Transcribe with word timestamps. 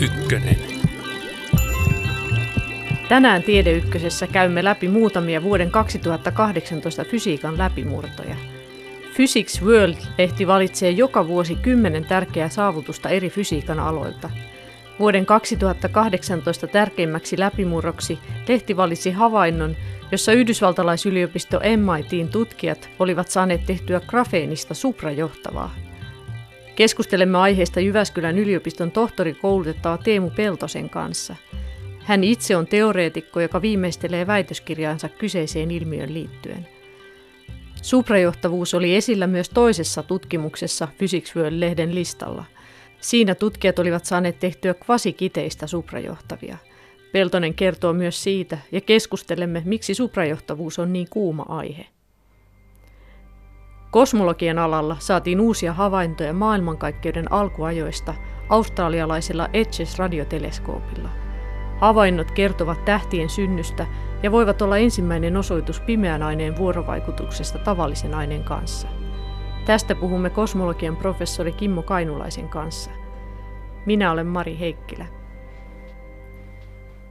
Ykkönen. 0.00 0.56
Tänään 3.08 3.42
Tiedeykkösessä 3.42 4.26
käymme 4.26 4.64
läpi 4.64 4.88
muutamia 4.88 5.42
vuoden 5.42 5.70
2018 5.70 7.04
fysiikan 7.04 7.58
läpimurtoja. 7.58 8.36
Physics 9.14 9.62
World-lehti 9.62 10.46
valitsee 10.46 10.90
joka 10.90 11.28
vuosi 11.28 11.54
kymmenen 11.54 12.04
tärkeää 12.04 12.48
saavutusta 12.48 13.08
eri 13.08 13.30
fysiikan 13.30 13.80
aloilta. 13.80 14.30
Vuoden 14.98 15.26
2018 15.26 16.66
tärkeimmäksi 16.66 17.38
läpimurroksi 17.38 18.18
lehti 18.48 18.76
valitsi 18.76 19.10
havainnon, 19.10 19.76
jossa 20.12 20.32
yhdysvaltalaisyliopisto 20.32 21.60
MITin 21.76 22.28
tutkijat 22.28 22.90
olivat 22.98 23.28
saaneet 23.28 23.66
tehtyä 23.66 24.00
grafeenista 24.00 24.74
suprajohtavaa. 24.74 25.87
Keskustelemme 26.78 27.38
aiheesta 27.38 27.80
Jyväskylän 27.80 28.38
yliopiston 28.38 28.90
tohtorikoulutettava 28.90 29.98
Teemu 29.98 30.30
Peltosen 30.30 30.90
kanssa. 30.90 31.36
Hän 31.98 32.24
itse 32.24 32.56
on 32.56 32.66
teoreetikko, 32.66 33.40
joka 33.40 33.62
viimeistelee 33.62 34.26
väitöskirjaansa 34.26 35.08
kyseiseen 35.08 35.70
ilmiön 35.70 36.14
liittyen. 36.14 36.68
Suprajohtavuus 37.82 38.74
oli 38.74 38.96
esillä 38.96 39.26
myös 39.26 39.48
toisessa 39.48 40.02
tutkimuksessa 40.02 40.88
Physics 40.98 41.36
World-lehden 41.36 41.94
listalla. 41.94 42.44
Siinä 43.00 43.34
tutkijat 43.34 43.78
olivat 43.78 44.04
saaneet 44.04 44.38
tehtyä 44.38 44.74
kvasikiteistä 44.74 45.66
suprajohtavia. 45.66 46.56
Peltonen 47.12 47.54
kertoo 47.54 47.92
myös 47.92 48.22
siitä 48.22 48.58
ja 48.72 48.80
keskustelemme, 48.80 49.62
miksi 49.64 49.94
suprajohtavuus 49.94 50.78
on 50.78 50.92
niin 50.92 51.06
kuuma 51.10 51.44
aihe. 51.48 51.86
Kosmologian 53.90 54.58
alalla 54.58 54.96
saatiin 54.98 55.40
uusia 55.40 55.72
havaintoja 55.72 56.32
maailmankaikkeuden 56.32 57.32
alkuajoista 57.32 58.14
australialaisella 58.48 59.48
Etches-radioteleskoopilla. 59.52 61.08
Havainnot 61.80 62.30
kertovat 62.30 62.84
tähtien 62.84 63.28
synnystä 63.28 63.86
ja 64.22 64.32
voivat 64.32 64.62
olla 64.62 64.78
ensimmäinen 64.78 65.36
osoitus 65.36 65.80
pimeän 65.80 66.22
aineen 66.22 66.56
vuorovaikutuksesta 66.56 67.58
tavallisen 67.58 68.14
aineen 68.14 68.44
kanssa. 68.44 68.88
Tästä 69.66 69.94
puhumme 69.94 70.30
kosmologian 70.30 70.96
professori 70.96 71.52
Kimmo 71.52 71.82
Kainulaisen 71.82 72.48
kanssa. 72.48 72.90
Minä 73.86 74.12
olen 74.12 74.26
Mari 74.26 74.58
Heikkilä. 74.58 75.06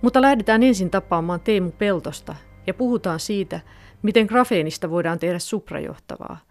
Mutta 0.01 0.21
lähdetään 0.21 0.63
ensin 0.63 0.89
tapaamaan 0.89 1.39
Teemu 1.39 1.71
Peltosta 1.71 2.35
ja 2.67 2.73
puhutaan 2.73 3.19
siitä, 3.19 3.59
miten 4.01 4.25
grafeenista 4.25 4.89
voidaan 4.89 5.19
tehdä 5.19 5.39
suprajohtavaa. 5.39 6.46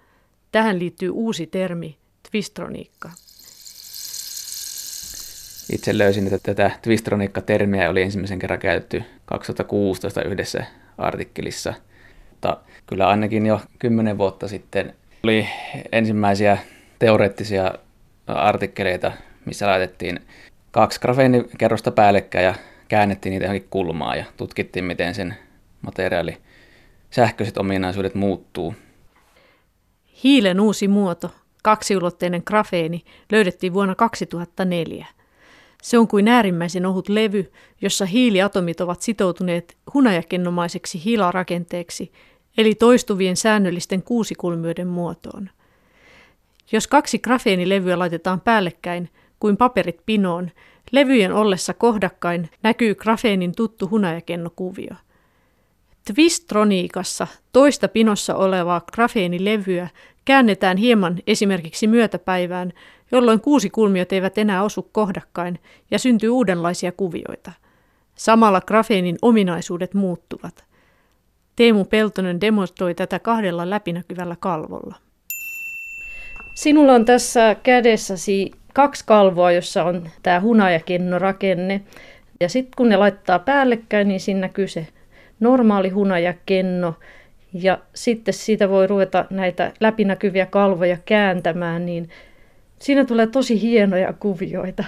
Tähän 0.52 0.78
liittyy 0.78 1.10
uusi 1.10 1.46
termi, 1.46 1.96
twistroniikka. 2.30 3.10
Itse 5.72 5.98
löysin, 5.98 6.26
että 6.26 6.38
tätä 6.38 6.70
twistroniikka-termiä 6.82 7.90
oli 7.90 8.02
ensimmäisen 8.02 8.38
kerran 8.38 8.58
käytetty 8.58 9.02
2016 9.24 10.22
yhdessä 10.22 10.64
artikkelissa. 10.98 11.74
Mutta 12.30 12.60
kyllä 12.86 13.08
ainakin 13.08 13.46
jo 13.46 13.60
kymmenen 13.78 14.18
vuotta 14.18 14.48
sitten 14.48 14.94
oli 15.22 15.48
ensimmäisiä 15.92 16.58
teoreettisia 16.98 17.74
artikkeleita, 18.26 19.12
missä 19.44 19.66
laitettiin 19.66 20.20
kaksi 20.70 21.00
grafeenikerrosta 21.00 21.90
päällekkäin 21.90 22.44
ja 22.44 22.54
käännettiin 22.88 23.30
niitä 23.30 23.44
johonkin 23.44 23.68
kulmaan 23.70 24.18
ja 24.18 24.24
tutkittiin, 24.36 24.84
miten 24.84 25.14
sen 25.14 25.34
materiaali 25.82 26.36
sähköiset 27.10 27.58
ominaisuudet 27.58 28.14
muuttuu. 28.14 28.74
Hiilen 30.24 30.60
uusi 30.60 30.88
muoto, 30.88 31.30
kaksiulotteinen 31.62 32.42
grafeeni, 32.46 33.04
löydettiin 33.32 33.74
vuonna 33.74 33.94
2004. 33.94 35.06
Se 35.82 35.98
on 35.98 36.08
kuin 36.08 36.28
äärimmäisen 36.28 36.86
ohut 36.86 37.08
levy, 37.08 37.52
jossa 37.80 38.06
hiiliatomit 38.06 38.80
ovat 38.80 39.02
sitoutuneet 39.02 39.76
hunajakennomaiseksi 39.94 41.04
hilarakenteeksi, 41.04 42.12
eli 42.58 42.74
toistuvien 42.74 43.36
säännöllisten 43.36 44.02
kuusikulmioiden 44.02 44.88
muotoon. 44.88 45.50
Jos 46.72 46.86
kaksi 46.86 47.18
grafeenilevyä 47.18 47.98
laitetaan 47.98 48.40
päällekkäin, 48.40 49.08
kuin 49.40 49.56
paperit 49.56 50.00
pinoon, 50.06 50.50
levyjen 50.90 51.32
ollessa 51.32 51.74
kohdakkain 51.74 52.50
näkyy 52.62 52.94
grafeenin 52.94 53.54
tuttu 53.54 53.88
hunajakennokuvio. 53.88 54.94
Twistroniikassa 56.14 57.26
toista 57.52 57.88
pinossa 57.88 58.34
olevaa 58.34 58.80
grafeenilevyä 58.94 59.88
käännetään 60.24 60.76
hieman 60.76 61.18
esimerkiksi 61.26 61.86
myötäpäivään, 61.86 62.72
jolloin 63.12 63.40
kuusi 63.40 63.70
kulmiot 63.70 64.12
eivät 64.12 64.38
enää 64.38 64.62
osu 64.62 64.82
kohdakkain 64.92 65.58
ja 65.90 65.98
syntyy 65.98 66.28
uudenlaisia 66.28 66.92
kuvioita. 66.92 67.52
Samalla 68.14 68.60
grafeenin 68.60 69.18
ominaisuudet 69.22 69.94
muuttuvat. 69.94 70.64
Teemu 71.56 71.84
Peltonen 71.84 72.40
demonstroi 72.40 72.94
tätä 72.94 73.18
kahdella 73.18 73.70
läpinäkyvällä 73.70 74.36
kalvolla. 74.40 74.94
Sinulla 76.54 76.92
on 76.92 77.04
tässä 77.04 77.56
kädessäsi 77.62 78.50
kaksi 78.74 79.04
kalvoa, 79.06 79.52
jossa 79.52 79.84
on 79.84 80.10
tämä 80.22 80.40
hunajakennorakenne. 80.40 81.80
Ja 82.40 82.48
sitten 82.48 82.72
kun 82.76 82.88
ne 82.88 82.96
laittaa 82.96 83.38
päällekkäin, 83.38 84.08
niin 84.08 84.20
siinä 84.20 84.40
näkyy 84.40 84.68
se 84.68 84.86
normaali 85.40 85.88
hunajakenno. 85.88 86.94
Ja 87.52 87.78
sitten 87.94 88.34
siitä 88.34 88.68
voi 88.68 88.86
ruveta 88.86 89.24
näitä 89.30 89.72
läpinäkyviä 89.80 90.46
kalvoja 90.46 90.96
kääntämään, 91.04 91.86
niin 91.86 92.08
siinä 92.78 93.04
tulee 93.04 93.26
tosi 93.26 93.62
hienoja 93.62 94.12
kuvioita. 94.12 94.84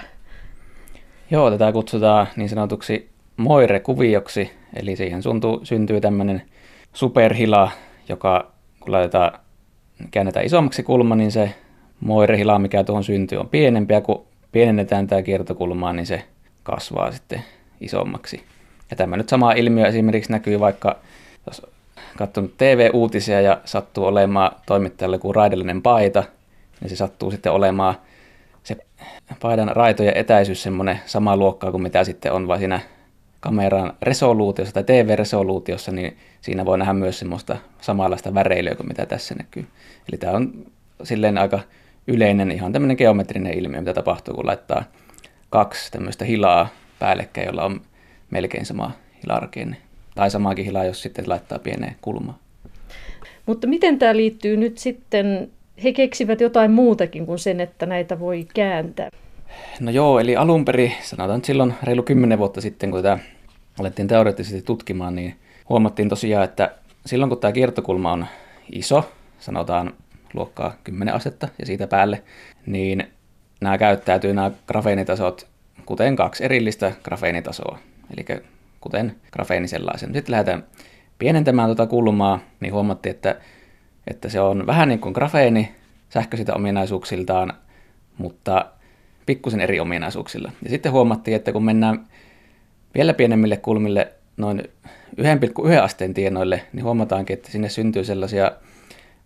Joo, 1.31 1.51
tätä 1.51 1.73
kutsutaan 1.73 2.27
niin 2.37 2.49
sanotuksi 2.49 3.09
moire-kuvioksi, 3.37 4.51
eli 4.77 4.97
siihen 4.97 5.23
syntyy, 5.23 5.51
syntyy 5.63 6.01
tämmöinen 6.01 6.43
superhila, 6.93 7.71
joka 8.09 8.53
kun 8.81 8.93
laitetaan, 8.93 9.41
käännetään 10.11 10.47
isommaksi 10.47 10.83
kulma, 10.83 11.17
niin 11.17 11.33
se 11.33 11.55
moirehila, 12.01 12.59
mikä 12.59 12.85
tuohon 12.85 13.05
syntyy, 13.05 13.39
on 13.39 13.49
pienempi, 13.49 13.95
ja 13.95 14.01
kun 14.01 14.27
pienennetään 14.53 15.07
tämä 15.07 15.23
kiertokulmaa, 15.23 15.93
niin 15.93 16.07
se 16.07 16.25
kasvaa 16.63 17.13
sitten 17.13 17.45
isommaksi. 17.81 18.45
Ja 18.91 18.97
tämä 18.97 19.17
nyt 19.17 19.29
sama 19.29 19.53
ilmiö 19.53 19.87
esimerkiksi 19.87 20.33
näkyy 20.33 20.61
vaikka, 20.61 20.97
jos 21.47 21.67
katsonut 22.17 22.57
TV-uutisia 22.59 23.41
ja 23.41 23.61
sattuu 23.65 24.05
olemaan 24.05 24.53
toimittajalle 24.67 25.19
kuin 25.19 25.35
raidellinen 25.35 25.83
paita, 25.83 26.25
niin 26.81 26.91
se 26.91 26.97
sattuu 26.97 27.31
sitten 27.31 27.53
olemaan 27.53 27.95
se 28.63 28.77
paidan 29.41 29.77
raitojen 29.77 30.17
etäisyys 30.17 30.63
semmoinen 30.63 31.01
sama 31.07 31.37
luokkaa 31.37 31.71
kuin 31.71 31.83
mitä 31.83 32.05
sitten 32.05 32.33
on 32.33 32.49
vai 32.49 32.59
siinä 32.59 32.81
kameran 33.41 33.93
resoluutiossa 34.03 34.75
tai 34.75 34.85
TV-resoluutiossa, 34.85 35.93
niin 35.93 36.17
siinä 36.41 36.65
voi 36.65 36.79
nähdä 36.79 36.93
myös 36.93 37.19
semmoista 37.19 37.57
samanlaista 37.81 38.35
väreilyä 38.35 38.75
kuin 38.75 38.89
mitä 38.89 39.07
tässä 39.07 39.35
näkyy. 39.35 39.67
Eli 40.09 40.19
tämä 40.19 40.33
on 40.33 40.67
silleen 41.03 41.39
aika 41.39 41.61
yleinen 42.07 42.51
ihan 42.51 42.73
tämmöinen 42.73 42.97
geometrinen 42.97 43.59
ilmiö, 43.59 43.81
mitä 43.81 43.95
tapahtuu, 43.95 44.35
kun 44.35 44.47
laittaa 44.47 44.85
kaksi 45.51 45.93
tämmöistä 45.93 46.25
hilaa 46.25 46.69
päällekkäin, 46.99 47.47
jolla 47.47 47.65
on 47.65 47.81
melkein 48.31 48.67
sama 48.67 48.91
hilarakenne. 49.23 49.77
Tai 50.15 50.31
samaakin 50.31 50.65
hilaa, 50.65 50.85
jos 50.85 51.03
sitten 51.03 51.29
laittaa 51.29 51.59
pieneen 51.59 51.97
kulmaan. 52.01 52.39
Mutta 53.47 53.67
miten 53.67 53.99
tämä 53.99 54.17
liittyy 54.17 54.57
nyt 54.57 54.79
sitten, 54.79 55.51
he 55.85 55.93
keksivät 55.93 56.41
jotain 56.41 56.71
muutakin 56.71 57.27
kuin 57.27 57.39
sen, 57.39 57.61
että 57.61 57.87
näitä 57.87 58.21
voi 58.21 58.47
kääntää? 58.55 59.11
No 59.81 59.91
joo, 59.91 60.21
eli 60.21 60.37
alun 60.37 60.65
perin, 60.65 60.93
sanotaan 61.03 61.45
silloin 61.45 61.75
reilu 61.83 62.03
kymmenen 62.03 62.39
vuotta 62.39 62.61
sitten, 62.61 62.91
kun 62.91 63.03
tätä 63.03 63.19
alettiin 63.81 64.09
teoreettisesti 64.09 64.63
tutkimaan, 64.63 65.15
niin 65.15 65.35
huomattiin 65.69 66.09
tosiaan, 66.09 66.45
että 66.45 66.75
silloin 67.07 67.29
kun 67.29 67.41
tämä 67.41 67.53
kiertokulma 67.53 68.13
on 68.13 68.27
iso, 68.73 69.13
sanotaan 69.39 69.93
luokkaa 70.35 70.75
10 70.85 71.15
asetta 71.15 71.49
ja 71.59 71.67
siitä 71.67 71.87
päälle, 71.87 72.23
niin 72.67 73.05
nämä 73.61 73.79
käyttäytyy 73.79 74.35
nämä 74.35 74.51
grafeenitasot 74.67 75.47
kuten 75.87 76.17
kaksi 76.17 76.45
erillistä 76.45 76.93
grafeenitasoa, 77.05 77.79
eli 78.17 78.41
kuten 78.81 79.17
grafeeni 79.33 79.69
sellaisen. 79.69 80.15
Sitten 80.15 80.33
lähdetään 80.33 80.65
pienentämään 81.19 81.69
tuota 81.69 81.87
kulmaa, 81.87 82.41
niin 82.61 82.73
huomattiin, 82.73 83.15
että, 83.15 83.37
että 84.07 84.29
se 84.29 84.41
on 84.41 84.67
vähän 84.67 84.89
niin 84.89 84.99
kuin 84.99 85.13
grafeeni 85.13 85.75
sähköisitä 86.09 86.55
ominaisuuksiltaan, 86.55 87.53
mutta 88.19 88.67
pikkusen 89.27 89.61
eri 89.61 89.81
ominaisuuksilla. 89.81 90.53
Ja 90.65 90.71
sitten 90.71 90.93
huomattiin, 90.93 91.37
että 91.37 91.53
kun 91.53 91.65
mennään 91.65 92.07
vielä 92.95 93.15
pienemmille 93.15 93.57
kulmille, 93.57 94.13
noin 94.37 94.63
1,1 95.21 95.83
asteen 95.83 96.15
tienoille, 96.15 96.63
niin 96.73 96.85
huomataankin, 96.85 97.35
että 97.35 97.51
sinne 97.51 97.69
syntyy 97.69 98.05
sellaisia 98.05 98.53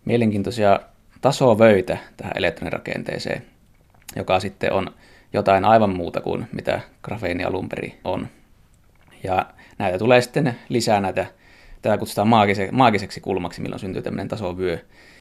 mielenkiintoisia 0.05 0.79
tasovöitä 1.21 1.97
tähän 2.17 2.33
elektronirakenteeseen, 2.35 3.45
joka 4.15 4.39
sitten 4.39 4.73
on 4.73 4.91
jotain 5.33 5.65
aivan 5.65 5.89
muuta 5.89 6.21
kuin 6.21 6.47
mitä 6.51 6.81
grafeeni 7.03 7.43
alun 7.43 7.69
perin 7.69 7.93
on. 8.03 8.27
Ja 9.23 9.45
näitä 9.77 9.97
tulee 9.97 10.21
sitten 10.21 10.55
lisää 10.69 11.01
näitä, 11.01 11.25
tätä 11.81 11.97
kutsutaan 11.97 12.27
maagise, 12.27 12.69
maagiseksi 12.71 13.21
kulmaksi, 13.21 13.61
milloin 13.61 13.79
syntyy 13.79 14.01
tämmöinen 14.01 14.27
tasovyö. 14.27 14.77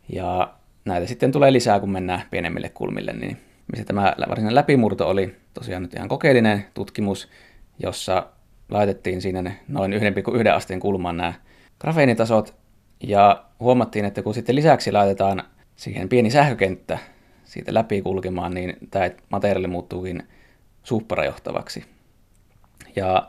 Ja 0.09 0.55
näitä 0.85 1.07
sitten 1.07 1.33
tulee 1.33 1.53
lisää, 1.53 1.81
kun 1.81 1.91
mennään 1.91 2.23
pienemmille 2.31 2.69
kulmille, 2.69 3.13
niin 3.13 3.37
missä 3.73 3.85
tämä 3.85 4.15
varsinainen 4.29 4.55
läpimurto 4.55 5.09
oli 5.09 5.37
tosiaan 5.55 5.83
nyt 5.83 5.95
ihan 5.95 6.09
kokeellinen 6.09 6.67
tutkimus, 6.75 7.29
jossa 7.79 8.27
laitettiin 8.71 9.23
sinne 9.23 9.59
noin 9.69 9.93
1,1 9.93 9.99
asteen 10.55 10.81
kulmaan 10.81 11.17
nämä 11.17 11.33
grafeenitasot, 11.81 12.63
ja 13.03 13.45
huomattiin, 13.61 14.05
että 14.05 14.23
kun 14.23 14.35
sitten 14.35 14.57
lisäksi 14.57 14.93
laitetaan 14.93 15.43
siihen 15.77 16.09
pieni 16.09 16.31
sähkökenttä 16.31 16.99
siitä 17.45 17.75
läpi 17.75 18.03
kulkemaan, 18.03 18.55
niin 18.55 18.77
tämä 18.91 19.11
materiaali 19.31 19.67
muuttuukin 19.67 20.23
supparajohtavaksi. 20.83 21.85
Ja 22.97 23.29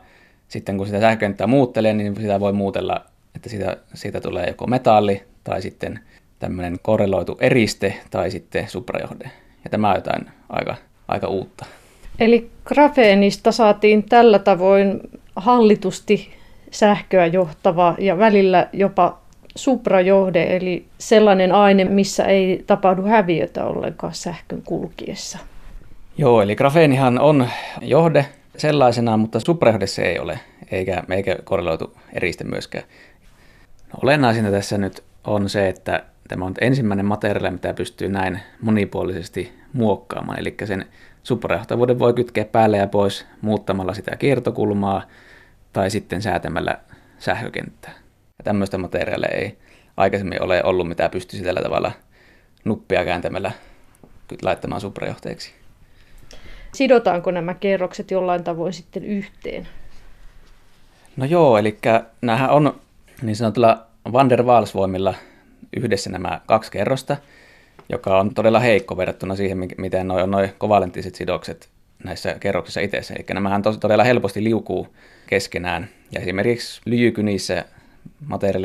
sitten 0.54 0.76
kun 0.76 0.86
sitä 0.86 1.00
sähkökenttää 1.00 1.46
muuttelee, 1.46 1.92
niin 1.92 2.16
sitä 2.16 2.40
voi 2.40 2.52
muutella, 2.52 3.04
että 3.36 3.48
siitä, 3.48 3.76
siitä 3.94 4.20
tulee 4.20 4.46
joko 4.46 4.66
metalli 4.66 5.22
tai 5.44 5.62
sitten 5.62 6.00
tämmöinen 6.38 6.76
korreloitu 6.82 7.38
eriste 7.40 7.94
tai 8.10 8.30
sitten 8.30 8.68
suprajohde. 8.68 9.30
Ja 9.64 9.70
tämä 9.70 9.90
on 9.90 9.96
jotain 9.96 10.26
aika, 10.48 10.76
aika 11.08 11.28
uutta. 11.28 11.66
Eli 12.20 12.50
grafeenista 12.64 13.52
saatiin 13.52 14.02
tällä 14.02 14.38
tavoin 14.38 15.00
hallitusti 15.36 16.30
sähköä 16.70 17.26
johtava 17.26 17.94
ja 17.98 18.18
välillä 18.18 18.68
jopa 18.72 19.18
suprajohde, 19.56 20.56
eli 20.56 20.84
sellainen 20.98 21.52
aine, 21.52 21.84
missä 21.84 22.24
ei 22.24 22.64
tapahdu 22.66 23.02
häviötä 23.02 23.64
ollenkaan 23.64 24.14
sähkön 24.14 24.62
kulkiessa. 24.62 25.38
Joo, 26.18 26.42
eli 26.42 26.56
grafeenihan 26.56 27.20
on 27.20 27.48
johde 27.82 28.26
sellaisenaan, 28.56 29.20
mutta 29.20 29.40
suprajohde 29.40 29.86
se 29.86 30.02
ei 30.02 30.18
ole, 30.18 30.40
eikä, 30.70 31.02
eikä 31.10 31.36
korreloitu 31.44 31.96
eriste 32.12 32.44
myöskään. 32.44 32.84
No, 33.92 33.98
olennaisinta 34.02 34.50
tässä 34.50 34.78
nyt 34.78 35.04
on 35.24 35.48
se, 35.48 35.68
että 35.68 36.04
tämä 36.28 36.44
on 36.44 36.54
ensimmäinen 36.60 37.06
materiaali, 37.06 37.50
mitä 37.50 37.74
pystyy 37.74 38.08
näin 38.08 38.40
monipuolisesti 38.60 39.52
muokkaamaan, 39.72 40.40
eli 40.40 40.54
sen 40.64 40.86
suprajohtavuuden 41.22 41.98
voi 41.98 42.14
kytkeä 42.14 42.44
päälle 42.44 42.76
ja 42.76 42.86
pois 42.86 43.26
muuttamalla 43.40 43.94
sitä 43.94 44.16
kiertokulmaa 44.16 45.02
tai 45.72 45.90
sitten 45.90 46.22
säätämällä 46.22 46.78
sähkökenttää. 47.18 47.92
Ja 48.38 48.44
tämmöistä 48.44 48.78
materiaalia 48.78 49.28
ei 49.28 49.58
aikaisemmin 49.96 50.42
ole 50.42 50.64
ollut, 50.64 50.88
mitä 50.88 51.08
pystyisi 51.08 51.44
tällä 51.44 51.62
tavalla 51.62 51.92
nuppia 52.64 53.04
kääntämällä 53.04 53.52
laittamaan 54.42 54.80
suprajohteeksi. 54.80 55.63
Sidotaanko 56.74 57.30
nämä 57.30 57.54
kerrokset 57.54 58.10
jollain 58.10 58.44
tavoin 58.44 58.72
sitten 58.72 59.04
yhteen? 59.04 59.68
No 61.16 61.24
joo, 61.24 61.58
eli 61.58 61.78
näähän 62.22 62.50
on 62.50 62.80
niin 63.22 63.36
sanotulla 63.36 63.86
Van 64.12 64.30
der 64.30 64.42
Waals-voimilla 64.42 65.14
yhdessä 65.76 66.10
nämä 66.10 66.40
kaksi 66.46 66.72
kerrosta, 66.72 67.16
joka 67.88 68.18
on 68.18 68.34
todella 68.34 68.60
heikko 68.60 68.96
verrattuna 68.96 69.36
siihen, 69.36 69.58
miten 69.78 70.08
noin 70.08 70.22
on 70.22 70.30
noin 70.30 70.50
kovalenttiset 70.58 71.14
sidokset 71.14 71.68
näissä 72.04 72.36
kerroksissa 72.40 72.80
itse. 72.80 73.14
Eli 73.16 73.24
nämähän 73.34 73.62
todella 73.80 74.04
helposti 74.04 74.44
liukuu 74.44 74.88
keskenään. 75.26 75.88
Ja 76.12 76.20
esimerkiksi 76.20 76.80
lyijyky 76.84 77.22
niissä 77.22 77.64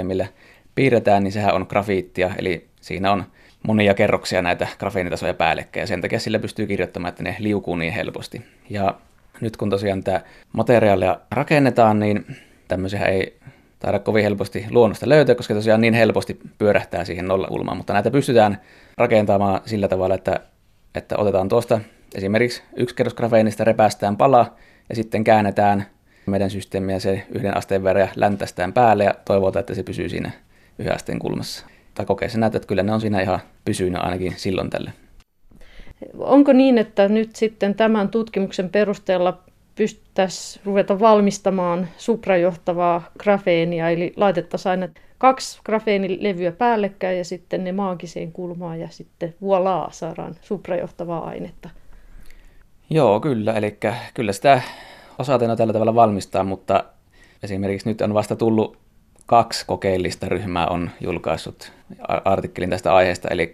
millä 0.03 0.27
piirretään, 0.75 1.23
niin 1.23 1.31
sehän 1.31 1.55
on 1.55 1.65
grafiittia, 1.69 2.31
eli 2.37 2.67
siinä 2.81 3.11
on 3.11 3.23
monia 3.63 3.93
kerroksia 3.93 4.41
näitä 4.41 4.67
grafeenitasoja 4.79 5.33
päällekkäin, 5.33 5.81
ja 5.81 5.87
sen 5.87 6.01
takia 6.01 6.19
sillä 6.19 6.39
pystyy 6.39 6.67
kirjoittamaan, 6.67 7.09
että 7.09 7.23
ne 7.23 7.35
liukuu 7.39 7.75
niin 7.75 7.93
helposti. 7.93 8.41
Ja 8.69 8.95
nyt 9.41 9.57
kun 9.57 9.69
tosiaan 9.69 10.03
tämä 10.03 10.21
materiaalia 10.53 11.19
rakennetaan, 11.31 11.99
niin 11.99 12.35
tämmöisiä 12.67 13.05
ei 13.05 13.39
taida 13.79 13.99
kovin 13.99 14.23
helposti 14.23 14.65
luonnosta 14.69 15.09
löytää, 15.09 15.35
koska 15.35 15.53
tosiaan 15.53 15.81
niin 15.81 15.93
helposti 15.93 16.39
pyörähtää 16.57 17.05
siihen 17.05 17.27
nollakulmaan, 17.27 17.77
mutta 17.77 17.93
näitä 17.93 18.11
pystytään 18.11 18.61
rakentamaan 18.97 19.61
sillä 19.65 19.87
tavalla, 19.87 20.15
että, 20.15 20.39
että 20.95 21.17
otetaan 21.17 21.49
tuosta 21.49 21.79
esimerkiksi 22.15 22.63
yksi 22.75 22.95
kerros 22.95 23.13
grafeenista, 23.13 23.63
repästään 23.63 24.17
pala 24.17 24.55
ja 24.89 24.95
sitten 24.95 25.23
käännetään 25.23 25.85
meidän 26.25 26.49
systeemiä 26.49 26.99
se 26.99 27.25
yhden 27.29 27.57
asteen 27.57 27.83
verran 27.83 28.01
ja 28.01 28.09
läntästään 28.15 28.73
päälle 28.73 29.03
ja 29.03 29.13
toivotaan, 29.25 29.61
että 29.61 29.75
se 29.75 29.83
pysyy 29.83 30.09
siinä 30.09 30.31
yhden 30.79 30.95
asteen 30.95 31.19
kulmassa. 31.19 31.65
Tai 31.99 32.05
kokeessa 32.05 32.39
näyttää, 32.39 32.57
että 32.57 32.67
kyllä 32.67 32.83
ne 32.83 32.93
on 32.93 33.01
siinä 33.01 33.21
ihan 33.21 33.39
pysynyt 33.65 34.01
ainakin 34.03 34.33
silloin 34.37 34.69
tälle. 34.69 34.93
Onko 36.17 36.53
niin, 36.53 36.77
että 36.77 37.07
nyt 37.07 37.35
sitten 37.35 37.75
tämän 37.75 38.09
tutkimuksen 38.09 38.69
perusteella 38.69 39.39
pystyttäisiin 39.75 40.65
ruveta 40.65 40.99
valmistamaan 40.99 41.87
suprajohtavaa 41.97 43.11
grafeenia, 43.19 43.89
eli 43.89 44.13
laitettaisiin 44.15 44.69
aina 44.69 44.87
kaksi 45.17 45.59
grafeenilevyä 45.65 46.51
päällekkäin 46.51 47.17
ja 47.17 47.25
sitten 47.25 47.63
ne 47.63 47.71
maagiseen 47.71 48.31
kulmaan 48.31 48.79
ja 48.79 48.87
sitten 48.91 49.35
voilaa 49.41 49.91
saadaan 49.91 50.35
suprajohtavaa 50.41 51.27
ainetta. 51.27 51.69
Joo, 52.89 53.19
kyllä. 53.19 53.53
Eli 53.53 53.77
kyllä 54.13 54.33
sitä 54.33 54.61
osaten 55.17 55.57
tällä 55.57 55.73
tavalla 55.73 55.95
valmistaa, 55.95 56.43
mutta 56.43 56.83
esimerkiksi 57.43 57.89
nyt 57.89 58.01
on 58.01 58.13
vasta 58.13 58.35
tullut 58.35 58.77
kaksi 59.29 59.65
kokeellista 59.67 60.29
ryhmää 60.29 60.67
on 60.67 60.89
julkaissut 61.01 61.71
artikkelin 62.07 62.69
tästä 62.69 62.95
aiheesta, 62.95 63.27
eli 63.31 63.51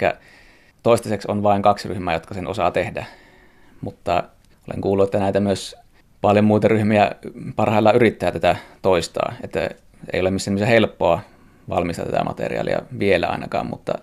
toistaiseksi 0.83 1.31
on 1.31 1.43
vain 1.43 1.61
kaksi 1.61 1.87
ryhmää, 1.87 2.13
jotka 2.13 2.33
sen 2.33 2.47
osaa 2.47 2.71
tehdä. 2.71 3.05
Mutta 3.81 4.23
olen 4.67 4.81
kuullut, 4.81 5.05
että 5.05 5.19
näitä 5.19 5.39
myös 5.39 5.75
paljon 6.21 6.45
muita 6.45 6.67
ryhmiä 6.67 7.11
parhaillaan 7.55 7.95
yrittää 7.95 8.31
tätä 8.31 8.55
toistaa, 8.81 9.33
että 9.43 9.69
ei 10.13 10.21
ole 10.21 10.31
missään 10.31 10.57
helppoa 10.57 11.19
valmistaa 11.69 12.05
tätä 12.05 12.23
materiaalia 12.23 12.81
vielä 12.99 13.27
ainakaan, 13.27 13.67
mutta 13.67 13.93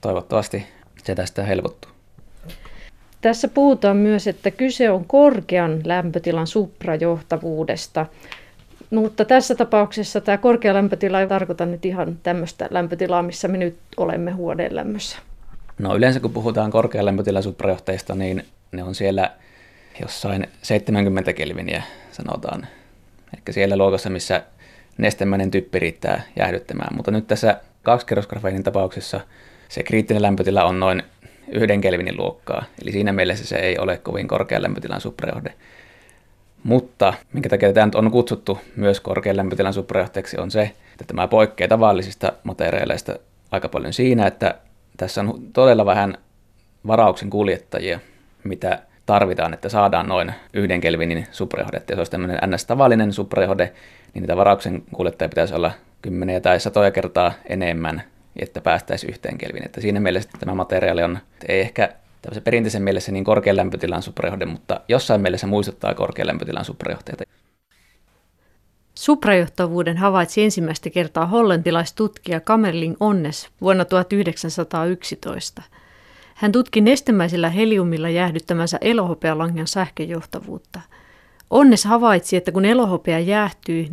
toivottavasti 0.00 0.66
se 1.04 1.14
tästä 1.14 1.42
helpottuu. 1.42 1.90
Tässä 3.20 3.48
puhutaan 3.48 3.96
myös, 3.96 4.26
että 4.26 4.50
kyse 4.50 4.90
on 4.90 5.04
korkean 5.04 5.80
lämpötilan 5.84 6.46
suprajohtavuudesta, 6.46 8.06
mutta 8.90 9.24
tässä 9.24 9.54
tapauksessa 9.54 10.20
tämä 10.20 10.38
korkea 10.38 10.74
lämpötila 10.74 11.20
ei 11.20 11.28
tarkoita 11.28 11.66
nyt 11.66 11.84
ihan 11.84 12.18
tämmöistä 12.22 12.68
lämpötilaa, 12.70 13.22
missä 13.22 13.48
me 13.48 13.58
nyt 13.58 13.76
olemme 13.96 14.30
huoneen 14.30 14.76
lämmössä. 14.76 15.18
No 15.78 15.96
yleensä 15.96 16.20
kun 16.20 16.32
puhutaan 16.32 16.70
korkean 16.70 17.04
lämpötilan 17.04 17.42
suprajohteista, 17.42 18.14
niin 18.14 18.46
ne 18.72 18.82
on 18.82 18.94
siellä 18.94 19.30
jossain 20.00 20.46
70 20.62 21.32
kelviniä 21.32 21.82
sanotaan. 22.12 22.66
Eli 23.34 23.54
siellä 23.54 23.76
luokassa, 23.76 24.10
missä 24.10 24.42
nestemäinen 24.98 25.50
typpi 25.50 25.78
riittää 25.78 26.22
jäähdyttämään. 26.36 26.96
Mutta 26.96 27.10
nyt 27.10 27.26
tässä 27.26 27.60
kaksikerrosgrafeenin 27.82 28.62
tapauksessa 28.62 29.20
se 29.68 29.82
kriittinen 29.82 30.22
lämpötila 30.22 30.64
on 30.64 30.80
noin 30.80 31.02
yhden 31.48 31.80
kelvinin 31.80 32.16
luokkaa. 32.16 32.64
Eli 32.82 32.92
siinä 32.92 33.12
mielessä 33.12 33.46
se 33.46 33.56
ei 33.56 33.78
ole 33.78 33.96
kovin 33.98 34.28
korkean 34.28 34.62
lämpötilan 34.62 35.00
suprajohde. 35.00 35.54
Mutta 36.66 37.14
minkä 37.32 37.48
takia 37.48 37.72
tämä 37.72 37.88
on 37.94 38.10
kutsuttu 38.10 38.58
myös 38.76 39.00
korkean 39.00 39.36
lämpötilan 39.36 39.74
suprajohteeksi 39.74 40.40
on 40.40 40.50
se, 40.50 40.62
että 40.92 41.04
tämä 41.06 41.28
poikkeaa 41.28 41.68
tavallisista 41.68 42.32
materiaaleista 42.44 43.18
aika 43.50 43.68
paljon 43.68 43.92
siinä, 43.92 44.26
että 44.26 44.54
tässä 44.96 45.20
on 45.20 45.42
todella 45.52 45.86
vähän 45.86 46.18
varauksen 46.86 47.30
kuljettajia, 47.30 48.00
mitä 48.44 48.78
tarvitaan, 49.06 49.54
että 49.54 49.68
saadaan 49.68 50.08
noin 50.08 50.32
yhden 50.52 50.80
kelvinin 50.80 51.26
suprajohde. 51.30 51.76
Että 51.76 51.92
jos 51.92 51.98
olisi 51.98 52.10
tämmöinen 52.10 52.38
ns-tavallinen 52.46 53.12
suprajohde, 53.12 53.72
niin 54.14 54.22
niitä 54.22 54.36
varauksen 54.36 54.82
kuljettajia 54.94 55.28
pitäisi 55.28 55.54
olla 55.54 55.72
kymmeniä 56.02 56.40
tai 56.40 56.60
satoja 56.60 56.90
kertaa 56.90 57.32
enemmän, 57.44 58.02
että 58.36 58.60
päästäisiin 58.60 59.10
yhteen 59.10 59.38
kelvin. 59.38 59.64
Että 59.64 59.80
siinä 59.80 60.00
mielessä 60.00 60.30
tämä 60.40 60.54
materiaali 60.54 61.02
on, 61.02 61.18
ei 61.48 61.60
ehkä 61.60 61.88
tämmöisen 62.26 62.42
perinteisen 62.42 62.82
mielessä 62.82 63.12
niin 63.12 63.24
korkean 63.24 63.56
lämpötilan 63.56 64.02
suprajohde, 64.02 64.46
mutta 64.46 64.80
jossain 64.88 65.20
mielessä 65.20 65.46
muistuttaa 65.46 65.94
korkean 65.94 66.28
lämpötilan 66.28 66.64
suprajohteita. 66.64 67.24
Suprajohtavuuden 68.94 69.96
havaitsi 69.96 70.42
ensimmäistä 70.42 70.90
kertaa 70.90 71.26
hollantilaistutkija 71.26 72.40
Kamerling 72.40 72.96
Onnes 73.00 73.48
vuonna 73.60 73.84
1911. 73.84 75.62
Hän 76.34 76.52
tutki 76.52 76.80
nestemäisellä 76.80 77.50
heliumilla 77.50 78.08
jäähdyttämänsä 78.08 78.78
elohopealangan 78.80 79.66
sähköjohtavuutta. 79.66 80.80
Onnes 81.50 81.84
havaitsi, 81.84 82.36
että 82.36 82.52
kun 82.52 82.64
elohopea 82.64 83.18
jäähtyy 83.18 83.82
4,2 83.82 83.88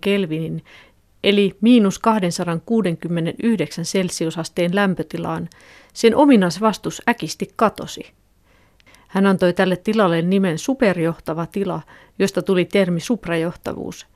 kelvinin 0.00 0.64
eli 1.24 1.56
miinus 1.60 1.98
269 1.98 3.84
celsiusasteen 3.84 4.74
lämpötilaan, 4.74 5.48
sen 5.92 6.16
ominaisvastus 6.16 7.02
äkisti 7.08 7.52
katosi. 7.56 8.12
Hän 9.08 9.26
antoi 9.26 9.52
tälle 9.52 9.76
tilalle 9.76 10.22
nimen 10.22 10.58
superjohtava 10.58 11.46
tila, 11.46 11.80
josta 12.18 12.42
tuli 12.42 12.64
termi 12.64 13.00
suprajohtavuus. 13.00 14.06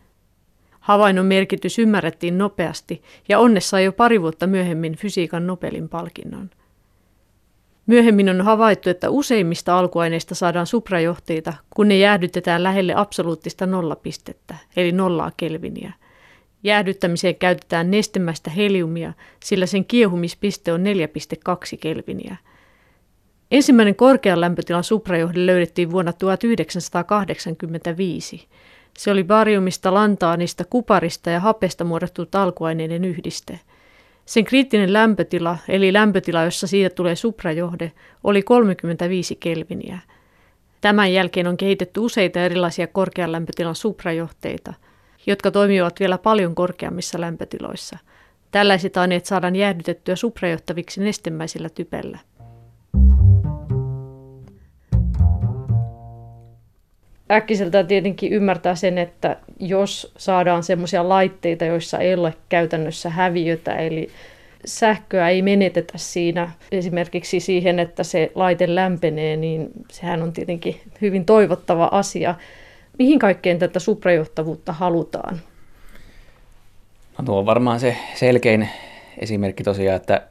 Havainnon 0.80 1.26
merkitys 1.26 1.78
ymmärrettiin 1.78 2.38
nopeasti 2.38 3.02
ja 3.28 3.38
onnessa 3.38 3.71
sai 3.71 3.85
jo 3.85 3.92
pari 3.92 4.23
vuotta 4.23 4.47
myöhemmin 4.47 4.97
fysiikan 4.97 5.47
Nobelin 5.47 5.88
palkinnon. 5.88 6.50
Myöhemmin 7.87 8.28
on 8.28 8.40
havaittu, 8.40 8.90
että 8.90 9.11
useimmista 9.11 9.78
alkuaineista 9.78 10.35
saadaan 10.35 10.66
suprajohteita, 10.66 11.54
kun 11.75 11.88
ne 11.88 11.99
jäähdytetään 11.99 12.62
lähelle 12.62 12.95
absoluuttista 12.97 13.66
nollapistettä, 13.66 14.54
eli 14.76 14.92
nollaa 14.92 15.33
kelviniä. 15.37 15.92
Jäähdyttämiseen 16.67 17.37
käytetään 17.37 17.91
nestemäistä 17.91 18.51
heliumia, 18.51 19.13
sillä 19.45 19.67
sen 19.67 19.85
kiehumispiste 19.85 20.73
on 20.73 20.81
4,2 20.81 20.85
kelviniä. 21.81 22.37
Ensimmäinen 23.51 23.97
korkean 23.97 24.41
lämpötilan 24.41 24.85
suprajohde 24.85 25.47
löydettiin 25.47 25.91
vuonna 25.91 26.13
1985. 26.13 28.49
Se 28.99 29.11
oli 29.11 29.25
bariumista, 29.25 29.95
lantaanista, 29.95 30.65
kuparista 30.65 31.31
ja 31.31 31.41
hapesta 31.41 31.85
muodostunut 31.85 32.35
alkuaineiden 32.35 33.05
yhdiste. 33.05 33.61
Sen 34.25 34.45
kriittinen 34.45 34.93
lämpötila, 34.93 35.59
eli 35.69 35.93
lämpötila, 35.93 36.45
jossa 36.45 36.67
siitä 36.67 36.95
tulee 36.95 37.17
suprajohde, 37.17 37.93
oli 38.25 38.43
35 38.43 39.37
kelviniä. 39.37 39.99
Tämän 40.81 41.13
jälkeen 41.13 41.47
on 41.47 41.57
kehitetty 41.57 42.01
useita 42.01 42.41
erilaisia 42.41 42.87
korkean 42.87 43.33
lämpötilan 43.33 43.75
suprajohteita, 43.75 44.75
jotka 45.26 45.50
toimivat 45.50 46.00
vielä 46.00 46.18
paljon 46.18 46.54
korkeammissa 46.54 47.21
lämpötiloissa. 47.21 47.99
Tällaiset 48.50 48.97
aineet 48.97 49.26
saadaan 49.26 49.56
jäähdytettyä 49.56 50.16
suprajohtaviksi 50.16 51.02
nestemäisillä 51.02 51.68
typellä. 51.68 52.18
äkkiseltä 57.30 57.85
tietenkin 57.85 58.33
ymmärtää 58.33 58.75
sen, 58.75 58.99
että 58.99 59.37
jos 59.61 60.12
saadaan 60.16 60.62
sellaisia 60.62 61.09
laitteita, 61.09 61.64
joissa 61.64 61.99
ei 61.99 62.14
ole 62.14 62.35
käytännössä 62.49 63.11
häviötä, 63.11 63.75
eli 63.75 64.09
sähköä 64.64 65.28
ei 65.28 65.42
menetetä 65.42 65.99
siinä 65.99 66.50
esimerkiksi 66.73 67.40
siihen, 67.40 67.78
että 67.78 68.02
se 68.04 68.33
laite 68.35 68.75
lämpenee, 68.75 69.37
niin 69.37 69.68
sehän 69.90 70.23
on 70.23 70.33
tietenkin 70.33 70.80
hyvin 71.00 71.25
toivottava 71.25 71.88
asia. 71.92 72.35
Mihin 72.99 73.19
kaikkeen 73.19 73.59
tätä 73.59 73.79
suprajohtavuutta 73.79 74.73
halutaan? 74.73 75.41
No 77.19 77.25
tuo 77.25 77.38
on 77.38 77.47
varmaan 77.47 77.81
se 77.81 77.97
selkein 78.15 78.69
esimerkki 79.19 79.65
tosiaan, 79.65 79.97
että 79.97 80.23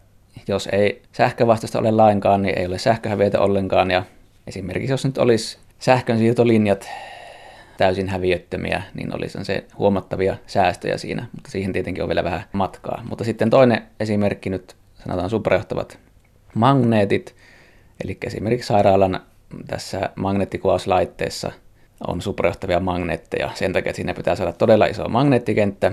jos 0.47 0.69
ei 0.71 1.01
sähkövastusta 1.11 1.79
ole 1.79 1.91
lainkaan, 1.91 2.41
niin 2.41 2.59
ei 2.59 2.65
ole 2.65 2.77
sähköhäviötä 2.77 3.39
ollenkaan. 3.39 3.91
Ja 3.91 4.03
esimerkiksi 4.47 4.93
jos 4.93 5.05
nyt 5.05 5.17
olisi 5.17 5.57
sähkönsiirtolinjat 5.79 6.89
täysin 7.77 8.09
häviöttömiä, 8.09 8.83
niin 8.93 9.15
olisi 9.15 9.37
se 9.43 9.65
huomattavia 9.77 10.37
säästöjä 10.47 10.97
siinä, 10.97 11.27
mutta 11.35 11.51
siihen 11.51 11.73
tietenkin 11.73 12.03
on 12.03 12.09
vielä 12.09 12.23
vähän 12.23 12.43
matkaa. 12.51 13.03
Mutta 13.09 13.23
sitten 13.23 13.49
toinen 13.49 13.81
esimerkki 13.99 14.49
nyt 14.49 14.75
sanotaan 15.03 15.29
suprajohtavat 15.29 15.99
magneetit, 16.55 17.35
eli 18.03 18.17
esimerkiksi 18.25 18.67
sairaalan 18.67 19.19
tässä 19.67 20.09
magneettikuvauslaitteessa 20.15 21.51
on 22.07 22.21
suprajohtavia 22.21 22.79
magneetteja 22.79 23.49
sen 23.53 23.73
takia, 23.73 23.89
että 23.89 23.95
siinä 23.95 24.13
pitää 24.13 24.35
saada 24.35 24.53
todella 24.53 24.85
iso 24.85 25.09
magneettikenttä, 25.09 25.91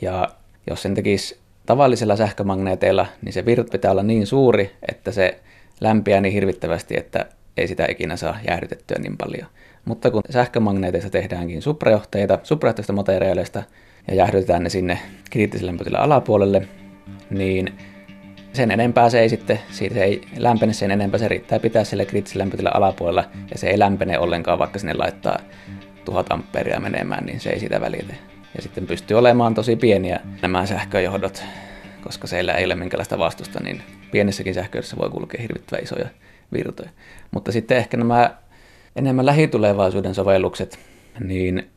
ja 0.00 0.28
jos 0.70 0.82
sen 0.82 0.94
tekisi 0.94 1.38
tavallisilla 1.66 2.16
sähkömagneeteilla, 2.16 3.06
niin 3.22 3.32
se 3.32 3.46
virta 3.46 3.72
pitää 3.72 3.90
olla 3.90 4.02
niin 4.02 4.26
suuri, 4.26 4.70
että 4.88 5.12
se 5.12 5.40
lämpiää 5.80 6.20
niin 6.20 6.32
hirvittävästi, 6.32 6.96
että 6.96 7.26
ei 7.56 7.68
sitä 7.68 7.86
ikinä 7.88 8.16
saa 8.16 8.38
jäähdytettyä 8.48 8.98
niin 8.98 9.16
paljon. 9.16 9.46
Mutta 9.84 10.10
kun 10.10 10.22
sähkömagneeteista 10.30 11.10
tehdäänkin 11.10 11.62
suprajohteita, 11.62 12.38
suprajohteista 12.42 12.92
materiaaleista 12.92 13.62
ja 14.08 14.14
jäähdytetään 14.14 14.62
ne 14.62 14.68
sinne 14.68 14.98
kriittiselle 15.30 15.70
lämpötilan 15.70 16.02
alapuolelle, 16.02 16.68
niin 17.30 17.78
sen 18.52 18.70
enempää 18.70 19.10
se 19.10 19.20
ei 19.20 19.28
sitten, 19.28 19.60
siitä 19.70 20.04
ei 20.04 20.20
lämpene 20.36 20.72
sen 20.72 20.90
enempää, 20.90 21.18
se 21.18 21.28
riittää 21.28 21.58
pitää 21.58 21.84
sille 21.84 22.04
kriittisellä 22.04 22.70
alapuolella 22.74 23.24
ja 23.50 23.58
se 23.58 23.70
ei 23.70 23.78
lämpene 23.78 24.18
ollenkaan, 24.18 24.58
vaikka 24.58 24.78
sinne 24.78 24.94
laittaa 24.94 25.38
1000 26.04 26.32
amperia 26.32 26.80
menemään, 26.80 27.26
niin 27.26 27.40
se 27.40 27.50
ei 27.50 27.60
sitä 27.60 27.80
välitä. 27.80 28.14
Ja 28.56 28.62
sitten 28.62 28.86
pystyy 28.86 29.18
olemaan 29.18 29.54
tosi 29.54 29.76
pieniä 29.76 30.20
nämä 30.42 30.66
sähköjohdot, 30.66 31.44
koska 32.04 32.26
siellä 32.26 32.52
ei 32.52 32.64
ole 32.64 32.74
minkälaista 32.74 33.18
vastusta, 33.18 33.60
niin 33.62 33.82
pienessäkin 34.10 34.54
sähköjohdossa 34.54 34.96
voi 34.96 35.10
kulkea 35.10 35.42
hirvittävän 35.42 35.84
isoja 35.84 36.08
virtoja. 36.52 36.90
Mutta 37.30 37.52
sitten 37.52 37.76
ehkä 37.76 37.96
nämä 37.96 38.34
enemmän 38.96 39.26
lähitulevaisuuden 39.26 40.14
sovellukset, 40.14 40.78
niin 41.20 41.70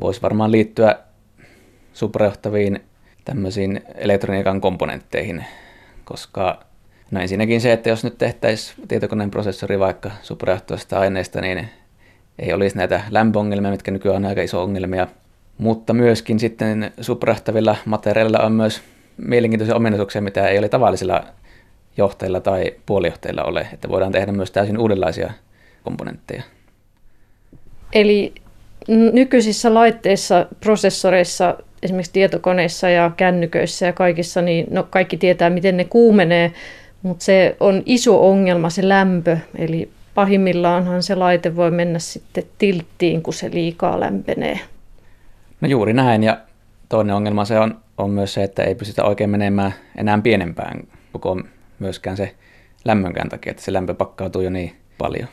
voisi 0.00 0.22
varmaan 0.22 0.52
liittyä 0.52 0.98
suprajohtaviin 1.92 2.80
tämmöisiin 3.24 3.80
elektroniikan 3.94 4.60
komponentteihin, 4.60 5.44
koska 6.08 6.64
no 7.10 7.20
ensinnäkin 7.20 7.60
se, 7.60 7.72
että 7.72 7.88
jos 7.88 8.04
nyt 8.04 8.18
tehtäisiin 8.18 8.88
tietokoneen 8.88 9.30
prosessori 9.30 9.78
vaikka 9.78 10.10
suprajohtavasta 10.22 10.98
aineesta, 10.98 11.40
niin 11.40 11.68
ei 12.38 12.52
olisi 12.52 12.76
näitä 12.76 13.00
lämpöongelmia, 13.10 13.70
mitkä 13.70 13.90
nykyään 13.90 14.16
on 14.16 14.28
aika 14.28 14.42
iso 14.42 14.62
ongelmia, 14.62 15.06
mutta 15.58 15.94
myöskin 15.94 16.40
sitten 16.40 16.92
suprajohtavilla 17.00 17.76
materiaalilla 17.84 18.38
on 18.38 18.52
myös 18.52 18.82
mielenkiintoisia 19.16 19.76
ominaisuuksia, 19.76 20.22
mitä 20.22 20.48
ei 20.48 20.58
ole 20.58 20.68
tavallisilla 20.68 21.24
johtajilla 21.96 22.40
tai 22.40 22.74
puolijohtajilla 22.86 23.42
ole, 23.42 23.68
että 23.72 23.88
voidaan 23.88 24.12
tehdä 24.12 24.32
myös 24.32 24.50
täysin 24.50 24.78
uudenlaisia 24.78 25.32
komponentteja. 25.82 26.42
Eli 27.92 28.34
nykyisissä 28.88 29.74
laitteissa, 29.74 30.46
prosessoreissa, 30.60 31.56
esimerkiksi 31.82 32.12
tietokoneissa 32.12 32.88
ja 32.88 33.10
kännyköissä 33.16 33.86
ja 33.86 33.92
kaikissa, 33.92 34.42
niin 34.42 34.66
no 34.70 34.82
kaikki 34.90 35.16
tietää, 35.16 35.50
miten 35.50 35.76
ne 35.76 35.84
kuumenee, 35.84 36.52
mutta 37.02 37.24
se 37.24 37.56
on 37.60 37.82
iso 37.86 38.28
ongelma 38.28 38.70
se 38.70 38.88
lämpö, 38.88 39.36
eli 39.58 39.90
pahimmillaanhan 40.14 41.02
se 41.02 41.14
laite 41.14 41.56
voi 41.56 41.70
mennä 41.70 41.98
sitten 41.98 42.44
tilttiin, 42.58 43.22
kun 43.22 43.34
se 43.34 43.50
liikaa 43.52 44.00
lämpenee. 44.00 44.60
No 45.60 45.68
juuri 45.68 45.92
näin, 45.92 46.22
ja 46.22 46.38
toinen 46.88 47.14
ongelma 47.14 47.44
se 47.44 47.58
on, 47.58 47.78
on 47.98 48.10
myös 48.10 48.34
se, 48.34 48.42
että 48.42 48.62
ei 48.62 48.74
pystytä 48.74 49.04
oikein 49.04 49.30
menemään 49.30 49.74
enää 49.96 50.18
pienempään 50.22 50.80
koko 51.12 51.42
myöskään 51.78 52.16
se 52.16 52.34
lämmönkään 52.84 53.28
takia, 53.28 53.50
että 53.50 53.62
se 53.62 53.72
lämpö 53.72 53.94
pakkautuu 53.94 54.42
jo 54.42 54.50
niin 54.50 54.76
paljon. 54.98 55.28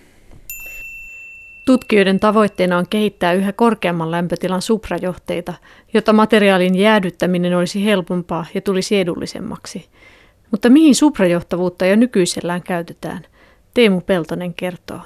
Tutkijoiden 1.65 2.19
tavoitteena 2.19 2.77
on 2.77 2.85
kehittää 2.89 3.33
yhä 3.33 3.53
korkeamman 3.53 4.11
lämpötilan 4.11 4.61
suprajohteita, 4.61 5.53
jotta 5.93 6.13
materiaalin 6.13 6.75
jäädyttäminen 6.75 7.57
olisi 7.57 7.85
helpompaa 7.85 8.45
ja 8.53 8.61
tulisi 8.61 8.99
edullisemmaksi. 8.99 9.89
Mutta 10.51 10.69
mihin 10.69 10.95
suprajohtavuutta 10.95 11.85
jo 11.85 11.95
nykyisellään 11.95 12.63
käytetään? 12.63 13.25
Teemu 13.73 14.01
Peltonen 14.01 14.53
kertoo. 14.53 15.01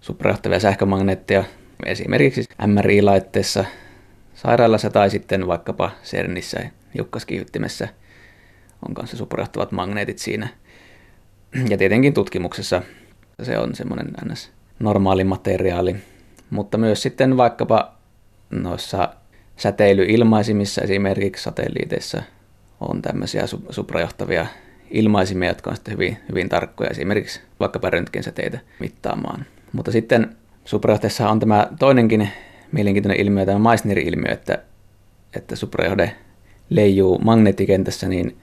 Suprajohtavia 0.00 0.60
sähkömagneetteja 0.60 1.44
esimerkiksi 1.86 2.44
MRI-laitteessa 2.66 3.64
sairaalassa 4.34 4.90
tai 4.90 5.10
sitten 5.10 5.46
vaikkapa 5.46 5.90
CERNissä 6.04 6.60
hiukkaskiihdyttimessä– 6.94 7.88
on 8.88 8.94
kanssa 8.94 9.16
suprajohtavat 9.16 9.72
magneetit 9.72 10.18
siinä. 10.18 10.48
Ja 11.68 11.78
tietenkin 11.78 12.14
tutkimuksessa 12.14 12.82
se 13.42 13.58
on 13.58 13.74
semmoinen 13.74 14.12
ns. 14.32 14.52
Normaali 14.82 15.24
materiaali, 15.24 15.96
mutta 16.50 16.78
myös 16.78 17.02
sitten 17.02 17.36
vaikkapa 17.36 17.94
noissa 18.50 19.14
säteilyilmaisimissa 19.56 20.82
esimerkiksi 20.82 21.42
satelliiteissa 21.42 22.22
on 22.80 23.02
tämmöisiä 23.02 23.44
suprajohtavia 23.70 24.46
ilmaisimia, 24.90 25.48
jotka 25.48 25.70
on 25.70 25.76
sitten 25.76 25.94
hyvin, 25.94 26.16
hyvin 26.28 26.48
tarkkoja 26.48 26.90
esimerkiksi 26.90 27.40
vaikkapa 27.60 27.90
röntgensäteitä 27.90 28.58
mittaamaan. 28.80 29.46
Mutta 29.72 29.92
sitten 29.92 30.36
suprajohteessa 30.64 31.30
on 31.30 31.40
tämä 31.40 31.68
toinenkin 31.78 32.28
mielenkiintoinen 32.72 33.20
ilmiö, 33.20 33.46
tämä 33.46 33.70
Meissnerin 33.70 34.08
ilmiö, 34.08 34.32
että, 34.32 34.58
että 35.36 35.56
suprajohde 35.56 36.16
leijuu 36.70 37.18
magneettikentässä, 37.18 38.08
niin 38.08 38.36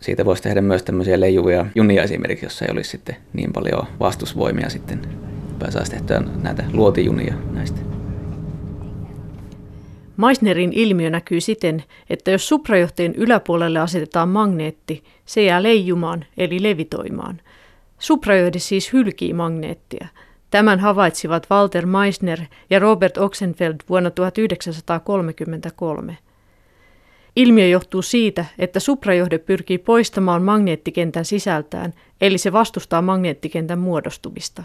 siitä 0.00 0.24
voisi 0.24 0.42
tehdä 0.42 0.60
myös 0.60 0.82
tämmöisiä 0.82 1.20
leijuvia 1.20 1.66
junia 1.74 2.02
esimerkiksi, 2.02 2.46
jossa 2.46 2.64
ei 2.64 2.72
olisi 2.72 2.90
sitten 2.90 3.16
niin 3.32 3.52
paljon 3.52 3.86
vastusvoimia 4.00 4.70
sitten. 4.70 5.33
Pääsaisi 5.58 5.90
tehtyä 5.90 6.22
näitä 6.42 6.64
luotijunia 6.72 7.34
näistä. 7.50 7.80
Meissnerin 10.16 10.72
ilmiö 10.72 11.10
näkyy 11.10 11.40
siten, 11.40 11.84
että 12.10 12.30
jos 12.30 12.48
suprajohteen 12.48 13.14
yläpuolelle 13.14 13.78
asetetaan 13.78 14.28
magneetti, 14.28 15.04
se 15.26 15.44
jää 15.44 15.62
leijumaan 15.62 16.24
eli 16.36 16.62
levitoimaan. 16.62 17.40
Suprajohde 17.98 18.58
siis 18.58 18.92
hylkii 18.92 19.32
magneettia. 19.32 20.08
Tämän 20.50 20.80
havaitsivat 20.80 21.46
Walter 21.50 21.86
Meissner 21.86 22.40
ja 22.70 22.78
Robert 22.78 23.18
Oxenfeld 23.18 23.76
vuonna 23.88 24.10
1933. 24.10 26.18
Ilmiö 27.36 27.68
johtuu 27.68 28.02
siitä, 28.02 28.44
että 28.58 28.80
suprajohde 28.80 29.38
pyrkii 29.38 29.78
poistamaan 29.78 30.42
magneettikentän 30.42 31.24
sisältään, 31.24 31.94
eli 32.20 32.38
se 32.38 32.52
vastustaa 32.52 33.02
magneettikentän 33.02 33.78
muodostumista. 33.78 34.64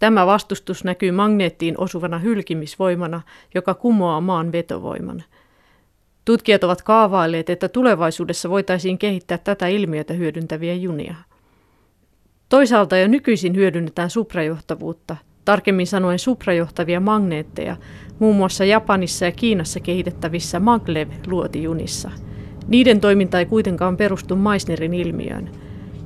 Tämä 0.00 0.26
vastustus 0.26 0.84
näkyy 0.84 1.10
magneettiin 1.10 1.74
osuvana 1.78 2.18
hylkimisvoimana, 2.18 3.20
joka 3.54 3.74
kumoaa 3.74 4.20
maan 4.20 4.52
vetovoiman. 4.52 5.22
Tutkijat 6.24 6.64
ovat 6.64 6.82
kaavailleet, 6.82 7.50
että 7.50 7.68
tulevaisuudessa 7.68 8.50
voitaisiin 8.50 8.98
kehittää 8.98 9.38
tätä 9.38 9.66
ilmiötä 9.66 10.14
hyödyntäviä 10.14 10.74
junia. 10.74 11.14
Toisaalta 12.48 12.96
jo 12.96 13.08
nykyisin 13.08 13.56
hyödynnetään 13.56 14.10
suprajohtavuutta, 14.10 15.16
tarkemmin 15.44 15.86
sanoen 15.86 16.18
suprajohtavia 16.18 17.00
magneetteja, 17.00 17.76
muun 18.18 18.36
muassa 18.36 18.64
Japanissa 18.64 19.24
ja 19.24 19.32
Kiinassa 19.32 19.80
kehitettävissä 19.80 20.60
maglev-luotijunissa. 20.60 22.10
Niiden 22.68 23.00
toiminta 23.00 23.38
ei 23.38 23.46
kuitenkaan 23.46 23.96
perustu 23.96 24.36
Meissnerin 24.36 24.94
ilmiöön. 24.94 25.50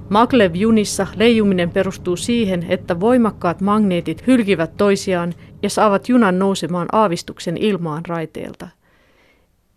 Maglev-junissa 0.08 1.06
leijuminen 1.16 1.70
perustuu 1.70 2.16
siihen, 2.16 2.66
että 2.68 3.00
voimakkaat 3.00 3.61
magneetit 3.61 4.26
hylkivät 4.26 4.76
toisiaan 4.76 5.34
ja 5.62 5.70
saavat 5.70 6.08
junan 6.08 6.38
nousemaan 6.38 6.88
aavistuksen 6.92 7.56
ilmaan 7.56 8.02
raiteelta. 8.08 8.68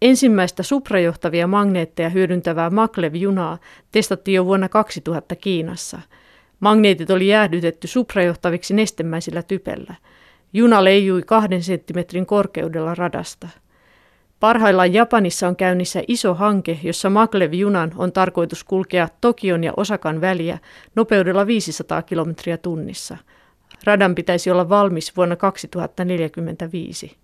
Ensimmäistä 0.02 0.64
suprajohtavia 0.64 1.48
magneetteja 1.48 2.10
hyödyntävää 2.10 2.70
Maglev-junaa 2.70 3.58
testattiin 3.92 4.36
jo 4.36 4.46
vuonna 4.46 4.70
2000 4.70 5.36
Kiinassa. 5.36 6.00
Magneetit 6.60 7.10
oli 7.10 7.28
jäähdytetty 7.28 7.88
suprajohtaviksi 7.88 8.74
nestemäisillä 8.74 9.44
typellä. 9.44 9.96
Juna 10.54 10.84
leijui 10.84 11.22
kahden 11.26 11.64
senttimetrin 11.64 12.26
korkeudella 12.26 12.96
radasta. 12.96 13.48
Parhaillaan 14.40 14.94
Japanissa 14.94 15.48
on 15.48 15.56
käynnissä 15.56 16.04
iso 16.08 16.34
hanke, 16.34 16.80
jossa 16.84 17.10
Maglev-junan 17.10 17.92
on 17.96 18.12
tarkoitus 18.12 18.64
kulkea 18.64 19.10
Tokion 19.22 19.64
ja 19.64 19.74
Osakan 19.78 20.22
väliä 20.22 20.58
nopeudella 20.96 21.48
500 21.48 22.02
kilometriä 22.02 22.58
tunnissa. 22.58 23.18
Radan 23.84 24.16
pitäisi 24.16 24.52
olla 24.52 24.70
valmis 24.70 25.18
vuonna 25.18 25.36
2045. 25.36 27.18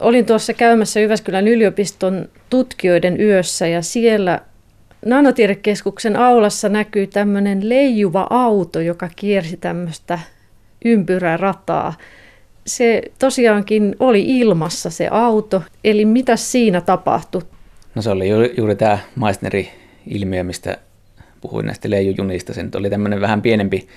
Olin 0.00 0.26
tuossa 0.26 0.52
käymässä 0.52 1.00
Jyväskylän 1.00 1.48
yliopiston 1.48 2.28
tutkijoiden 2.50 3.20
yössä 3.20 3.66
ja 3.66 3.82
siellä 3.82 4.40
Nanotiedekeskuksen 5.04 6.16
aulassa 6.16 6.68
näkyy 6.68 7.06
tämmöinen 7.06 7.68
leijuva 7.68 8.26
auto, 8.30 8.80
joka 8.80 9.08
kiersi 9.16 9.56
tämmöistä 9.56 10.18
ympyrärataa 10.84 11.94
se 12.66 13.02
tosiaankin 13.18 13.96
oli 14.00 14.38
ilmassa 14.38 14.90
se 14.90 15.08
auto, 15.10 15.62
eli 15.84 16.04
mitä 16.04 16.36
siinä 16.36 16.80
tapahtui? 16.80 17.42
No 17.94 18.02
se 18.02 18.10
oli 18.10 18.28
juuri, 18.28 18.54
juuri 18.56 18.76
tämä 18.76 18.98
Meissneri-ilmiö, 19.16 20.44
mistä 20.44 20.78
puhuin 21.40 21.66
näistä 21.66 21.90
leijujunista. 21.90 22.54
Se 22.54 22.62
nyt 22.62 22.74
oli 22.74 22.90
tämmöinen 22.90 23.20
vähän 23.20 23.42
pienempi 23.42 23.88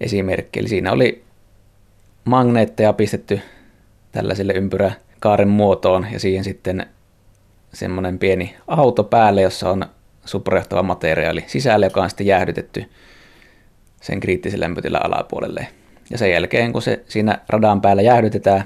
esimerkki. 0.00 0.60
Eli 0.60 0.68
siinä 0.68 0.92
oli 0.92 1.24
magneetteja 2.24 2.92
pistetty 2.92 3.40
tällaiselle 4.12 4.52
ympyräkaaren 4.52 5.48
muotoon 5.48 6.06
ja 6.12 6.20
siihen 6.20 6.44
sitten 6.44 6.86
semmoinen 7.72 8.18
pieni 8.18 8.56
auto 8.66 9.04
päälle, 9.04 9.42
jossa 9.42 9.70
on 9.70 9.86
suprajohtava 10.24 10.82
materiaali 10.82 11.44
sisällä, 11.46 11.86
joka 11.86 12.02
on 12.02 12.10
sitten 12.10 12.26
jäähdytetty 12.26 12.84
sen 14.00 14.20
kriittisen 14.20 14.60
lämpötilan 14.60 15.06
alapuolelle. 15.06 15.68
Ja 16.10 16.18
sen 16.18 16.30
jälkeen, 16.30 16.72
kun 16.72 16.82
se 16.82 17.04
siinä 17.08 17.38
radan 17.48 17.80
päällä 17.80 18.02
jäähdytetään, 18.02 18.64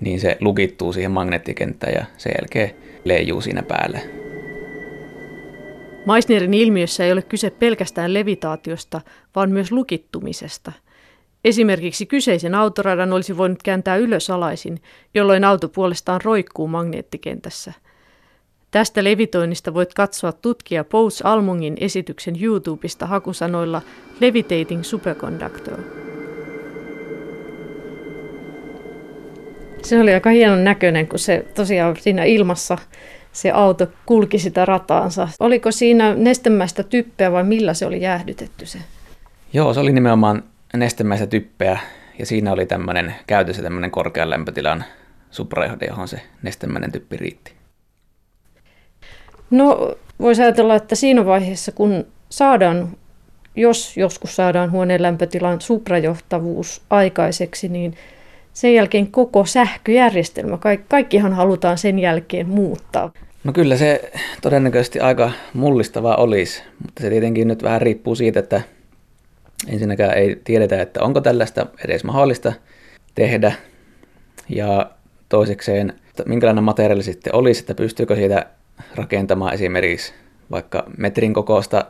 niin 0.00 0.20
se 0.20 0.36
lukittuu 0.40 0.92
siihen 0.92 1.10
magneettikenttään 1.10 1.92
ja 1.94 2.04
sen 2.16 2.32
jälkeen 2.40 2.70
leijuu 3.04 3.40
siinä 3.40 3.62
päällä. 3.62 4.00
Meissnerin 6.06 6.54
ilmiössä 6.54 7.04
ei 7.04 7.12
ole 7.12 7.22
kyse 7.22 7.50
pelkästään 7.50 8.14
levitaatiosta, 8.14 9.00
vaan 9.34 9.50
myös 9.50 9.72
lukittumisesta. 9.72 10.72
Esimerkiksi 11.44 12.06
kyseisen 12.06 12.54
autoradan 12.54 13.12
olisi 13.12 13.36
voinut 13.36 13.62
kääntää 13.62 13.96
ylösalaisin, 13.96 14.82
jolloin 15.14 15.44
auto 15.44 15.68
puolestaan 15.68 16.20
roikkuu 16.24 16.68
magneettikentässä. 16.68 17.72
Tästä 18.70 19.04
levitoinnista 19.04 19.74
voit 19.74 19.94
katsoa 19.94 20.32
tutkija 20.32 20.84
Pous 20.84 21.22
Almungin 21.22 21.76
esityksen 21.80 22.42
YouTubesta 22.42 23.06
hakusanoilla 23.06 23.82
Levitating 24.20 24.82
Superconductor. 24.82 26.07
Se 29.82 30.00
oli 30.00 30.14
aika 30.14 30.30
hienon 30.30 30.64
näköinen, 30.64 31.08
kun 31.08 31.18
se 31.18 31.44
tosiaan 31.54 31.96
siinä 31.96 32.24
ilmassa 32.24 32.78
se 33.32 33.50
auto 33.50 33.86
kulki 34.06 34.38
sitä 34.38 34.64
rataansa. 34.64 35.28
Oliko 35.40 35.72
siinä 35.72 36.14
nestemäistä 36.14 36.82
typpeä 36.82 37.32
vai 37.32 37.44
millä 37.44 37.74
se 37.74 37.86
oli 37.86 38.00
jäähdytetty 38.00 38.66
se? 38.66 38.78
Joo, 39.52 39.74
se 39.74 39.80
oli 39.80 39.92
nimenomaan 39.92 40.44
nestemäistä 40.74 41.26
typpeä 41.26 41.78
ja 42.18 42.26
siinä 42.26 42.52
oli 42.52 42.66
tämmöinen 42.66 43.14
käytössä 43.26 43.62
tämmöinen 43.62 43.90
korkean 43.90 44.30
lämpötilan 44.30 44.84
suprajohde, 45.30 45.86
johon 45.86 46.08
se 46.08 46.20
nestemäinen 46.42 46.92
typpi 46.92 47.16
riitti. 47.16 47.52
No 49.50 49.94
voisi 50.20 50.42
ajatella, 50.42 50.74
että 50.74 50.94
siinä 50.94 51.26
vaiheessa 51.26 51.72
kun 51.72 52.06
saadaan, 52.30 52.96
jos 53.56 53.96
joskus 53.96 54.36
saadaan 54.36 54.70
huoneen 54.70 55.02
lämpötilan 55.02 55.60
suprajohtavuus 55.60 56.82
aikaiseksi, 56.90 57.68
niin 57.68 57.94
sen 58.52 58.74
jälkeen 58.74 59.10
koko 59.10 59.46
sähköjärjestelmä, 59.46 60.58
kaikkihan 60.88 61.32
halutaan 61.32 61.78
sen 61.78 61.98
jälkeen 61.98 62.48
muuttaa. 62.48 63.12
No 63.44 63.52
kyllä 63.52 63.76
se 63.76 64.12
todennäköisesti 64.42 65.00
aika 65.00 65.32
mullistavaa 65.54 66.16
olisi, 66.16 66.62
mutta 66.82 67.02
se 67.02 67.10
tietenkin 67.10 67.48
nyt 67.48 67.62
vähän 67.62 67.82
riippuu 67.82 68.14
siitä, 68.14 68.40
että 68.40 68.60
ensinnäkään 69.68 70.18
ei 70.18 70.40
tiedetä, 70.44 70.82
että 70.82 71.02
onko 71.02 71.20
tällaista 71.20 71.66
edes 71.84 72.04
mahdollista 72.04 72.52
tehdä. 73.14 73.52
Ja 74.48 74.90
toisekseen, 75.28 75.92
että 76.08 76.22
minkälainen 76.26 76.64
materiaali 76.64 77.02
sitten 77.02 77.34
olisi, 77.34 77.60
että 77.60 77.74
pystyykö 77.74 78.16
siitä 78.16 78.46
rakentamaan 78.94 79.54
esimerkiksi 79.54 80.14
vaikka 80.50 80.84
metrin 80.96 81.34
kokoista 81.34 81.84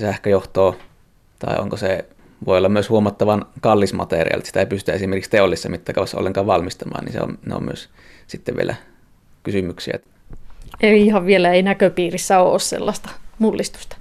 sähköjohtoa, 0.00 0.76
tai 1.38 1.56
onko 1.58 1.76
se 1.76 2.04
voi 2.46 2.58
olla 2.58 2.68
myös 2.68 2.90
huomattavan 2.90 3.46
kallis 3.60 3.92
materiaali, 3.92 4.46
sitä 4.46 4.60
ei 4.60 4.66
pysty 4.66 4.92
esimerkiksi 4.92 5.30
teollisessa 5.30 5.68
mittakaavassa 5.68 6.18
ollenkaan 6.18 6.46
valmistamaan, 6.46 7.04
niin 7.04 7.12
se 7.12 7.20
on, 7.20 7.38
ne 7.46 7.54
on 7.54 7.64
myös 7.64 7.88
sitten 8.26 8.56
vielä 8.56 8.74
kysymyksiä. 9.42 9.98
Eli 10.80 11.06
ihan 11.06 11.26
vielä 11.26 11.52
ei 11.52 11.62
näköpiirissä 11.62 12.40
ole 12.40 12.58
sellaista 12.58 13.08
mullistusta? 13.38 13.96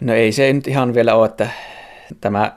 No 0.00 0.14
ei 0.14 0.32
se 0.32 0.52
nyt 0.52 0.68
ihan 0.68 0.94
vielä 0.94 1.14
ole, 1.14 1.26
että 1.26 1.48
tämä 2.20 2.52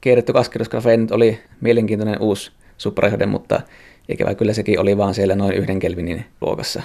kierretty 0.00 0.32
kaskeroskafeen 0.32 1.00
nyt 1.00 1.10
oli 1.10 1.40
mielenkiintoinen 1.60 2.20
uusi 2.20 2.52
suprajohde, 2.78 3.26
mutta 3.26 3.60
ikävä 4.08 4.34
kyllä 4.34 4.52
sekin 4.52 4.80
oli 4.80 4.96
vaan 4.96 5.14
siellä 5.14 5.34
noin 5.34 5.54
yhden 5.54 5.78
kelvinin 5.78 6.24
luokassa. 6.40 6.82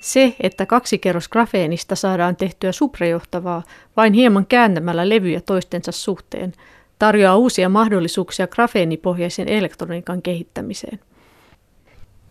Se, 0.00 0.34
että 0.40 0.66
kaksi 0.66 0.98
kerros 0.98 1.28
grafeenista 1.28 1.96
saadaan 1.96 2.36
tehtyä 2.36 2.72
suprajohtavaa 2.72 3.62
vain 3.96 4.12
hieman 4.12 4.46
kääntämällä 4.46 5.08
levyjä 5.08 5.40
toistensa 5.40 5.92
suhteen, 5.92 6.52
tarjoaa 6.98 7.36
uusia 7.36 7.68
mahdollisuuksia 7.68 8.46
grafeenipohjaisen 8.46 9.48
elektroniikan 9.48 10.22
kehittämiseen. 10.22 10.98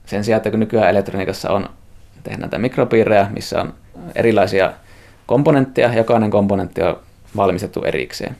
Sen 0.05 0.23
sijaan, 0.23 0.37
että 0.37 0.49
kun 0.49 0.59
nykyään 0.59 0.89
elektroniikassa 0.89 1.51
on 1.51 1.69
tehdään 2.23 2.41
näitä 2.41 2.57
mikropiirejä, 2.57 3.27
missä 3.33 3.61
on 3.61 3.73
erilaisia 4.15 4.73
komponentteja, 5.25 5.93
jokainen 5.93 6.31
komponentti 6.31 6.81
on 6.81 6.99
valmistettu 7.35 7.83
erikseen. 7.83 8.35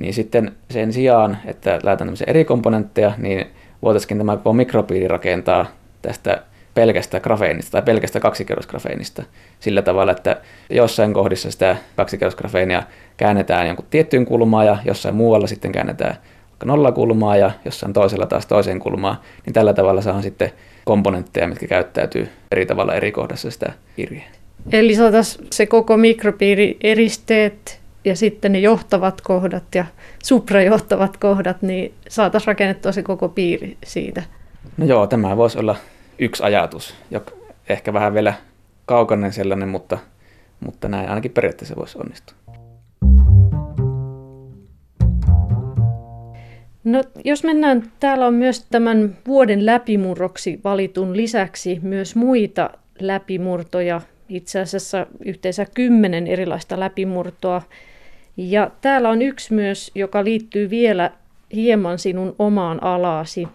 Niin 0.00 0.14
sitten 0.14 0.52
sen 0.70 0.92
sijaan, 0.92 1.38
että 1.44 1.70
lähdetään 1.70 1.98
tämmöisiä 1.98 2.26
eri 2.28 2.44
komponentteja, 2.44 3.12
niin 3.18 3.46
voitaisiin 3.82 4.18
tämä 4.18 4.36
koko 4.36 4.52
mikropiiri 4.52 5.08
rakentaa 5.08 5.66
tästä 6.02 6.42
pelkästä 6.74 7.20
grafeenista 7.20 7.70
tai 7.70 7.82
pelkästä 7.82 8.20
kaksikerrosgrafeenista 8.20 9.22
sillä 9.60 9.82
tavalla, 9.82 10.12
että 10.12 10.40
jossain 10.70 11.14
kohdissa 11.14 11.50
sitä 11.50 11.76
kaksikerrosgrafeenia 11.96 12.82
käännetään 13.16 13.66
jonkun 13.66 13.86
tiettyyn 13.90 14.24
kulmaan 14.24 14.66
ja 14.66 14.78
jossain 14.84 15.14
muualla 15.14 15.46
sitten 15.46 15.72
käännetään 15.72 16.16
vaikka 16.50 16.66
nollakulmaa 16.66 17.36
ja 17.36 17.50
jossain 17.64 17.92
toisella 17.92 18.26
taas 18.26 18.46
toiseen 18.46 18.78
kulmaan, 18.78 19.16
niin 19.46 19.54
tällä 19.54 19.74
tavalla 19.74 20.00
saadaan 20.00 20.22
sitten 20.22 20.52
komponentteja, 20.84 21.48
mitkä 21.48 21.66
käyttäytyy 21.66 22.28
eri 22.52 22.66
tavalla 22.66 22.94
eri 22.94 23.12
kohdassa 23.12 23.50
sitä 23.50 23.72
kirjaa. 23.96 24.24
Eli 24.72 24.94
saataisiin 24.94 25.46
se 25.52 25.66
koko 25.66 25.96
mikropiiri 25.96 26.76
eristeet 26.80 27.80
ja 28.04 28.16
sitten 28.16 28.52
ne 28.52 28.58
johtavat 28.58 29.20
kohdat 29.20 29.74
ja 29.74 29.84
suprajohtavat 30.24 31.16
kohdat, 31.16 31.62
niin 31.62 31.94
saataisiin 32.08 32.46
rakennettua 32.46 32.92
se 32.92 33.02
koko 33.02 33.28
piiri 33.28 33.76
siitä. 33.84 34.22
No 34.76 34.86
joo, 34.86 35.06
tämä 35.06 35.36
voisi 35.36 35.58
olla 35.58 35.76
yksi 36.22 36.42
ajatus, 36.42 36.94
joka 37.10 37.32
ehkä 37.68 37.92
vähän 37.92 38.14
vielä 38.14 38.34
kaukainen 38.86 39.32
sellainen, 39.32 39.68
mutta, 39.68 39.98
mutta 40.60 40.88
näin 40.88 41.08
ainakin 41.08 41.30
periaatteessa 41.30 41.76
voisi 41.76 41.98
onnistua. 41.98 42.36
No, 46.84 47.02
jos 47.24 47.44
mennään, 47.44 47.92
täällä 48.00 48.26
on 48.26 48.34
myös 48.34 48.66
tämän 48.70 49.16
vuoden 49.26 49.66
läpimurroksi 49.66 50.60
valitun 50.64 51.16
lisäksi 51.16 51.78
myös 51.82 52.16
muita 52.16 52.70
läpimurtoja, 53.00 54.00
itse 54.28 54.60
asiassa 54.60 55.06
yhteensä 55.24 55.66
kymmenen 55.74 56.26
erilaista 56.26 56.80
läpimurtoa. 56.80 57.62
Ja 58.36 58.70
täällä 58.80 59.08
on 59.08 59.22
yksi 59.22 59.54
myös, 59.54 59.90
joka 59.94 60.24
liittyy 60.24 60.70
vielä 60.70 61.10
hieman 61.54 61.98
sinun 61.98 62.34
omaan 62.38 62.82
alaasi. 62.82 63.48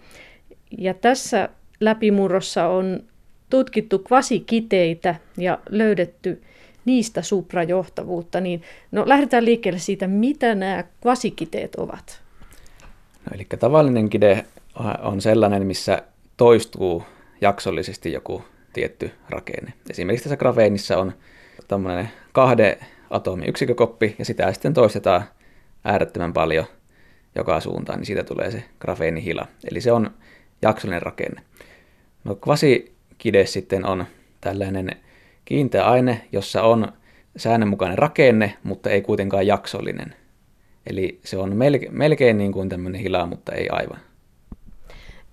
Ja 0.78 0.94
tässä 0.94 1.48
läpimurrossa 1.80 2.66
on 2.66 3.02
tutkittu 3.50 3.98
kvasikiteitä 3.98 5.14
ja 5.36 5.58
löydetty 5.68 6.42
niistä 6.84 7.22
suprajohtavuutta, 7.22 8.40
niin 8.40 8.62
no 8.92 9.02
lähdetään 9.06 9.44
liikkeelle 9.44 9.78
siitä, 9.78 10.06
mitä 10.06 10.54
nämä 10.54 10.84
kvasikiteet 11.00 11.74
ovat. 11.74 12.22
No, 13.24 13.34
eli 13.34 13.46
tavallinen 13.58 14.08
kide 14.08 14.44
on 15.02 15.20
sellainen, 15.20 15.66
missä 15.66 16.02
toistuu 16.36 17.02
jaksollisesti 17.40 18.12
joku 18.12 18.44
tietty 18.72 19.10
rakenne. 19.28 19.72
Esimerkiksi 19.90 20.24
tässä 20.24 20.36
grafeenissa 20.36 20.98
on 20.98 21.12
tämmöinen 21.68 22.08
kahden 22.32 22.76
atomin 23.10 23.48
yksikkökoppi 23.48 24.16
ja 24.18 24.24
sitä 24.24 24.52
sitten 24.52 24.74
toistetaan 24.74 25.24
äärettömän 25.84 26.32
paljon 26.32 26.66
joka 27.34 27.60
suuntaan, 27.60 27.98
niin 27.98 28.06
siitä 28.06 28.24
tulee 28.24 28.50
se 28.50 28.64
grafeenihila. 28.80 29.46
Eli 29.70 29.80
se 29.80 29.92
on 29.92 30.10
jaksollinen 30.62 31.02
rakenne. 31.02 31.42
No 32.24 32.34
kvasikide 32.34 33.46
sitten 33.46 33.86
on 33.86 34.04
tällainen 34.40 34.90
kiinteä 35.44 35.84
aine, 35.84 36.20
jossa 36.32 36.62
on 36.62 36.92
säännönmukainen 37.36 37.98
rakenne, 37.98 38.54
mutta 38.62 38.90
ei 38.90 39.02
kuitenkaan 39.02 39.46
jaksollinen. 39.46 40.14
Eli 40.86 41.20
se 41.24 41.36
on 41.36 41.56
melkein, 41.56 41.96
melkein 41.96 42.38
niin 42.38 42.52
kuin 42.52 42.68
tämmöinen 42.68 43.00
hila, 43.00 43.26
mutta 43.26 43.52
ei 43.52 43.68
aivan. 43.68 44.00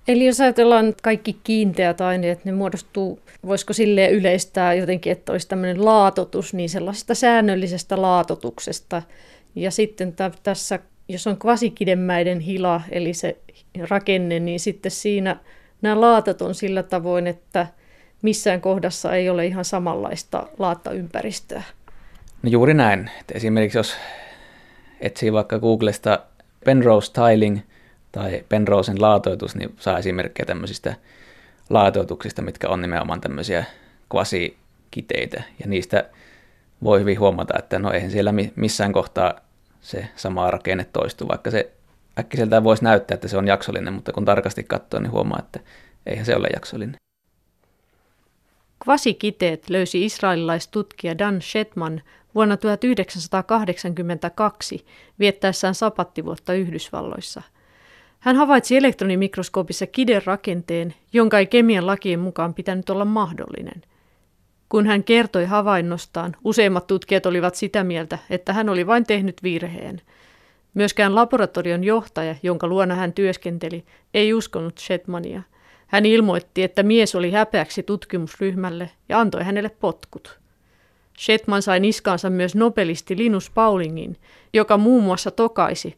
Eli 0.07 0.25
jos 0.25 0.41
ajatellaan 0.41 0.93
kaikki 1.03 1.37
kiinteät 1.43 2.01
aineet, 2.01 2.45
ne 2.45 2.51
muodostuu, 2.51 3.19
voisiko 3.45 3.73
sille 3.73 4.09
yleistää 4.09 4.73
jotenkin, 4.73 5.11
että 5.11 5.31
olisi 5.31 5.47
tämmöinen 5.47 5.85
laatotus, 5.85 6.53
niin 6.53 6.69
sellaisesta 6.69 7.15
säännöllisestä 7.15 8.01
laatotuksesta. 8.01 9.01
Ja 9.55 9.71
sitten 9.71 10.13
t- 10.13 10.43
tässä, 10.43 10.79
jos 11.07 11.27
on 11.27 11.37
kvasikidemmäiden 11.37 12.39
hila, 12.39 12.81
eli 12.91 13.13
se 13.13 13.37
rakenne, 13.89 14.39
niin 14.39 14.59
sitten 14.59 14.91
siinä 14.91 15.37
nämä 15.81 16.01
laatat 16.01 16.41
on 16.41 16.55
sillä 16.55 16.83
tavoin, 16.83 17.27
että 17.27 17.67
missään 18.21 18.61
kohdassa 18.61 19.13
ei 19.13 19.29
ole 19.29 19.45
ihan 19.45 19.65
samanlaista 19.65 20.47
laattaympäristöä. 20.59 21.63
No 22.43 22.49
juuri 22.49 22.73
näin. 22.73 23.11
Että 23.19 23.33
esimerkiksi 23.33 23.77
jos 23.77 23.95
etsii 25.01 25.33
vaikka 25.33 25.59
Googlesta 25.59 26.19
Penrose 26.65 27.11
Tiling 27.13 27.59
tai 28.11 28.43
Penrosen 28.49 29.01
laatoitus, 29.01 29.55
niin 29.55 29.75
saa 29.79 29.97
esimerkkejä 29.97 30.45
tämmöisistä 30.45 30.95
laatoituksista, 31.69 32.41
mitkä 32.41 32.69
on 32.69 32.81
nimenomaan 32.81 33.21
tämmöisiä 33.21 33.65
kvasikiteitä. 34.09 35.43
Ja 35.59 35.67
niistä 35.67 36.09
voi 36.83 36.99
hyvin 36.99 37.19
huomata, 37.19 37.59
että 37.59 37.79
no 37.79 37.91
eihän 37.91 38.11
siellä 38.11 38.33
missään 38.55 38.93
kohtaa 38.93 39.33
se 39.81 40.07
sama 40.15 40.51
rakenne 40.51 40.85
toistu, 40.93 41.27
vaikka 41.27 41.51
se 41.51 41.71
äkkiseltään 42.19 42.63
voisi 42.63 42.83
näyttää, 42.83 43.15
että 43.15 43.27
se 43.27 43.37
on 43.37 43.47
jaksollinen, 43.47 43.93
mutta 43.93 44.11
kun 44.11 44.25
tarkasti 44.25 44.63
katsoo, 44.63 44.99
niin 44.99 45.11
huomaa, 45.11 45.39
että 45.39 45.59
eihän 46.05 46.25
se 46.25 46.35
ole 46.35 46.47
jaksollinen. 46.53 46.95
Kvasikiteet 48.83 49.69
löysi 49.69 50.05
israelilaistutkija 50.05 51.17
Dan 51.17 51.41
Shetman 51.41 52.01
vuonna 52.35 52.57
1982 52.57 54.85
viettäessään 55.19 55.75
sapattivuotta 55.75 56.53
Yhdysvalloissa. 56.53 57.41
Hän 58.19 58.35
havaitsi 58.35 58.77
elektronimikroskoopissa 58.77 59.87
kiden 59.87 60.21
rakenteen, 60.25 60.93
jonka 61.13 61.39
ei 61.39 61.45
kemian 61.45 61.87
lakien 61.87 62.19
mukaan 62.19 62.53
pitänyt 62.53 62.89
olla 62.89 63.05
mahdollinen. 63.05 63.81
Kun 64.69 64.87
hän 64.87 65.03
kertoi 65.03 65.45
havainnostaan, 65.45 66.35
useimmat 66.43 66.87
tutkijat 66.87 67.25
olivat 67.25 67.55
sitä 67.55 67.83
mieltä, 67.83 68.17
että 68.29 68.53
hän 68.53 68.69
oli 68.69 68.87
vain 68.87 69.05
tehnyt 69.05 69.43
virheen. 69.43 70.01
Myöskään 70.75 71.15
laboratorion 71.15 71.83
johtaja, 71.83 72.35
jonka 72.43 72.67
luona 72.67 72.95
hän 72.95 73.13
työskenteli, 73.13 73.85
ei 74.13 74.33
uskonut 74.33 74.79
Shetmania. 74.79 75.41
Hän 75.87 76.05
ilmoitti, 76.05 76.63
että 76.63 76.83
mies 76.83 77.15
oli 77.15 77.31
häpeäksi 77.31 77.83
tutkimusryhmälle 77.83 78.89
ja 79.09 79.19
antoi 79.19 79.43
hänelle 79.43 79.69
potkut. 79.69 80.39
Shetman 81.19 81.61
sai 81.61 81.79
niskaansa 81.79 82.29
myös 82.29 82.55
nobelisti 82.55 83.17
Linus 83.17 83.49
Paulingin, 83.49 84.17
joka 84.53 84.77
muun 84.77 85.03
muassa 85.03 85.31
tokaisi, 85.31 85.97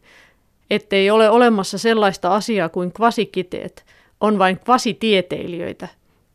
ettei 0.70 1.10
ole 1.10 1.30
olemassa 1.30 1.78
sellaista 1.78 2.34
asiaa 2.34 2.68
kuin 2.68 2.92
kvasikiteet, 2.92 3.84
on 4.20 4.38
vain 4.38 4.58
kvasitieteilijöitä, 4.58 5.88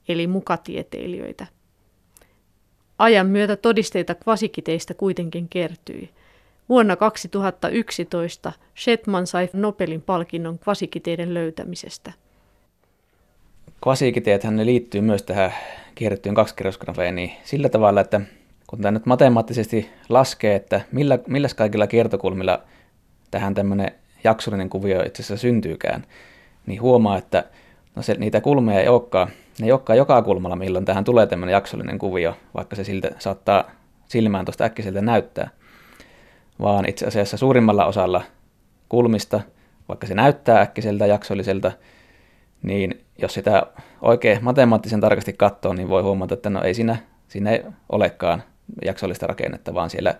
eli 0.08 0.28
mukatieteilijöitä. 0.28 1.48
Ajan 3.00 3.28
myötä 3.28 3.56
todisteita 3.56 4.16
kvasikiteistä 4.16 4.94
kuitenkin 4.94 5.50
kertyi. 5.50 6.10
Vuonna 6.70 6.96
2011 6.96 8.54
Shetman 8.78 9.28
sai 9.28 9.50
Nobelin 9.54 10.02
palkinnon 10.02 10.60
kvasikiteiden 10.60 11.34
löytämisestä. 11.34 12.12
Kvasikiteethän 13.84 14.56
ne 14.56 14.66
liittyy 14.66 15.02
myös 15.02 15.24
tähän 15.24 15.54
kierrettyyn 15.96 16.36
kaksikerrosgrafeeniin 16.36 17.32
sillä 17.44 17.70
tavalla, 17.70 18.02
että 18.02 18.22
kun 18.68 18.82
tämä 18.82 18.92
nyt 18.92 19.06
matemaattisesti 19.06 19.90
laskee, 20.10 20.56
että 20.56 20.82
millä, 20.92 21.20
millä 21.28 21.48
kaikilla 21.56 21.88
kiertokulmilla 21.88 22.64
tähän 23.32 23.54
tämmöinen 23.54 23.92
jaksollinen 24.24 24.70
kuvio 24.70 25.04
itse 25.04 25.24
asiassa 25.24 25.42
syntyykään, 25.42 26.06
niin 26.66 26.82
huomaa, 26.82 27.18
että 27.18 27.44
no 27.96 28.02
se, 28.02 28.14
niitä 28.14 28.42
kulmia 28.42 28.80
ei 28.80 28.88
olekaan, 28.88 29.28
ne 29.60 29.66
ei 29.66 29.72
olekaan 29.72 29.98
joka 29.98 30.22
kulmalla, 30.22 30.56
milloin 30.56 30.86
tähän 30.86 31.04
tulee 31.04 31.28
tämmöinen 31.28 31.54
jaksollinen 31.54 32.00
kuvio, 32.00 32.38
vaikka 32.54 32.76
se 32.76 32.84
siltä 32.84 33.12
saattaa 33.20 33.72
silmään 34.06 34.46
tuosta 34.46 34.64
äkkiseltä 34.64 35.02
näyttää, 35.02 35.50
vaan 36.64 36.90
itse 36.90 37.06
asiassa 37.08 37.38
suurimmalla 37.38 37.86
osalla 37.86 38.22
kulmista, 38.90 39.42
vaikka 39.88 40.08
se 40.08 40.14
näyttää 40.14 40.62
äkkiseltä 40.62 41.06
jaksolliselta, 41.06 41.72
niin 42.64 43.06
jos 43.18 43.34
sitä 43.34 43.68
oikein 44.02 44.44
matemaattisen 44.44 45.02
tarkasti 45.02 45.34
katsoo, 45.34 45.74
niin 45.74 45.90
voi 45.90 46.02
huomata, 46.02 46.34
että 46.34 46.50
no 46.50 46.62
ei 46.62 46.74
siinä, 46.74 46.98
siinä 47.28 47.52
ei 47.52 47.64
olekaan 47.90 48.44
jaksollista 48.86 49.28
rakennetta, 49.28 49.74
vaan 49.74 49.90
siellä 49.90 50.16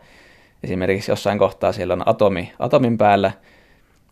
esimerkiksi 0.64 1.12
jossain 1.12 1.40
kohtaa 1.40 1.72
siellä 1.72 1.94
on 1.94 2.04
atomi 2.06 2.54
atomin 2.60 2.98
päällä, 2.98 3.32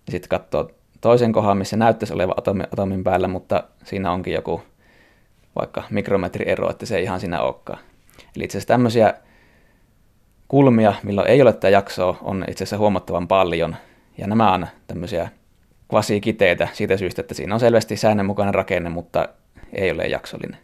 ja 0.06 0.12
sitten 0.12 0.30
katsoo 0.30 0.72
toisen 1.02 1.32
kohan, 1.32 1.58
missä 1.58 1.78
näyttäisi 1.78 2.14
olevan 2.14 2.36
atomi, 2.38 2.64
atomin 2.74 3.04
päällä, 3.04 3.28
mutta 3.28 3.64
siinä 3.84 4.12
onkin 4.12 4.34
joku 4.34 4.62
vaikka 5.60 5.84
mikrometriero, 5.90 6.70
että 6.70 6.86
se 6.86 6.98
ei 6.98 7.04
ihan 7.04 7.20
siinä 7.20 7.42
olekaan. 7.42 7.80
Eli 8.36 8.44
itse 8.44 8.58
asiassa 8.58 8.68
tämmöisiä 8.68 9.14
kulmia, 10.52 10.94
milloin 11.04 11.28
ei 11.28 11.42
ole 11.42 11.54
tätä 11.54 11.70
jaksoa, 11.70 12.18
on 12.22 12.46
itse 12.50 12.64
asiassa 12.64 12.78
huomattavan 12.78 13.28
paljon, 13.28 13.76
ja 14.18 14.28
nämä 14.28 14.54
on 14.54 14.68
tämmöisiä 14.88 15.30
kvasikiteitä 15.90 16.68
siitä 16.74 16.98
syystä, 16.98 17.22
että 17.22 17.34
siinä 17.34 17.54
on 17.54 17.60
selvästi 17.60 17.98
säännönmukainen 17.98 18.54
rakenne, 18.54 18.90
mutta 18.90 19.30
ei 19.74 19.92
ole 19.92 20.08
jaksollinen. 20.08 20.58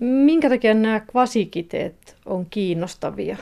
Minkä 0.00 0.48
takia 0.48 0.74
nämä 0.74 1.00
kvasikiteet 1.00 2.16
on 2.26 2.46
kiinnostavia? 2.50 3.36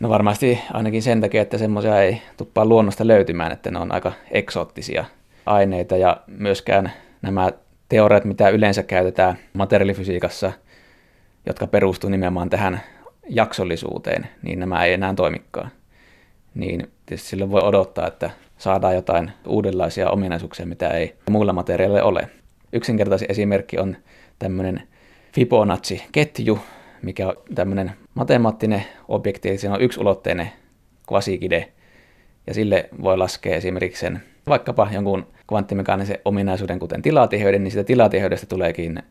No 0.00 0.08
varmasti 0.08 0.58
ainakin 0.72 1.02
sen 1.02 1.20
takia, 1.20 1.42
että 1.42 1.58
semmoisia 1.58 2.02
ei 2.02 2.22
tuppaa 2.36 2.64
luonnosta 2.64 3.06
löytymään, 3.06 3.52
että 3.52 3.70
ne 3.70 3.78
on 3.78 3.92
aika 3.92 4.12
eksoottisia 4.30 5.04
aineita 5.46 5.96
ja 5.96 6.16
myöskään 6.26 6.92
nämä 7.22 7.50
teoriat, 7.88 8.24
mitä 8.24 8.48
yleensä 8.48 8.82
käytetään 8.82 9.38
materiaalifysiikassa, 9.52 10.52
jotka 11.46 11.66
perustuu 11.66 12.10
nimenomaan 12.10 12.50
tähän 12.50 12.80
jaksollisuuteen, 13.34 14.28
niin 14.42 14.60
nämä 14.60 14.84
ei 14.84 14.92
enää 14.92 15.14
toimikaan. 15.14 15.70
Niin 16.54 16.90
tietysti 17.06 17.28
silloin 17.28 17.50
voi 17.50 17.62
odottaa, 17.62 18.06
että 18.06 18.30
saadaan 18.58 18.94
jotain 18.94 19.32
uudenlaisia 19.46 20.10
ominaisuuksia, 20.10 20.66
mitä 20.66 20.88
ei 20.88 21.16
muilla 21.30 21.52
materiaaleilla 21.52 22.08
ole. 22.08 22.28
Yksinkertaisin 22.72 23.30
esimerkki 23.30 23.78
on 23.78 23.96
tämmöinen 24.38 24.82
Fibonacci-ketju, 25.34 26.58
mikä 27.02 27.28
on 27.28 27.34
tämmöinen 27.54 27.92
matemaattinen 28.14 28.84
objekti, 29.08 29.48
eli 29.48 29.58
siinä 29.58 29.74
on 29.74 29.80
ulotteinen 29.98 30.50
kvasikide, 31.08 31.72
ja 32.46 32.54
sille 32.54 32.88
voi 33.02 33.18
laskea 33.18 33.56
esimerkiksi 33.56 34.00
sen 34.00 34.22
vaikkapa 34.48 34.88
jonkun 34.92 35.26
kvanttimekaanisen 35.46 36.18
ominaisuuden, 36.24 36.78
kuten 36.78 37.02
tilatiheyden, 37.02 37.64
niin 37.64 37.72
siitä 37.72 37.84
tilatiheydestä 37.84 38.46
tuleekin 38.46 39.02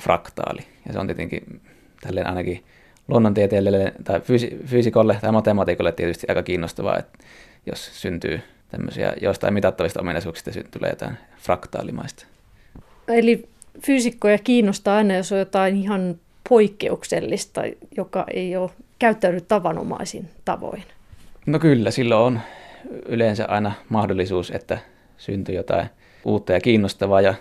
fraktaali. 0.00 0.60
Ja 0.86 0.92
se 0.92 0.98
on 0.98 1.06
tietenkin 1.06 1.60
tälleen 2.00 2.26
ainakin 2.26 2.64
luonnontieteelle 3.08 3.92
tai 4.04 4.20
fyysi- 4.20 4.58
fyysikolle 4.66 5.18
tai 5.20 5.32
matemaatikolle 5.32 5.92
tietysti 5.92 6.26
aika 6.28 6.42
kiinnostavaa, 6.42 6.98
että 6.98 7.18
jos 7.66 8.00
syntyy 8.02 8.40
tämmöisiä 8.68 9.14
jostain 9.22 9.54
mitattavista 9.54 10.00
ominaisuuksista 10.00 10.50
tulee 10.70 10.90
jotain 10.90 11.16
fraktaalimaista. 11.38 12.26
Eli 13.08 13.48
fyysikkoja 13.86 14.38
kiinnostaa 14.38 14.96
aina, 14.96 15.14
jos 15.14 15.32
on 15.32 15.38
jotain 15.38 15.76
ihan 15.76 16.16
poikkeuksellista, 16.48 17.62
joka 17.96 18.24
ei 18.34 18.56
ole 18.56 18.70
käyttäydy 18.98 19.40
tavanomaisin 19.40 20.28
tavoin. 20.44 20.82
No 21.46 21.58
kyllä, 21.58 21.90
silloin 21.90 22.22
on 22.22 22.40
yleensä 23.08 23.46
aina 23.48 23.72
mahdollisuus, 23.88 24.50
että 24.50 24.78
syntyy 25.18 25.54
jotain 25.54 25.86
uutta 26.24 26.52
ja 26.52 26.60
kiinnostavaa 26.60 27.20
ja 27.20 27.34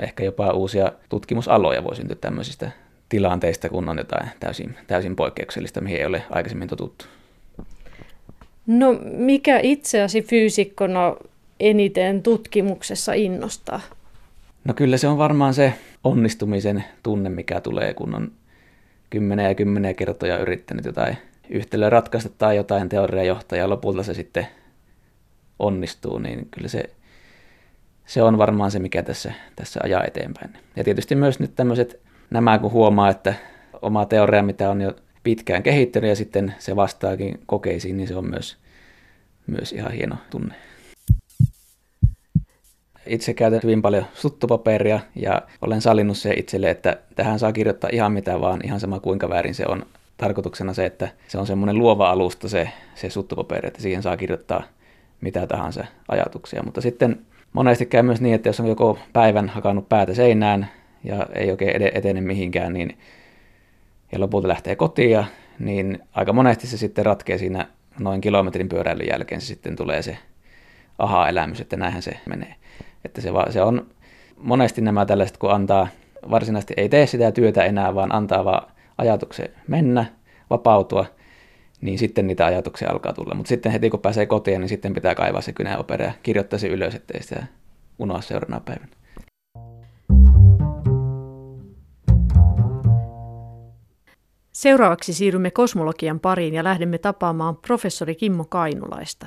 ehkä 0.00 0.24
jopa 0.24 0.52
uusia 0.52 0.92
tutkimusaloja 1.08 1.84
voi 1.84 1.96
syntyä 1.96 2.16
tämmöisistä 2.20 2.70
tilanteista, 3.08 3.68
kun 3.68 3.88
on 3.88 3.98
jotain 3.98 4.28
täysin, 4.40 4.76
täysin 4.86 5.16
poikkeuksellista, 5.16 5.80
mihin 5.80 5.98
ei 5.98 6.06
ole 6.06 6.22
aikaisemmin 6.30 6.68
totuttu. 6.68 7.04
No 8.66 9.00
mikä 9.02 9.60
itseäsi 9.62 10.22
fyysikkona 10.22 11.16
eniten 11.60 12.22
tutkimuksessa 12.22 13.12
innostaa? 13.12 13.80
No 14.64 14.74
kyllä 14.74 14.96
se 14.96 15.08
on 15.08 15.18
varmaan 15.18 15.54
se 15.54 15.74
onnistumisen 16.04 16.84
tunne, 17.02 17.28
mikä 17.28 17.60
tulee, 17.60 17.94
kun 17.94 18.14
on 18.14 18.32
kymmeniä 19.10 19.48
ja 19.48 19.54
kymmeniä 19.54 19.94
kertoja 19.94 20.38
yrittänyt 20.38 20.84
jotain 20.84 21.18
yhtälöä 21.50 21.90
ratkaista 21.90 22.30
tai 22.38 22.56
jotain 22.56 22.88
teoriajohtajaa 22.88 23.64
ja 23.64 23.70
lopulta 23.70 24.02
se 24.02 24.14
sitten 24.14 24.46
onnistuu, 25.58 26.18
niin 26.18 26.48
kyllä 26.50 26.68
se, 26.68 26.84
se 28.06 28.22
on 28.22 28.38
varmaan 28.38 28.70
se, 28.70 28.78
mikä 28.78 29.02
tässä, 29.02 29.32
tässä 29.56 29.80
ajaa 29.82 30.04
eteenpäin. 30.04 30.50
Ja 30.76 30.84
tietysti 30.84 31.14
myös 31.14 31.40
nyt 31.40 31.54
tämmöiset, 31.56 32.00
nämä 32.30 32.58
kun 32.58 32.72
huomaa, 32.72 33.10
että 33.10 33.34
oma 33.82 34.06
teoria, 34.06 34.42
mitä 34.42 34.70
on 34.70 34.80
jo 34.80 34.92
pitkään 35.22 35.62
kehittynyt 35.62 36.08
ja 36.08 36.16
sitten 36.16 36.54
se 36.58 36.76
vastaakin 36.76 37.40
kokeisiin, 37.46 37.96
niin 37.96 38.08
se 38.08 38.16
on 38.16 38.30
myös, 38.30 38.56
myös 39.46 39.72
ihan 39.72 39.92
hieno 39.92 40.16
tunne. 40.30 40.54
Itse 43.06 43.34
käytän 43.34 43.60
hyvin 43.62 43.82
paljon 43.82 44.04
suttupaperia 44.14 45.00
ja 45.14 45.42
olen 45.62 45.80
salinnut 45.80 46.18
se 46.18 46.34
itselle, 46.34 46.70
että 46.70 46.96
tähän 47.16 47.38
saa 47.38 47.52
kirjoittaa 47.52 47.90
ihan 47.92 48.12
mitä 48.12 48.40
vaan, 48.40 48.60
ihan 48.64 48.80
sama 48.80 49.00
kuinka 49.00 49.28
väärin 49.28 49.54
se 49.54 49.64
on. 49.68 49.86
Tarkoituksena 50.16 50.74
se, 50.74 50.86
että 50.86 51.08
se 51.28 51.38
on 51.38 51.46
semmoinen 51.46 51.78
luova 51.78 52.10
alusta 52.10 52.48
se, 52.48 52.70
se 52.94 53.10
suttupaperi, 53.10 53.68
että 53.68 53.82
siihen 53.82 54.02
saa 54.02 54.16
kirjoittaa 54.16 54.62
mitä 55.20 55.46
tahansa 55.46 55.84
ajatuksia. 56.08 56.62
Mutta 56.62 56.80
sitten 56.80 57.26
monesti 57.52 57.86
käy 57.86 58.02
myös 58.02 58.20
niin, 58.20 58.34
että 58.34 58.48
jos 58.48 58.60
on 58.60 58.66
joko 58.66 58.98
päivän 59.12 59.48
hakannut 59.48 59.88
päätä 59.88 60.14
seinään 60.14 60.68
ja 61.08 61.26
ei 61.34 61.50
oikein 61.50 61.82
etene 61.94 62.20
mihinkään, 62.20 62.72
niin 62.72 62.98
ja 64.12 64.20
lopulta 64.20 64.48
lähtee 64.48 64.76
kotiin, 64.76 65.24
niin 65.58 65.98
aika 66.12 66.32
monesti 66.32 66.66
se 66.66 66.76
sitten 66.76 67.06
ratkee 67.06 67.38
siinä 67.38 67.68
noin 68.00 68.20
kilometrin 68.20 68.68
pyöräilyn 68.68 69.08
jälkeen, 69.10 69.40
se 69.40 69.46
sitten 69.46 69.76
tulee 69.76 70.02
se 70.02 70.18
aha-elämys, 70.98 71.60
että 71.60 71.76
näinhän 71.76 72.02
se 72.02 72.20
menee. 72.28 72.54
Että 73.04 73.20
se, 73.20 73.34
va, 73.34 73.46
se 73.50 73.62
on 73.62 73.86
monesti 74.36 74.80
nämä 74.80 75.06
tällaiset, 75.06 75.36
kun 75.36 75.52
antaa, 75.52 75.88
varsinaisesti 76.30 76.74
ei 76.76 76.88
tee 76.88 77.06
sitä 77.06 77.32
työtä 77.32 77.64
enää, 77.64 77.94
vaan 77.94 78.14
antaa 78.14 78.44
vaan 78.44 78.72
ajatuksen 78.98 79.48
mennä, 79.68 80.04
vapautua, 80.50 81.06
niin 81.80 81.98
sitten 81.98 82.26
niitä 82.26 82.46
ajatuksia 82.46 82.90
alkaa 82.90 83.12
tulla. 83.12 83.34
Mutta 83.34 83.48
sitten 83.48 83.72
heti 83.72 83.90
kun 83.90 84.00
pääsee 84.00 84.26
kotiin, 84.26 84.60
niin 84.60 84.68
sitten 84.68 84.94
pitää 84.94 85.14
kaivaa 85.14 85.40
se 85.40 85.52
kynäopera 85.52 86.04
ja 86.04 86.12
kirjoittaa 86.22 86.58
se 86.58 86.68
ylös, 86.68 86.94
ettei 86.94 87.22
sitä 87.22 87.46
unoa 87.98 88.20
seuraavana 88.20 88.60
päivänä. 88.60 88.97
Seuraavaksi 94.58 95.12
siirrymme 95.12 95.50
kosmologian 95.50 96.20
pariin 96.20 96.54
ja 96.54 96.64
lähdemme 96.64 96.98
tapaamaan 96.98 97.56
professori 97.56 98.14
Kimmo 98.14 98.44
Kainulaista. 98.44 99.26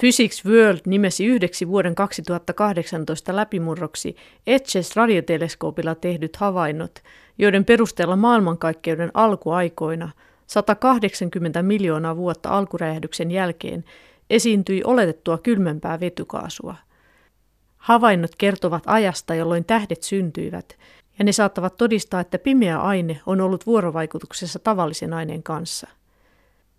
Physics 0.00 0.44
World 0.44 0.80
nimesi 0.86 1.26
yhdeksi 1.26 1.68
vuoden 1.68 1.94
2018 1.94 3.36
läpimurroksi 3.36 4.16
Etches 4.46 4.96
radioteleskoopilla 4.96 5.94
tehdyt 5.94 6.36
havainnot, 6.36 7.02
joiden 7.38 7.64
perusteella 7.64 8.16
maailmankaikkeuden 8.16 9.10
alkuaikoina 9.14 10.10
180 10.46 11.62
miljoonaa 11.62 12.16
vuotta 12.16 12.48
alkuräjähdyksen 12.48 13.30
jälkeen 13.30 13.84
esiintyi 14.30 14.82
oletettua 14.84 15.38
kylmempää 15.38 16.00
vetykaasua. 16.00 16.76
Havainnot 17.76 18.36
kertovat 18.38 18.82
ajasta, 18.86 19.34
jolloin 19.34 19.64
tähdet 19.64 20.02
syntyivät, 20.02 20.78
ja 21.18 21.24
ne 21.24 21.32
saattavat 21.32 21.76
todistaa, 21.76 22.20
että 22.20 22.38
pimeä 22.38 22.80
aine 22.80 23.20
on 23.26 23.40
ollut 23.40 23.66
vuorovaikutuksessa 23.66 24.58
tavallisen 24.58 25.12
aineen 25.12 25.42
kanssa. 25.42 25.88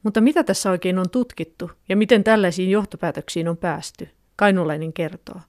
Mutta 0.04 0.22
mitä 0.22 0.43
tässä 0.43 0.72
oikein 0.72 1.00
on 1.00 1.10
tutkittu 1.10 1.72
ja 1.89 1.96
miten 1.96 2.24
tällaisiin 2.24 2.72
johtopäätöksiin 2.72 3.48
on 3.48 3.58
päästy? 3.58 4.10
Kainulainen 4.36 4.93
kertoo. 4.93 5.39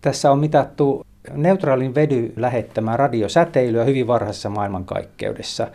Tässä 0.00 0.30
on 0.30 0.38
mitattu 0.38 1.06
neutraalin 1.32 1.94
vedy 1.94 2.32
lähettämää 2.36 2.96
radiosäteilyä 2.96 3.84
hyvin 3.84 4.06
varhaisessa 4.06 4.50
maailmankaikkeudessa. 4.50 5.68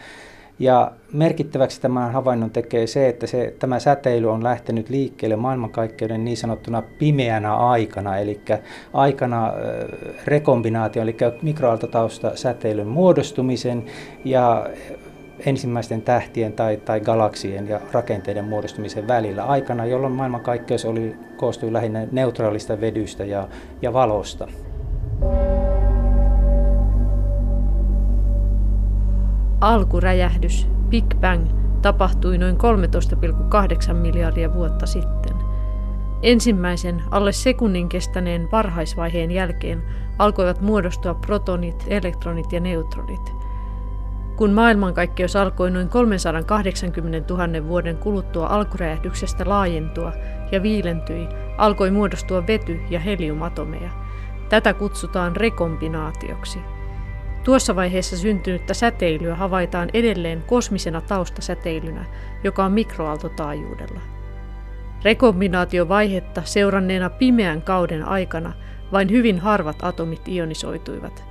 Ja 0.60 0.92
merkittäväksi 1.14 1.82
tämän 1.82 2.12
havainnon 2.14 2.52
tekee 2.52 2.88
se, 2.88 3.10
että 3.10 3.28
se, 3.28 3.54
tämä 3.60 3.80
säteily 3.80 4.32
on 4.32 4.44
lähtenyt 4.44 4.90
liikkeelle 4.90 5.36
maailmankaikkeuden 5.36 6.26
niin 6.26 6.38
sanottuna 6.38 6.82
pimeänä 7.00 7.56
aikana, 7.56 8.18
eli 8.18 8.42
aikana 8.94 9.54
rekombinaatio, 10.26 11.02
eli 11.02 11.18
mikroaaltotausta 11.42 12.36
säteilyn 12.36 12.88
muodostumisen 12.88 13.86
ja 14.26 14.70
ensimmäisten 15.46 16.02
tähtien 16.02 16.54
tai, 16.54 16.78
tai 16.78 17.00
galaksien 17.00 17.68
ja 17.68 17.80
rakenteiden 17.92 18.46
muodostumisen 18.46 19.08
välillä 19.08 19.44
aikana, 19.44 19.86
jolloin 19.86 20.14
maailmankaikkeus 20.14 20.86
oli, 20.86 21.16
koostui 21.38 21.74
lähinnä 21.74 22.08
neutraalista 22.12 22.82
vedystä 22.82 23.26
ja, 23.26 23.48
ja 23.82 23.94
valosta. 23.94 24.48
Alkuräjähdys, 29.62 30.68
Big 30.90 31.06
Bang, 31.22 31.48
tapahtui 31.82 32.38
noin 32.38 32.58
13,8 33.88 33.94
miljardia 33.94 34.54
vuotta 34.54 34.86
sitten. 34.86 35.36
Ensimmäisen 36.22 37.04
alle 37.12 37.32
sekunnin 37.32 37.90
kestäneen 37.90 38.48
varhaisvaiheen 38.52 39.32
jälkeen 39.32 39.84
alkoivat 40.20 40.62
muodostua 40.62 41.14
protonit, 41.14 41.86
elektronit 41.88 42.54
ja 42.54 42.60
neutronit. 42.60 43.34
Kun 44.36 44.52
maailmankaikkeus 44.52 45.36
alkoi 45.36 45.72
noin 45.72 45.90
380 45.90 47.34
000 47.34 47.68
vuoden 47.68 47.98
kuluttua 47.98 48.48
alkuräjähdyksestä 48.48 49.44
laajentua 49.48 50.14
ja 50.52 50.64
viilentyi, 50.64 51.28
alkoi 51.58 51.92
muodostua 51.92 52.42
vety- 52.42 52.82
ja 52.90 53.00
heliumatomeja. 53.00 53.90
Tätä 54.50 54.74
kutsutaan 54.74 55.36
rekombinaatioksi– 55.36 56.60
Tuossa 57.46 57.76
vaiheessa 57.76 58.18
syntynyttä 58.18 58.74
säteilyä 58.74 59.36
havaitaan 59.36 59.90
edelleen 59.94 60.44
kosmisena 60.48 61.02
taustasäteilynä, 61.02 62.06
joka 62.44 62.66
on 62.66 62.72
mikroaaltotaajuudella. 62.72 64.02
Rekombinaatiovaihetta 65.04 66.42
seuranneena 66.46 67.10
pimeän 67.10 67.62
kauden 67.62 68.08
aikana 68.08 68.54
vain 68.92 69.10
hyvin 69.12 69.40
harvat 69.40 69.76
atomit 69.82 70.28
ionisoituivat. 70.28 71.24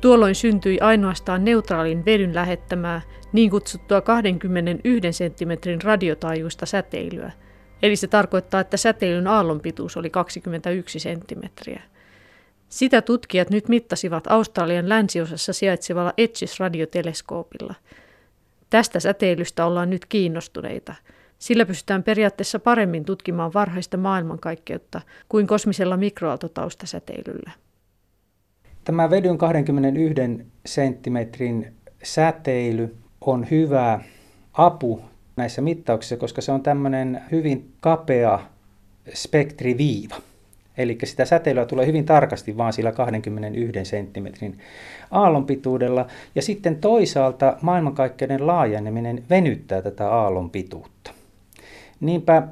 Tuolloin 0.00 0.34
syntyi 0.34 0.80
ainoastaan 0.80 1.44
neutraalin 1.44 2.04
vedyn 2.04 2.34
lähettämää 2.34 3.00
niin 3.32 3.50
kutsuttua 3.50 4.00
21 4.00 5.10
cm 5.10 5.78
radiotaajuista 5.84 6.66
säteilyä, 6.66 7.32
eli 7.82 7.96
se 7.96 8.06
tarkoittaa, 8.06 8.60
että 8.60 8.76
säteilyn 8.76 9.26
aallonpituus 9.26 9.96
oli 9.96 10.10
21 10.10 10.98
senttimetriä. 10.98 11.82
Sitä 12.68 13.02
tutkijat 13.02 13.50
nyt 13.50 13.68
mittasivat 13.68 14.26
Australian 14.26 14.88
länsiosassa 14.88 15.52
sijaitsevalla 15.52 16.12
ETSIS-radioteleskoopilla. 16.18 17.74
Tästä 18.70 19.00
säteilystä 19.00 19.66
ollaan 19.66 19.90
nyt 19.90 20.06
kiinnostuneita. 20.06 20.94
Sillä 21.38 21.66
pystytään 21.66 22.02
periaatteessa 22.02 22.58
paremmin 22.58 23.04
tutkimaan 23.04 23.52
varhaista 23.54 23.96
maailmankaikkeutta 23.96 25.00
kuin 25.28 25.46
kosmisella 25.46 25.96
mikroaaltotaustasäteilyllä. 25.96 27.50
Tämä 28.84 29.10
vedyn 29.10 29.38
21 29.38 30.46
senttimetrin 30.66 31.74
säteily 32.02 32.96
on 33.20 33.50
hyvä 33.50 34.00
apu 34.52 35.00
näissä 35.36 35.62
mittauksissa, 35.62 36.16
koska 36.16 36.40
se 36.40 36.52
on 36.52 36.62
tämmöinen 36.62 37.22
hyvin 37.30 37.72
kapea 37.80 38.38
spektriviiva. 39.14 40.16
Eli 40.78 40.98
sitä 41.04 41.24
säteilyä 41.24 41.66
tulee 41.66 41.86
hyvin 41.86 42.04
tarkasti 42.04 42.56
vaan 42.56 42.72
sillä 42.72 42.92
21 42.92 43.84
senttimetrin 43.84 44.58
aallonpituudella. 45.10 46.06
Ja 46.34 46.42
sitten 46.42 46.76
toisaalta 46.76 47.56
maailmankaikkeuden 47.62 48.46
laajeneminen 48.46 49.24
venyttää 49.30 49.82
tätä 49.82 50.10
aallonpituutta. 50.10 51.10
Niinpä 52.00 52.48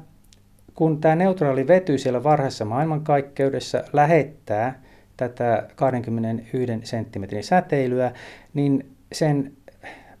kun 0.75 1.01
tämä 1.01 1.15
neutraali 1.15 1.67
vety 1.67 1.97
siellä 1.97 2.23
varhaisessa 2.23 2.65
maailmankaikkeudessa 2.65 3.83
lähettää 3.93 4.81
tätä 5.17 5.67
21 5.75 6.79
senttimetrin 6.83 7.43
säteilyä, 7.43 8.11
niin 8.53 8.91
sen 9.11 9.53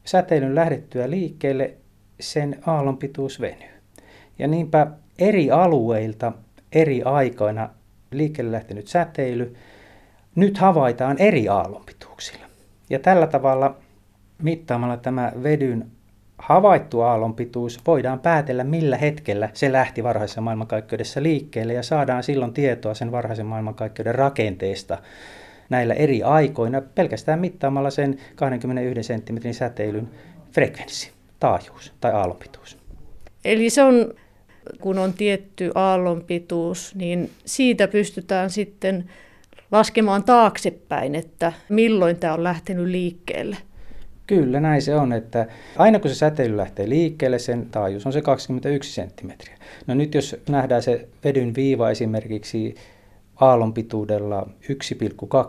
säteilyn 0.05 0.55
lähdettyä 0.55 1.09
liikkeelle 1.09 1.73
sen 2.19 2.59
aallonpituus 2.65 3.41
venyy. 3.41 3.69
Ja 4.39 4.47
niinpä 4.47 4.87
eri 5.19 5.51
alueilta 5.51 6.31
eri 6.71 7.03
aikoina 7.03 7.69
liikkeelle 8.17 8.51
lähtenyt 8.51 8.87
säteily 8.87 9.55
nyt 10.35 10.57
havaitaan 10.57 11.17
eri 11.17 11.49
aallonpituuksilla. 11.49 12.45
Ja 12.89 12.99
tällä 12.99 13.27
tavalla 13.27 13.75
mittaamalla 14.41 14.97
tämä 14.97 15.31
vedyn 15.43 15.87
havaittu 16.37 17.01
aallonpituus 17.01 17.79
voidaan 17.87 18.19
päätellä, 18.19 18.63
millä 18.63 18.97
hetkellä 18.97 19.49
se 19.53 19.71
lähti 19.71 20.03
varhaisessa 20.03 20.41
maailmankaikkeudessa 20.41 21.23
liikkeelle 21.23 21.73
ja 21.73 21.83
saadaan 21.83 22.23
silloin 22.23 22.53
tietoa 22.53 22.93
sen 22.93 23.11
varhaisen 23.11 23.45
maailmankaikkeuden 23.45 24.15
rakenteesta 24.15 24.97
näillä 25.69 25.93
eri 25.93 26.23
aikoina 26.23 26.81
pelkästään 26.81 27.39
mittaamalla 27.39 27.89
sen 27.89 28.17
21 28.35 29.03
senttimetrin 29.03 29.53
säteilyn 29.53 30.09
frekvenssi, 30.51 31.11
taajuus 31.39 31.93
tai 32.01 32.11
aallonpituus. 32.11 32.77
Eli 33.45 33.69
se 33.69 33.83
on 33.83 34.13
kun 34.81 34.99
on 34.99 35.13
tietty 35.13 35.71
aallonpituus, 35.75 36.95
niin 36.95 37.29
siitä 37.45 37.87
pystytään 37.87 38.49
sitten 38.49 39.09
laskemaan 39.71 40.23
taaksepäin, 40.23 41.15
että 41.15 41.53
milloin 41.69 42.17
tämä 42.17 42.33
on 42.33 42.43
lähtenyt 42.43 42.87
liikkeelle. 42.87 43.57
Kyllä, 44.27 44.59
näin 44.59 44.81
se 44.81 44.95
on, 44.95 45.13
että 45.13 45.47
aina 45.77 45.99
kun 45.99 46.09
se 46.09 46.15
säteily 46.15 46.57
lähtee 46.57 46.89
liikkeelle, 46.89 47.39
sen 47.39 47.67
taajuus 47.71 48.05
on 48.05 48.13
se 48.13 48.21
21 48.21 48.93
senttimetriä. 48.93 49.57
No 49.87 49.93
nyt 49.93 50.13
jos 50.13 50.35
nähdään 50.49 50.83
se 50.83 51.07
vedyn 51.23 51.55
viiva 51.55 51.89
esimerkiksi 51.89 52.75
aallonpituudella 53.35 54.49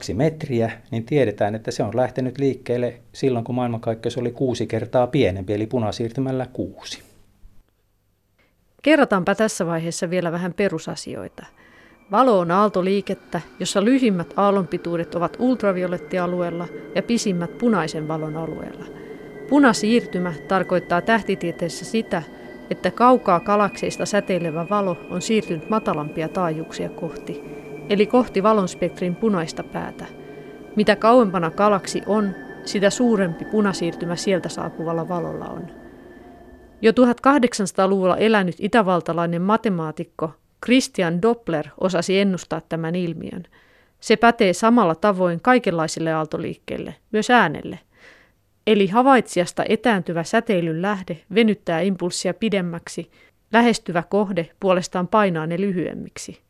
1,2 0.09 0.15
metriä, 0.15 0.73
niin 0.91 1.05
tiedetään, 1.05 1.55
että 1.55 1.71
se 1.71 1.83
on 1.83 1.97
lähtenyt 1.97 2.39
liikkeelle 2.39 2.95
silloin, 3.13 3.45
kun 3.45 3.55
maailmankaikkeus 3.55 4.19
oli 4.19 4.31
kuusi 4.31 4.67
kertaa 4.67 5.07
pienempi, 5.07 5.55
eli 5.55 5.67
punasiirtymällä 5.67 6.47
kuusi. 6.53 7.14
Kerrotaanpa 8.85 9.35
tässä 9.35 9.67
vaiheessa 9.67 10.11
vielä 10.11 10.33
vähän 10.33 10.55
perusasioita. 10.55 11.47
Valo 12.11 12.39
on 12.39 12.51
aaltoliikettä, 12.51 13.41
jossa 13.61 13.85
lyhimmät 13.85 14.35
aallonpituudet 14.37 15.15
ovat 15.15 15.37
ultraviolettialueella 15.39 16.69
ja 16.95 17.03
pisimmät 17.03 17.59
punaisen 17.59 18.09
valon 18.09 18.37
alueella. 18.37 18.85
Punasiirtymä 19.49 20.33
tarkoittaa 20.49 21.01
tähtitieteessä 21.01 21.85
sitä, 21.85 22.23
että 22.71 22.91
kaukaa 22.91 23.41
galakseista 23.41 24.07
säteilevä 24.07 24.67
valo 24.71 24.97
on 25.11 25.23
siirtynyt 25.23 25.71
matalampia 25.71 26.29
taajuuksia 26.29 26.89
kohti, 26.89 27.43
eli 27.89 28.07
kohti 28.07 28.43
valonspektrin 28.43 29.17
punaista 29.17 29.63
päätä. 29.63 30.05
Mitä 30.77 30.97
kauempana 30.97 31.51
galaksi 31.51 32.03
on, 32.07 32.35
sitä 32.65 32.91
suurempi 32.91 33.45
punasiirtymä 33.45 34.17
sieltä 34.17 34.49
saapuvalla 34.49 35.09
valolla 35.09 35.47
on. 35.47 35.84
Jo 36.83 36.93
1800-luvulla 36.93 38.17
elänyt 38.17 38.57
itävaltalainen 38.59 39.43
matemaatikko 39.43 40.31
Christian 40.65 41.23
Doppler 41.23 41.69
osasi 41.81 42.19
ennustaa 42.19 42.61
tämän 42.69 42.95
ilmiön. 42.95 43.45
Se 44.01 44.17
pätee 44.17 44.53
samalla 44.53 44.95
tavoin 44.95 45.41
kaikenlaisille 45.41 46.13
aaltoliikkeille, 46.13 46.95
myös 47.13 47.31
äänelle. 47.31 47.79
Eli 48.67 48.87
havaitsijasta 48.87 49.65
etääntyvä 49.69 50.25
säteilyn 50.25 50.83
lähde 50.83 51.21
venyttää 51.35 51.81
impulssia 51.81 52.35
pidemmäksi, 52.35 53.11
lähestyvä 53.53 54.03
kohde 54.09 54.51
puolestaan 54.61 55.09
painaa 55.09 55.47
ne 55.47 55.61
lyhyemmiksi. 55.61 56.41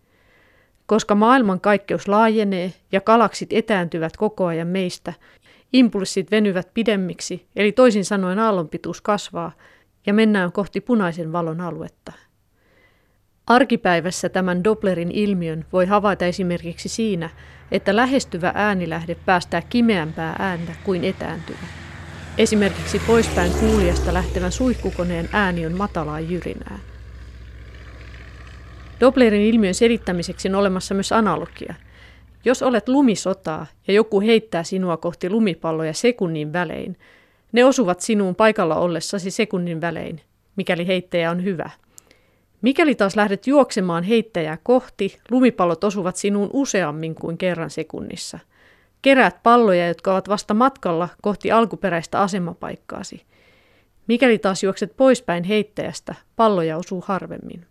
Koska 0.86 1.14
maailman 1.14 1.60
kaikkeus 1.60 2.08
laajenee 2.08 2.72
ja 2.92 3.00
galaksit 3.00 3.52
etääntyvät 3.52 4.16
koko 4.16 4.46
ajan 4.46 4.68
meistä, 4.68 5.12
impulssit 5.72 6.30
venyvät 6.30 6.68
pidemmiksi, 6.74 7.46
eli 7.56 7.72
toisin 7.72 8.04
sanoen 8.04 8.38
aallonpituus 8.38 9.00
kasvaa 9.00 9.52
ja 10.06 10.14
mennään 10.14 10.52
kohti 10.52 10.80
punaisen 10.80 11.32
valon 11.32 11.60
aluetta. 11.60 12.12
Arkipäivässä 13.46 14.28
tämän 14.28 14.64
Dopplerin 14.64 15.10
ilmiön 15.10 15.64
voi 15.72 15.86
havaita 15.86 16.24
esimerkiksi 16.24 16.88
siinä, 16.88 17.30
että 17.70 17.96
lähestyvä 17.96 18.52
äänilähde 18.54 19.14
päästää 19.14 19.62
kimeämpää 19.62 20.36
ääntä 20.38 20.72
kuin 20.84 21.04
etääntyvä. 21.04 21.66
Esimerkiksi 22.38 22.98
poispäin 23.06 23.52
kuulijasta 23.60 24.14
lähtevän 24.14 24.52
suihkukoneen 24.52 25.28
ääni 25.32 25.66
on 25.66 25.76
matalaa 25.76 26.20
jyrinää. 26.20 26.78
Dopplerin 29.00 29.40
ilmiön 29.40 29.74
selittämiseksi 29.74 30.48
on 30.48 30.54
olemassa 30.54 30.94
myös 30.94 31.12
analogia. 31.12 31.74
Jos 32.44 32.62
olet 32.62 32.88
lumisotaa 32.88 33.66
ja 33.88 33.94
joku 33.94 34.20
heittää 34.20 34.62
sinua 34.62 34.96
kohti 34.96 35.30
lumipalloja 35.30 35.92
sekunnin 35.92 36.52
välein, 36.52 36.96
ne 37.54 37.64
osuvat 37.64 38.00
sinuun 38.00 38.34
paikalla 38.34 38.76
ollessasi 38.76 39.30
sekunnin 39.30 39.80
välein, 39.80 40.20
mikäli 40.56 40.86
heittäjä 40.86 41.30
on 41.30 41.44
hyvä– 41.44 41.70
Mikäli 42.64 42.94
taas 42.94 43.16
lähdet 43.16 43.46
juoksemaan 43.46 44.04
heittäjää 44.04 44.58
kohti, 44.62 45.18
lumipallot 45.30 45.84
osuvat 45.84 46.16
sinuun 46.16 46.50
useammin 46.52 47.14
kuin 47.14 47.38
kerran 47.38 47.70
sekunnissa. 47.70 48.38
Keräät 49.02 49.42
palloja, 49.42 49.88
jotka 49.88 50.12
ovat 50.12 50.28
vasta 50.28 50.54
matkalla 50.54 51.08
kohti 51.22 51.52
alkuperäistä 51.52 52.20
asemapaikkaasi. 52.20 53.22
Mikäli 54.06 54.38
taas 54.38 54.62
juokset 54.62 54.96
poispäin 54.96 55.44
heittäjästä, 55.44 56.14
palloja 56.36 56.76
osuu 56.76 57.04
harvemmin. 57.06 57.66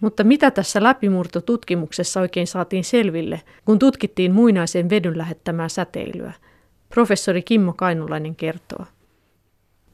Mutta 0.00 0.24
mitä 0.24 0.50
tässä 0.50 0.82
läpimurtotutkimuksessa 0.82 2.20
oikein 2.20 2.46
saatiin 2.46 2.84
selville, 2.84 3.40
kun 3.64 3.78
tutkittiin 3.78 4.32
muinaisen 4.32 4.90
vedyn 4.90 5.18
lähettämää 5.18 5.68
säteilyä? 5.68 6.32
Professori 6.88 7.42
Kimmo 7.42 7.72
Kainulainen 7.72 8.36
kertoo 8.36 8.84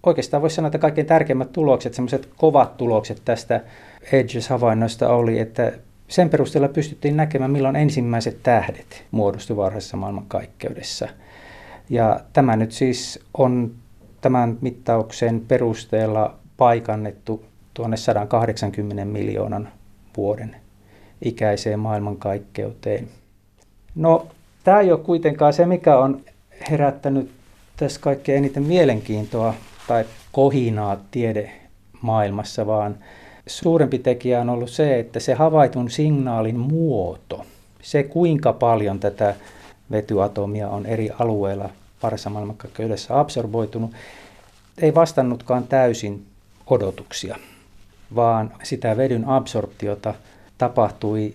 oikeastaan 0.06 0.40
voisi 0.42 0.56
sanoa, 0.56 0.66
että 0.68 0.78
kaikkein 0.78 1.06
tärkeimmät 1.06 1.52
tulokset, 1.52 1.94
semmoiset 1.94 2.28
kovat 2.36 2.76
tulokset 2.76 3.22
tästä 3.24 3.60
Edges-havainnoista 4.12 5.08
oli, 5.08 5.38
että 5.38 5.72
sen 6.08 6.30
perusteella 6.30 6.68
pystyttiin 6.68 7.16
näkemään, 7.16 7.50
milloin 7.50 7.76
ensimmäiset 7.76 8.42
tähdet 8.42 9.04
muodostuivat 9.10 9.64
varhaisessa 9.64 9.96
maailmankaikkeudessa. 9.96 11.08
Ja 11.90 12.20
tämä 12.32 12.56
nyt 12.56 12.72
siis 12.72 13.20
on 13.38 13.74
tämän 14.20 14.58
mittauksen 14.60 15.40
perusteella 15.48 16.34
paikannettu 16.56 17.44
tuonne 17.74 17.96
180 17.96 19.04
miljoonan 19.04 19.68
vuoden 20.16 20.56
ikäiseen 21.22 21.78
maailmankaikkeuteen. 21.78 23.08
No, 23.94 24.26
tämä 24.64 24.80
ei 24.80 24.92
ole 24.92 25.00
kuitenkaan 25.00 25.52
se, 25.52 25.66
mikä 25.66 25.98
on 25.98 26.20
herättänyt 26.70 27.30
tässä 27.76 28.00
kaikkein 28.00 28.38
eniten 28.38 28.62
mielenkiintoa 28.62 29.54
tai 29.88 30.04
kohinaa 30.32 30.96
tiedemaailmassa, 31.10 32.66
vaan 32.66 32.96
suurempi 33.46 33.98
tekijä 33.98 34.40
on 34.40 34.50
ollut 34.50 34.70
se, 34.70 34.98
että 34.98 35.20
se 35.20 35.34
havaitun 35.34 35.90
signaalin 35.90 36.58
muoto, 36.58 37.44
se 37.82 38.02
kuinka 38.02 38.52
paljon 38.52 39.00
tätä 39.00 39.34
vetyatomia 39.90 40.68
on 40.68 40.86
eri 40.86 41.10
alueilla 41.18 41.70
parissa 42.00 42.30
maailmankaikkeudessa 42.30 43.20
absorboitunut, 43.20 43.90
ei 44.78 44.94
vastannutkaan 44.94 45.66
täysin 45.66 46.26
odotuksia, 46.66 47.36
vaan 48.14 48.52
sitä 48.62 48.96
vedyn 48.96 49.24
absorptiota 49.24 50.14
tapahtui 50.58 51.34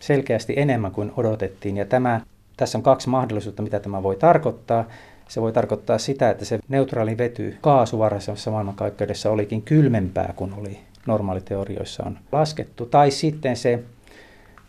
selkeästi 0.00 0.54
enemmän 0.56 0.92
kuin 0.92 1.12
odotettiin. 1.16 1.76
Ja 1.76 1.84
tämä, 1.84 2.20
tässä 2.56 2.78
on 2.78 2.82
kaksi 2.82 3.08
mahdollisuutta, 3.08 3.62
mitä 3.62 3.80
tämä 3.80 4.02
voi 4.02 4.16
tarkoittaa. 4.16 4.84
Se 5.28 5.40
voi 5.40 5.52
tarkoittaa 5.52 5.98
sitä, 5.98 6.30
että 6.30 6.44
se 6.44 6.58
neutraali 6.68 7.18
vety 7.18 7.56
kaasuvarhaisessa 7.60 8.50
maailmankaikkeudessa 8.50 9.30
olikin 9.30 9.62
kylmempää 9.62 10.32
kuin 10.36 10.54
oli 10.54 10.78
normaaliteorioissa 11.06 12.02
on 12.06 12.18
laskettu. 12.32 12.86
Tai 12.86 13.10
sitten 13.10 13.56
se 13.56 13.82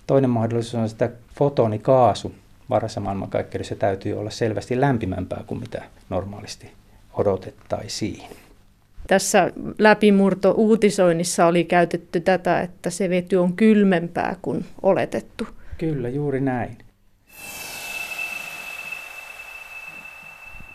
toinen 0.08 0.30
mahdollisuus 0.30 0.76
on, 0.76 0.86
että 0.86 1.10
fotonikaasu 1.36 2.36
varhaisessa 2.70 3.02
maailmankaikkeudessa 3.02 3.76
täytyy 3.76 4.20
olla 4.20 4.30
selvästi 4.30 4.82
lämpimämpää 4.82 5.44
kuin 5.48 5.60
mitä 5.60 5.84
normaalisti 6.10 6.72
odotettaisiin. 7.14 8.24
Tässä 9.10 9.52
läpimurto-uutisoinnissa 9.80 11.46
oli 11.46 11.64
käytetty 11.64 12.20
tätä, 12.20 12.62
että 12.62 12.90
se 12.90 13.10
vety 13.10 13.36
on 13.36 13.54
kylmempää 13.54 14.36
kuin 14.42 14.66
oletettu. 14.82 15.48
Kyllä, 15.78 16.10
juuri 16.10 16.42
näin. 16.42 16.78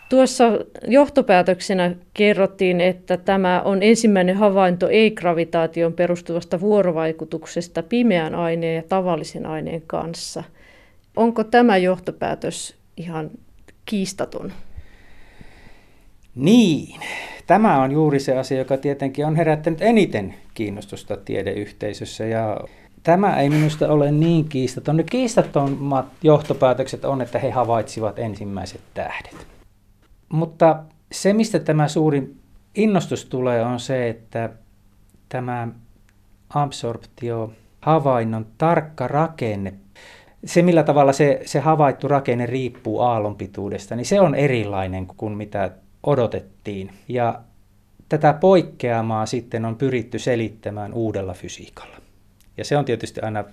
Tuossa 0.09 0.43
johtopäätöksenä 0.87 1.95
kerrottiin, 2.13 2.81
että 2.81 3.17
tämä 3.17 3.61
on 3.61 3.83
ensimmäinen 3.83 4.35
havainto 4.35 4.89
ei-gravitaation 4.89 5.93
perustuvasta 5.93 6.59
vuorovaikutuksesta 6.59 7.83
pimeän 7.83 8.35
aineen 8.35 8.75
ja 8.75 8.83
tavallisen 8.89 9.45
aineen 9.45 9.81
kanssa. 9.87 10.43
Onko 11.15 11.43
tämä 11.43 11.77
johtopäätös 11.77 12.75
ihan 12.97 13.31
kiistaton? 13.85 14.51
Niin, 16.35 17.01
tämä 17.47 17.81
on 17.81 17.91
juuri 17.91 18.19
se 18.19 18.37
asia, 18.37 18.57
joka 18.57 18.77
tietenkin 18.77 19.25
on 19.25 19.35
herättänyt 19.35 19.81
eniten 19.81 20.35
kiinnostusta 20.53 21.17
tiedeyhteisössä 21.17 22.25
ja 22.25 22.57
tämä 23.03 23.39
ei 23.39 23.49
minusta 23.49 23.91
ole 23.91 24.11
niin 24.11 24.49
kiistaton. 24.49 25.03
Kiistattomat 25.09 26.05
johtopäätökset 26.23 27.05
on, 27.05 27.21
että 27.21 27.39
he 27.39 27.51
havaitsivat 27.51 28.19
ensimmäiset 28.19 28.81
tähdet. 28.93 29.47
Mutta 30.29 30.83
se, 31.11 31.33
mistä 31.33 31.59
tämä 31.59 31.87
suurin 31.87 32.37
innostus 32.75 33.25
tulee, 33.25 33.65
on 33.65 33.79
se, 33.79 34.09
että 34.09 34.49
tämä 35.29 35.67
absorptio, 36.49 37.53
havainnon 37.81 38.45
tarkka 38.57 39.07
rakenne, 39.07 39.73
se 40.45 40.61
millä 40.61 40.83
tavalla 40.83 41.13
se, 41.13 41.41
se 41.45 41.59
havaittu 41.59 42.07
rakenne 42.07 42.45
riippuu 42.45 42.99
aallonpituudesta, 42.99 43.95
niin 43.95 44.05
se 44.05 44.19
on 44.19 44.35
erilainen 44.35 45.07
kuin 45.07 45.33
mitä 45.33 45.71
odotettiin. 46.05 46.91
Ja 47.07 47.41
tätä 48.09 48.33
poikkeamaa 48.33 49.25
sitten 49.25 49.65
on 49.65 49.75
pyritty 49.75 50.19
selittämään 50.19 50.93
uudella 50.93 51.33
fysiikalla. 51.33 51.97
Ja 52.57 52.65
se 52.65 52.77
on 52.77 52.85
tietysti 52.85 53.21
aina 53.21 53.43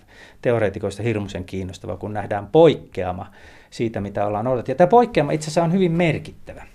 teoreetikoista 0.43 1.03
hirmuisen 1.03 1.45
kiinnostava, 1.45 1.97
kun 1.97 2.13
nähdään 2.13 2.47
poikkeama 2.47 3.33
siitä, 3.71 4.01
mitä 4.01 4.27
ollaan 4.27 4.47
odotettu. 4.47 4.71
Ja 4.71 4.75
tämä 4.75 4.89
poikkeama 4.89 5.33
itse 5.33 5.45
asiassa 5.45 5.65
on 5.65 5.73
hyvin 5.73 5.93
merkittävä. 5.93 6.67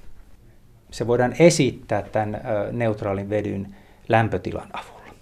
Se 0.92 1.08
voidaan 1.08 1.36
esittää 1.40 2.02
tämän 2.02 2.42
neutraalin 2.72 3.30
vedyn 3.30 3.76
lämpötilan 4.10 4.70
avulla. 4.74 5.14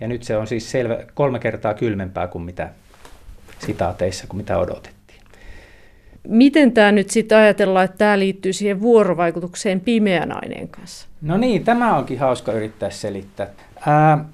Ja 0.00 0.08
nyt 0.08 0.22
se 0.22 0.36
on 0.36 0.46
siis 0.46 0.70
selvä, 0.70 0.98
kolme 1.14 1.38
kertaa 1.38 1.74
kylmempää 1.74 2.26
kuin 2.26 2.42
mitä 2.42 2.70
sitaateissa, 3.66 4.26
kuin 4.26 4.36
mitä 4.36 4.58
odotettiin. 4.58 4.99
Miten 6.28 6.72
tämä 6.72 6.92
nyt 6.92 7.10
sitten 7.10 7.38
ajatellaan, 7.38 7.84
että 7.84 7.98
tämä 7.98 8.18
liittyy 8.18 8.52
siihen 8.52 8.80
vuorovaikutukseen 8.80 9.80
pimeän 9.80 10.32
aineen 10.32 10.68
kanssa? 10.68 11.08
No 11.22 11.36
niin, 11.36 11.64
tämä 11.64 11.96
onkin 11.96 12.18
hauska 12.18 12.52
yrittää 12.52 12.90
selittää. 12.90 13.46
Ää, 13.86 14.24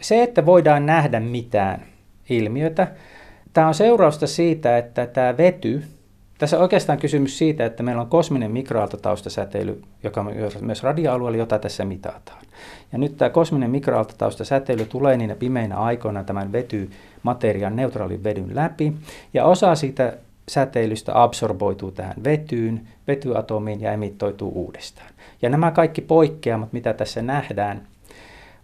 se, 0.00 0.22
että 0.22 0.46
voidaan 0.46 0.86
nähdä 0.86 1.20
mitään, 1.20 1.82
ilmiötä. 2.30 2.86
Tämä 3.52 3.68
on 3.68 3.74
seurausta 3.74 4.26
siitä, 4.26 4.78
että 4.78 5.06
tämä 5.06 5.36
vety, 5.36 5.82
tässä 6.38 6.56
on 6.56 6.62
oikeastaan 6.62 6.98
kysymys 6.98 7.38
siitä, 7.38 7.66
että 7.66 7.82
meillä 7.82 8.02
on 8.02 8.08
kosminen 8.08 8.50
mikroaaltotaustasäteily, 8.50 9.82
joka 10.02 10.20
on 10.20 10.32
myös 10.60 10.82
radioalueella, 10.82 11.38
jota 11.38 11.58
tässä 11.58 11.84
mitataan. 11.84 12.42
Ja 12.92 12.98
nyt 12.98 13.16
tämä 13.16 13.30
kosminen 13.30 13.70
mikroaaltotaustasäteily 13.70 14.84
tulee 14.84 15.16
niinä 15.16 15.34
pimeinä 15.34 15.76
aikoina 15.76 16.24
tämän 16.24 16.52
vetymateriaan 16.52 17.76
neutraalin 17.76 18.24
vedyn 18.24 18.56
läpi, 18.56 18.92
ja 19.34 19.44
osa 19.44 19.74
siitä 19.74 20.12
säteilystä 20.48 21.22
absorboituu 21.22 21.90
tähän 21.90 22.24
vetyyn, 22.24 22.88
vetyatomiin 23.06 23.80
ja 23.80 23.92
emittoituu 23.92 24.52
uudestaan. 24.54 25.10
Ja 25.42 25.48
nämä 25.48 25.70
kaikki 25.70 26.00
poikkeamat, 26.00 26.72
mitä 26.72 26.92
tässä 26.92 27.22
nähdään, 27.22 27.82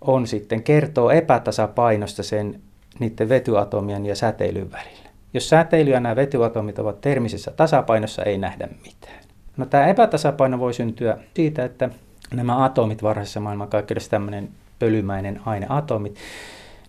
on 0.00 0.26
sitten 0.26 0.62
kertoo 0.62 1.10
epätasapainosta 1.10 2.22
sen 2.22 2.60
niiden 2.98 3.28
vetyatomien 3.28 4.06
ja 4.06 4.16
säteilyn 4.16 4.72
välillä. 4.72 5.10
Jos 5.34 5.48
säteily 5.48 5.90
ja 5.90 6.00
nämä 6.00 6.16
vetyatomit 6.16 6.78
ovat 6.78 7.00
termisessä 7.00 7.50
tasapainossa, 7.50 8.22
ei 8.22 8.38
nähdä 8.38 8.68
mitään. 8.84 9.20
No, 9.56 9.66
tämä 9.66 9.86
epätasapaino 9.86 10.58
voi 10.58 10.74
syntyä 10.74 11.18
siitä, 11.34 11.64
että 11.64 11.90
nämä 12.34 12.64
atomit 12.64 13.02
varhaisessa 13.02 13.40
maailmankaikkeudessa, 13.40 14.10
tämmöinen 14.10 14.48
pölymäinen 14.78 15.40
aineatomit, 15.46 16.16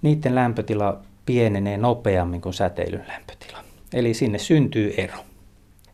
niiden 0.02 0.36
lämpötila 0.36 0.98
pienenee 1.26 1.78
nopeammin 1.78 2.42
kuin 2.42 2.54
säteilyn 2.54 3.06
lämpötila. 3.08 3.67
Eli 3.94 4.14
sinne 4.14 4.38
syntyy 4.38 4.94
ero. 4.98 5.18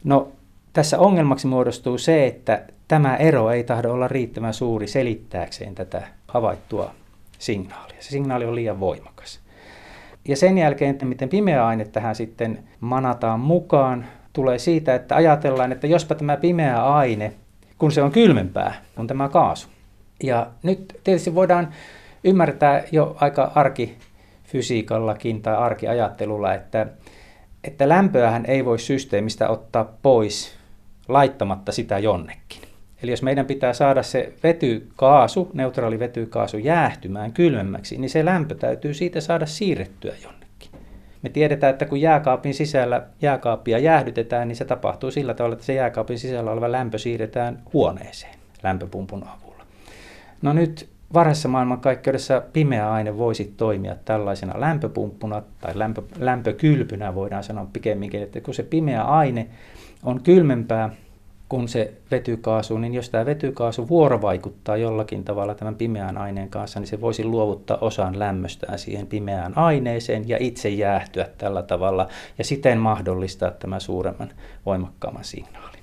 No, 0.04 0.32
tässä 0.74 1.00
ongelmaksi 1.00 1.48
muodostuu 1.48 1.98
se, 1.98 2.28
että 2.28 2.64
tämä 2.88 3.16
ero 3.16 3.52
ei 3.52 3.64
tahdo 3.64 3.92
olla 3.92 4.08
riittävän 4.08 4.54
suuri 4.54 4.88
selittääkseen 4.88 5.76
tätä 5.76 6.08
havaittua 6.28 6.92
signaalia. 7.40 7.98
Se 8.00 8.10
signaali 8.10 8.46
on 8.46 8.56
liian 8.56 8.80
voimakas. 8.80 9.40
Ja 10.28 10.36
sen 10.36 10.58
jälkeen, 10.58 10.92
että 10.92 11.06
miten 11.06 11.30
pimeä 11.30 11.68
aine 11.68 11.86
tähän 11.86 12.16
sitten 12.16 12.64
manataan 12.80 13.40
mukaan, 13.40 14.06
tulee 14.34 14.60
siitä, 14.60 14.96
että 14.96 15.16
ajatellaan, 15.16 15.72
että 15.72 15.88
jospa 15.88 16.16
tämä 16.16 16.38
pimeä 16.38 16.84
aine, 16.84 17.34
kun 17.78 17.92
se 17.92 18.02
on 18.02 18.12
kylmempää 18.12 18.76
kuin 18.96 19.08
tämä 19.08 19.30
kaasu. 19.30 19.68
Ja 20.24 20.48
nyt 20.64 21.00
tietysti 21.04 21.36
voidaan 21.36 21.74
ymmärtää 22.24 22.84
jo 22.92 23.16
aika 23.20 23.52
arkifysiikallakin 23.56 25.42
tai 25.42 25.56
arkiajattelulla, 25.56 26.54
että, 26.54 26.88
että 27.64 27.90
lämpöähän 27.90 28.46
ei 28.46 28.66
voi 28.66 28.80
systeemistä 28.80 29.50
ottaa 29.50 29.98
pois 30.02 30.56
laittamatta 31.08 31.72
sitä 31.72 32.00
jonnekin. 32.00 32.62
Eli 33.04 33.12
jos 33.12 33.22
meidän 33.22 33.46
pitää 33.46 33.74
saada 33.74 34.04
se 34.04 34.34
vetykaasu, 34.44 35.52
neutraali 35.54 36.00
vetykaasu 36.00 36.58
jäähtymään 36.58 37.34
kylmemmäksi, 37.34 37.98
niin 37.98 38.10
se 38.10 38.26
lämpö 38.26 38.56
täytyy 38.56 38.94
siitä 38.94 39.22
saada 39.22 39.46
siirrettyä 39.46 40.14
jonnekin. 40.24 40.72
Me 41.22 41.30
tiedetään, 41.30 41.72
että 41.72 41.86
kun 41.86 42.02
jääkaapin 42.02 42.54
sisällä 42.54 43.08
jääkaappia 43.22 43.80
jäähdytetään, 43.80 44.48
niin 44.48 44.56
se 44.56 44.66
tapahtuu 44.66 45.12
sillä 45.12 45.34
tavalla, 45.34 45.54
että 45.54 45.66
se 45.66 45.74
jääkaapin 45.74 46.20
sisällä 46.20 46.52
oleva 46.52 46.72
lämpö 46.72 46.98
siirretään 46.98 47.64
huoneeseen 47.74 48.36
lämpöpumpun 48.64 49.24
avulla. 49.24 49.66
No 50.42 50.54
nyt 50.54 50.90
varhaisessa 51.14 51.50
maailmankaikkeudessa 51.50 52.42
pimeä 52.54 52.92
aine 52.92 53.18
voisi 53.18 53.54
toimia 53.58 53.96
tällaisena 54.06 54.62
lämpöpumppuna 54.62 55.42
tai 55.62 55.72
lämpö, 55.76 56.02
lämpökylpynä 56.20 57.16
voidaan 57.16 57.44
sanoa 57.44 57.68
pikemminkin, 57.74 58.24
että 58.24 58.42
kun 58.42 58.54
se 58.54 58.64
pimeä 58.64 59.04
aine 59.04 59.48
on 60.04 60.24
kylmempää 60.24 60.90
kun 61.50 61.68
se 61.68 61.94
vetykaasu, 62.12 62.78
niin 62.78 62.94
jos 62.94 63.10
tämä 63.10 63.26
vetykaasu 63.26 63.90
vuorovaikuttaa 63.90 64.78
jollakin 64.78 65.24
tavalla 65.24 65.56
tämän 65.56 65.76
pimeän 65.76 66.18
aineen 66.18 66.50
kanssa, 66.50 66.80
niin 66.80 66.88
se 66.88 67.02
voisi 67.02 67.24
luovuttaa 67.24 67.78
osan 67.82 68.20
lämmöstään 68.20 68.80
siihen 68.80 69.08
pimeään 69.08 69.58
aineeseen 69.58 70.30
ja 70.30 70.38
itse 70.40 70.70
jäähtyä 70.70 71.28
tällä 71.38 71.64
tavalla 71.64 72.08
ja 72.38 72.44
siten 72.44 72.78
mahdollistaa 72.78 73.52
tämä 73.52 73.80
suuremman 73.80 74.30
voimakkaamman 74.66 75.24
signaalin. 75.24 75.83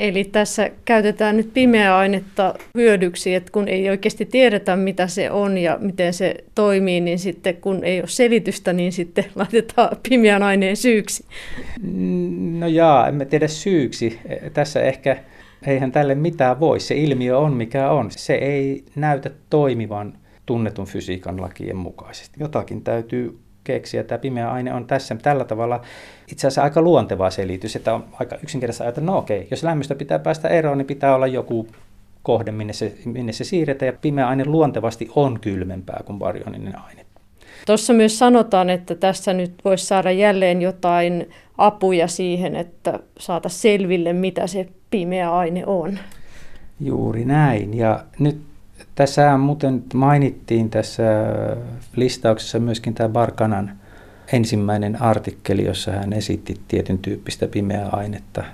Eli 0.00 0.24
tässä 0.24 0.70
käytetään 0.84 1.36
nyt 1.36 1.54
pimeää 1.54 1.96
ainetta 1.96 2.54
hyödyksi, 2.74 3.34
että 3.34 3.52
kun 3.52 3.68
ei 3.68 3.90
oikeasti 3.90 4.26
tiedetä, 4.26 4.76
mitä 4.76 5.06
se 5.06 5.30
on 5.30 5.58
ja 5.58 5.78
miten 5.80 6.14
se 6.14 6.34
toimii, 6.54 7.00
niin 7.00 7.18
sitten 7.18 7.56
kun 7.56 7.84
ei 7.84 8.00
ole 8.00 8.08
selitystä, 8.08 8.72
niin 8.72 8.92
sitten 8.92 9.24
laitetaan 9.34 9.96
pimeän 10.08 10.42
aineen 10.42 10.76
syyksi. 10.76 11.24
No 12.58 12.66
jaa, 12.66 13.08
emme 13.08 13.24
tiedä 13.24 13.48
syyksi. 13.48 14.18
Tässä 14.52 14.80
ehkä 14.80 15.16
eihän 15.66 15.92
tälle 15.92 16.14
mitään 16.14 16.60
voi. 16.60 16.80
Se 16.80 16.94
ilmiö 16.94 17.38
on 17.38 17.54
mikä 17.54 17.90
on. 17.90 18.10
Se 18.10 18.34
ei 18.34 18.84
näytä 18.96 19.30
toimivan 19.50 20.18
tunnetun 20.46 20.86
fysiikan 20.86 21.40
lakien 21.40 21.76
mukaisesti. 21.76 22.36
Jotakin 22.40 22.82
täytyy 22.82 23.38
keksiä. 23.72 24.04
Tämä 24.04 24.18
pimeä 24.18 24.50
aine 24.50 24.74
on 24.74 24.86
tässä 24.86 25.16
tällä 25.22 25.44
tavalla 25.44 25.80
itse 26.32 26.46
asiassa 26.46 26.62
aika 26.62 26.82
luonteva 26.82 27.30
selitys, 27.30 27.76
että 27.76 27.94
on 27.94 28.04
aika 28.12 28.36
yksinkertaisesti 28.42 28.84
ajatella, 28.84 29.12
no 29.12 29.18
okei, 29.18 29.48
jos 29.50 29.62
lämmöstä 29.62 29.94
pitää 29.94 30.18
päästä 30.18 30.48
eroon, 30.48 30.78
niin 30.78 30.86
pitää 30.86 31.14
olla 31.14 31.26
joku 31.26 31.66
kohde, 32.22 32.52
minne 32.52 32.72
se, 32.72 32.94
minne 33.04 33.32
se 33.32 33.44
siirretään, 33.44 33.86
ja 33.92 33.98
pimeä 34.00 34.28
aine 34.28 34.44
luontevasti 34.44 35.10
on 35.14 35.40
kylmempää 35.40 36.00
kuin 36.04 36.18
baryoninen 36.18 36.78
aine. 36.78 37.06
Tuossa 37.66 37.92
myös 37.92 38.18
sanotaan, 38.18 38.70
että 38.70 38.94
tässä 38.94 39.32
nyt 39.32 39.52
voisi 39.64 39.86
saada 39.86 40.10
jälleen 40.10 40.62
jotain 40.62 41.30
apuja 41.58 42.08
siihen, 42.08 42.56
että 42.56 42.98
saata 43.18 43.48
selville, 43.48 44.12
mitä 44.12 44.46
se 44.46 44.68
pimeä 44.90 45.32
aine 45.36 45.66
on. 45.66 45.98
Juuri 46.80 47.24
näin. 47.24 47.76
Ja 47.76 48.04
nyt 48.18 48.49
tässä 49.00 49.38
muuten 49.38 49.84
mainittiin 49.94 50.70
tässä 50.70 51.02
listauksessa 51.96 52.58
myöskin 52.58 52.94
tämä 52.94 53.08
Barkanan 53.08 53.78
ensimmäinen 54.32 55.02
artikkeli, 55.02 55.64
jossa 55.64 55.92
hän 55.92 56.12
esitti 56.12 56.54
tietyn 56.68 56.98
tyyppistä 56.98 57.48
pimeää 57.48 57.88
ainetta. 57.88 58.44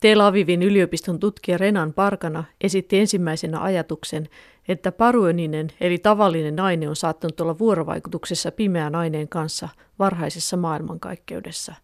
Tel 0.00 0.20
Avivin 0.20 0.62
yliopiston 0.62 1.18
tutkija 1.18 1.58
Renan 1.58 1.92
Parkana 1.92 2.44
esitti 2.60 2.98
ensimmäisenä 2.98 3.62
ajatuksen, 3.62 4.28
että 4.68 4.92
paruöninen 4.92 5.68
eli 5.80 5.98
tavallinen 5.98 6.60
aine 6.60 6.88
on 6.88 6.96
saattanut 6.96 7.40
olla 7.40 7.58
vuorovaikutuksessa 7.58 8.52
pimeän 8.52 8.94
aineen 8.94 9.28
kanssa 9.28 9.68
varhaisessa 9.98 10.56
maailmankaikkeudessa. 10.56 11.74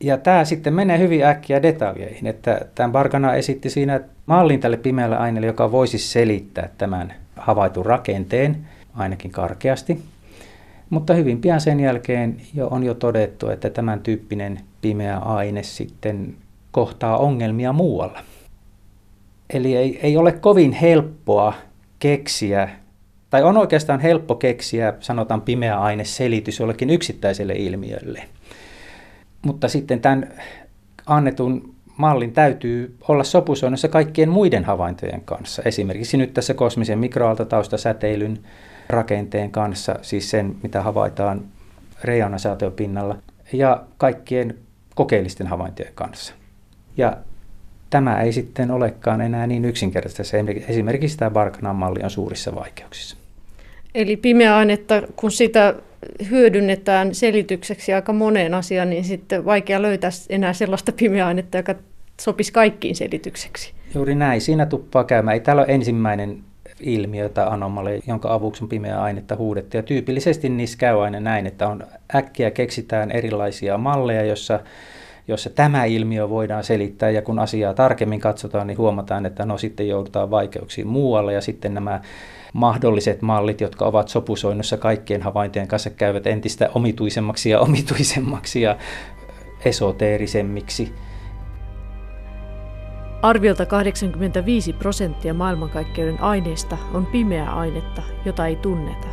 Ja 0.00 0.18
tämä 0.18 0.44
sitten 0.44 0.74
menee 0.74 0.98
hyvin 0.98 1.24
äkkiä 1.24 1.62
detaljeihin, 1.62 2.26
että 2.26 2.60
tämän 2.74 2.92
Barkana 2.92 3.34
esitti 3.34 3.70
siinä 3.70 4.00
mallin 4.26 4.60
tälle 4.60 4.76
pimeälle 4.76 5.16
aineelle, 5.16 5.46
joka 5.46 5.72
voisi 5.72 5.98
selittää 5.98 6.68
tämän 6.78 7.14
havaitun 7.36 7.86
rakenteen, 7.86 8.56
ainakin 8.94 9.30
karkeasti. 9.30 10.02
Mutta 10.90 11.14
hyvin 11.14 11.40
pian 11.40 11.60
sen 11.60 11.80
jälkeen 11.80 12.36
jo 12.54 12.68
on 12.68 12.84
jo 12.84 12.94
todettu, 12.94 13.48
että 13.48 13.70
tämän 13.70 14.00
tyyppinen 14.00 14.60
pimeä 14.80 15.18
aine 15.18 15.62
sitten 15.62 16.34
kohtaa 16.70 17.18
ongelmia 17.18 17.72
muualla. 17.72 18.18
Eli 19.50 19.76
ei, 19.76 20.00
ei 20.02 20.16
ole 20.16 20.32
kovin 20.32 20.72
helppoa 20.72 21.54
keksiä, 21.98 22.68
tai 23.30 23.42
on 23.42 23.56
oikeastaan 23.56 24.00
helppo 24.00 24.34
keksiä, 24.34 24.94
sanotaan 25.00 25.42
pimeä 25.42 25.80
aine 25.80 26.04
selitys 26.04 26.60
jollekin 26.60 26.90
yksittäiselle 26.90 27.52
ilmiölle. 27.52 28.22
Mutta 29.42 29.68
sitten 29.68 30.00
tämän 30.00 30.32
annetun 31.06 31.74
mallin 31.96 32.32
täytyy 32.32 32.96
olla 33.08 33.24
sopusoinnussa 33.24 33.88
kaikkien 33.88 34.28
muiden 34.28 34.64
havaintojen 34.64 35.20
kanssa. 35.20 35.62
Esimerkiksi 35.64 36.16
nyt 36.16 36.34
tässä 36.34 36.54
kosmisen 36.54 36.98
mikroaaltotaustasäteilyn 36.98 38.38
rakenteen 38.88 39.50
kanssa, 39.50 39.98
siis 40.02 40.30
sen 40.30 40.56
mitä 40.62 40.82
havaitaan 40.82 41.44
reionasaatiopinnalla, 42.04 43.18
ja 43.52 43.84
kaikkien 43.98 44.58
kokeellisten 44.94 45.46
havaintojen 45.46 45.92
kanssa. 45.94 46.34
Ja 46.96 47.16
tämä 47.90 48.20
ei 48.20 48.32
sitten 48.32 48.70
olekaan 48.70 49.20
enää 49.20 49.46
niin 49.46 49.64
yksinkertaista. 49.64 50.22
Esimerkiksi 50.68 51.16
tämä 51.16 51.30
Barkanan 51.30 51.76
malli 51.76 52.00
on 52.02 52.10
suurissa 52.10 52.54
vaikeuksissa. 52.54 53.16
Eli 53.96 54.16
pimeä 54.16 54.56
ainetta, 54.56 55.02
kun 55.16 55.30
sitä 55.30 55.74
hyödynnetään 56.30 57.14
selitykseksi 57.14 57.92
aika 57.92 58.12
moneen 58.12 58.54
asiaan, 58.54 58.90
niin 58.90 59.04
sitten 59.04 59.44
vaikea 59.44 59.82
löytää 59.82 60.10
enää 60.28 60.52
sellaista 60.52 60.92
pimeää 60.92 61.26
ainetta, 61.26 61.56
joka 61.56 61.74
sopisi 62.20 62.52
kaikkiin 62.52 62.96
selitykseksi. 62.96 63.72
Juuri 63.94 64.14
näin. 64.14 64.40
Siinä 64.40 64.66
tuppaa 64.66 65.04
käymään. 65.04 65.34
Ei 65.34 65.40
täällä 65.40 65.62
ole 65.62 65.74
ensimmäinen 65.74 66.38
ilmiö 66.80 67.28
tai 67.28 67.46
anomali, 67.48 68.00
jonka 68.06 68.34
avuksi 68.34 68.64
on 68.64 68.68
pimeää 68.68 69.02
ainetta 69.02 69.36
huudettu. 69.36 69.76
Ja 69.76 69.82
tyypillisesti 69.82 70.48
niissä 70.48 70.78
käy 70.78 71.04
aina 71.04 71.20
näin, 71.20 71.46
että 71.46 71.68
on 71.68 71.86
äkkiä 72.14 72.50
keksitään 72.50 73.10
erilaisia 73.10 73.78
malleja, 73.78 74.24
jossa 74.24 74.60
jossa 75.28 75.50
tämä 75.50 75.84
ilmiö 75.84 76.28
voidaan 76.28 76.64
selittää 76.64 77.10
ja 77.10 77.22
kun 77.22 77.38
asiaa 77.38 77.74
tarkemmin 77.74 78.20
katsotaan, 78.20 78.66
niin 78.66 78.78
huomataan, 78.78 79.26
että 79.26 79.46
no 79.46 79.58
sitten 79.58 79.88
joudutaan 79.88 80.30
vaikeuksiin 80.30 80.86
muualla 80.86 81.32
ja 81.32 81.40
sitten 81.40 81.74
nämä 81.74 82.00
mahdolliset 82.56 83.22
mallit, 83.22 83.60
jotka 83.60 83.84
ovat 83.84 84.08
sopusoinnussa 84.08 84.76
kaikkien 84.76 85.22
havaintojen 85.22 85.68
kanssa, 85.68 85.90
käyvät 85.90 86.26
entistä 86.26 86.70
omituisemmaksi 86.74 87.50
ja 87.50 87.60
omituisemmaksi 87.60 88.62
ja 88.62 88.76
esoteerisemmiksi. 89.64 90.94
Arviolta 93.22 93.66
85 93.66 94.72
prosenttia 94.72 95.34
maailmankaikkeuden 95.34 96.20
aineista 96.20 96.78
on 96.94 97.06
pimeää 97.06 97.56
ainetta, 97.56 98.02
jota 98.24 98.46
ei 98.46 98.56
tunneta. 98.56 99.06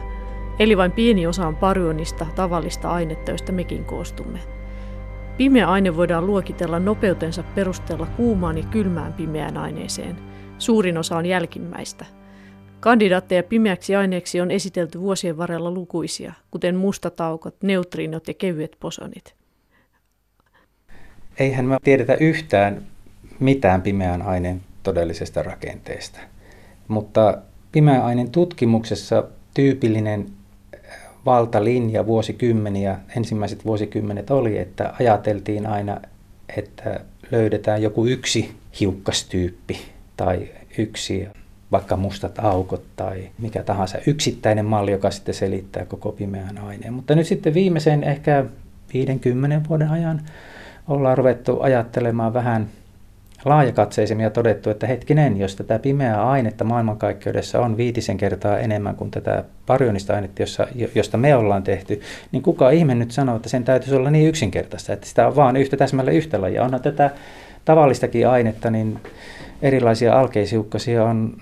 eli 0.59 0.77
vain 0.77 0.91
pieni 0.91 1.27
osa 1.27 1.47
on 1.47 1.55
paryonista 1.55 2.25
tavallista 2.35 2.89
ainetta, 2.89 3.31
josta 3.31 3.51
mekin 3.51 3.85
koostumme. 3.85 4.39
Pimeä 5.37 5.69
aine 5.69 5.97
voidaan 5.97 6.27
luokitella 6.27 6.79
nopeutensa 6.79 7.43
perusteella 7.43 8.05
kuumaan 8.05 8.57
ja 8.57 8.63
kylmään 8.63 9.13
pimeään 9.13 9.57
aineeseen. 9.57 10.15
Suurin 10.57 10.97
osa 10.97 11.17
on 11.17 11.25
jälkimmäistä. 11.25 12.05
Kandidaatteja 12.83 13.43
pimeäksi 13.43 13.95
aineeksi 13.95 14.41
on 14.41 14.51
esitelty 14.51 15.01
vuosien 15.01 15.37
varrella 15.37 15.71
lukuisia, 15.71 16.33
kuten 16.51 16.75
mustataukot, 16.75 17.55
neutriinot 17.63 18.27
ja 18.27 18.33
kevyet 18.33 18.77
posonit. 18.79 19.35
Eihän 21.39 21.65
me 21.65 21.77
tiedetä 21.83 22.13
yhtään 22.13 22.81
mitään 23.39 23.81
pimeän 23.81 24.21
aineen 24.21 24.61
todellisesta 24.83 25.43
rakenteesta. 25.43 26.19
Mutta 26.87 27.37
pimeän 27.71 28.03
aineen 28.03 28.31
tutkimuksessa 28.31 29.23
tyypillinen 29.53 30.29
valtalinja 31.25 32.05
vuosikymmeniä, 32.05 32.99
ensimmäiset 33.17 33.65
vuosikymmenet 33.65 34.31
oli, 34.31 34.57
että 34.57 34.93
ajateltiin 34.99 35.67
aina, 35.67 35.97
että 36.57 36.99
löydetään 37.31 37.81
joku 37.81 38.05
yksi 38.05 38.51
hiukkastyyppi 38.79 39.81
tai 40.17 40.47
yksi 40.77 41.27
vaikka 41.73 41.95
mustat 41.95 42.39
aukot 42.39 42.83
tai 42.95 43.29
mikä 43.39 43.63
tahansa 43.63 43.97
yksittäinen 44.07 44.65
malli, 44.65 44.91
joka 44.91 45.11
sitten 45.11 45.35
selittää 45.35 45.85
koko 45.85 46.11
pimeän 46.11 46.57
aineen. 46.57 46.93
Mutta 46.93 47.15
nyt 47.15 47.27
sitten 47.27 47.53
viimeisen 47.53 48.03
ehkä 48.03 48.45
50 48.93 49.69
vuoden 49.69 49.89
ajan 49.89 50.21
ollaan 50.87 51.17
ruvettu 51.17 51.61
ajattelemaan 51.61 52.33
vähän 52.33 52.67
laajakatseisemmin 53.45 54.23
ja 54.23 54.29
todettu, 54.29 54.69
että 54.69 54.87
hetkinen, 54.87 55.37
jos 55.37 55.55
tätä 55.55 55.79
pimeää 55.79 56.29
ainetta 56.29 56.63
maailmankaikkeudessa 56.63 57.59
on 57.59 57.77
viitisen 57.77 58.17
kertaa 58.17 58.59
enemmän 58.59 58.95
kuin 58.95 59.11
tätä 59.11 59.43
parionista 59.65 60.15
ainetta, 60.15 60.41
jossa, 60.41 60.67
josta 60.95 61.17
me 61.17 61.35
ollaan 61.35 61.63
tehty, 61.63 62.01
niin 62.31 62.43
kuka 62.43 62.69
ihme 62.69 62.95
nyt 62.95 63.11
sanoo, 63.11 63.35
että 63.35 63.49
sen 63.49 63.63
täytyisi 63.63 63.95
olla 63.95 64.11
niin 64.11 64.29
yksinkertaista, 64.29 64.93
että 64.93 65.07
sitä 65.07 65.27
on 65.27 65.35
vaan 65.35 65.57
yhtä 65.57 65.77
täsmälleen 65.77 66.17
yhtä 66.17 66.41
lajia. 66.41 66.63
Onhan 66.63 66.81
tätä 66.81 67.11
tavallistakin 67.65 68.27
ainetta, 68.27 68.71
niin 68.71 68.99
erilaisia 69.61 70.19
alkeisiukkasia 70.19 71.03
on 71.03 71.37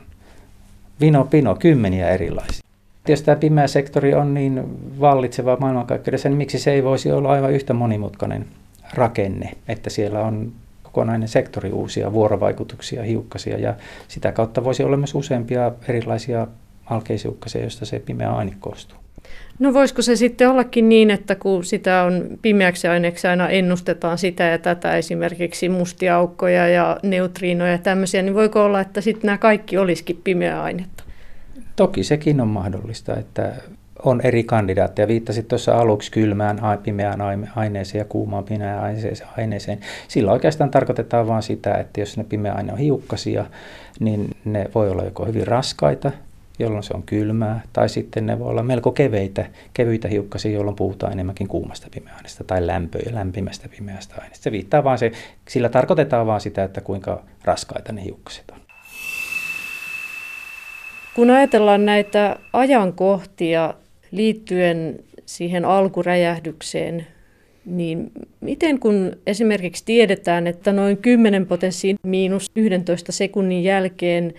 vino 1.01 1.25
pino, 1.25 1.55
kymmeniä 1.55 2.09
erilaisia. 2.09 2.61
Jos 3.07 3.21
tämä 3.21 3.35
pimeä 3.35 3.67
sektori 3.67 4.13
on 4.13 4.33
niin 4.33 4.63
vallitseva 4.99 5.57
maailmankaikkeudessa, 5.59 6.29
niin 6.29 6.37
miksi 6.37 6.59
se 6.59 6.71
ei 6.71 6.83
voisi 6.83 7.11
olla 7.11 7.31
aivan 7.31 7.53
yhtä 7.53 7.73
monimutkainen 7.73 8.45
rakenne, 8.93 9.51
että 9.67 9.89
siellä 9.89 10.19
on 10.19 10.51
kokonainen 10.83 11.27
sektori 11.27 11.71
uusia 11.71 12.13
vuorovaikutuksia, 12.13 13.03
hiukkasia 13.03 13.57
ja 13.57 13.75
sitä 14.07 14.31
kautta 14.31 14.63
voisi 14.63 14.83
olla 14.83 14.97
myös 14.97 15.15
useampia 15.15 15.71
erilaisia 15.87 16.47
alkeisiukkasia, 16.85 17.61
joista 17.61 17.85
se 17.85 17.99
pimeä 17.99 18.31
aine 18.33 18.53
koostuu. 18.59 18.97
No 19.59 19.73
voisiko 19.73 20.01
se 20.01 20.15
sitten 20.15 20.49
ollakin 20.49 20.89
niin, 20.89 21.11
että 21.11 21.35
kun 21.35 21.63
sitä 21.63 22.03
on 22.03 22.27
pimeäksi 22.41 22.87
aineeksi 22.87 23.27
aina 23.27 23.49
ennustetaan 23.49 24.17
sitä 24.17 24.43
ja 24.43 24.57
tätä 24.57 24.97
esimerkiksi 24.97 25.69
mustia 25.69 26.15
aukkoja 26.15 26.67
ja 26.67 26.97
neutriinoja 27.03 27.71
ja 27.71 27.77
tämmöisiä, 27.77 28.21
niin 28.21 28.35
voiko 28.35 28.63
olla, 28.63 28.81
että 28.81 29.01
sitten 29.01 29.27
nämä 29.27 29.37
kaikki 29.37 29.77
olisikin 29.77 30.21
pimeää 30.23 30.63
ainetta? 30.63 31.03
Toki 31.75 32.03
sekin 32.03 32.41
on 32.41 32.47
mahdollista, 32.47 33.17
että 33.17 33.53
on 34.05 34.21
eri 34.23 34.43
kandidaatteja. 34.43 35.07
Viittasit 35.07 35.47
tuossa 35.47 35.77
aluksi 35.77 36.11
kylmään, 36.11 36.59
pimeään 36.83 37.19
aineeseen 37.55 37.99
ja 37.99 38.05
kuumaan 38.05 38.43
pimeään 38.43 38.95
aineeseen. 39.37 39.79
Sillä 40.07 40.31
oikeastaan 40.31 40.71
tarkoitetaan 40.71 41.27
vain 41.27 41.43
sitä, 41.43 41.73
että 41.73 41.99
jos 41.99 42.17
ne 42.17 42.23
pimeä 42.23 42.53
aine 42.53 42.73
on 42.73 42.79
hiukkasia, 42.79 43.45
niin 43.99 44.29
ne 44.45 44.69
voi 44.75 44.89
olla 44.89 45.03
joko 45.03 45.25
hyvin 45.25 45.47
raskaita, 45.47 46.11
jolloin 46.61 46.83
se 46.83 46.93
on 46.93 47.03
kylmää, 47.03 47.61
tai 47.73 47.89
sitten 47.89 48.25
ne 48.25 48.39
voi 48.39 48.47
olla 48.47 48.63
melko 48.63 48.91
keveitä, 48.91 49.45
kevyitä 49.73 50.07
hiukkasia, 50.07 50.51
jolloin 50.51 50.75
puhutaan 50.75 51.13
enemmänkin 51.13 51.47
kuumasta 51.47 51.87
pimeästä 51.91 52.43
tai 52.43 52.67
lämpöä, 52.67 53.01
lämpimästä 53.11 53.69
pimeästä 53.77 54.15
aineesta. 54.21 54.43
Se 54.43 54.51
viittaa 54.51 54.83
vaan 54.83 54.97
se, 54.97 55.11
sillä 55.47 55.69
tarkoitetaan 55.69 56.27
vaan 56.27 56.41
sitä, 56.41 56.63
että 56.63 56.81
kuinka 56.81 57.23
raskaita 57.43 57.91
ne 57.91 58.03
hiukkaset 58.03 58.51
on. 58.51 58.61
Kun 61.15 61.29
ajatellaan 61.29 61.85
näitä 61.85 62.35
ajankohtia 62.53 63.73
liittyen 64.11 64.99
siihen 65.25 65.65
alkuräjähdykseen, 65.65 67.07
niin 67.65 68.11
miten 68.41 68.79
kun 68.79 69.11
esimerkiksi 69.27 69.85
tiedetään, 69.85 70.47
että 70.47 70.73
noin 70.73 70.97
10 70.97 71.45
potenssiin 71.45 71.97
miinus 72.03 72.45
11 72.55 73.11
sekunnin 73.11 73.63
jälkeen 73.63 74.33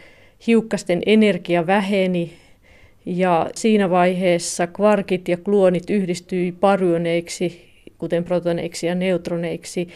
hiukkasten 0.46 1.02
energia 1.06 1.66
väheni 1.66 2.32
ja 3.06 3.50
siinä 3.54 3.90
vaiheessa 3.90 4.66
kvarkit 4.66 5.28
ja 5.28 5.36
kluonit 5.36 5.90
yhdistyi 5.90 6.52
paryoneiksi, 6.52 7.72
kuten 7.98 8.24
protoneiksi 8.24 8.86
ja 8.86 8.94
neutroneiksi. 8.94 9.88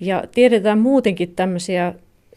Ja 0.00 0.24
tiedetään 0.34 0.78
muutenkin 0.78 1.34
tämmöisiä 1.36 1.94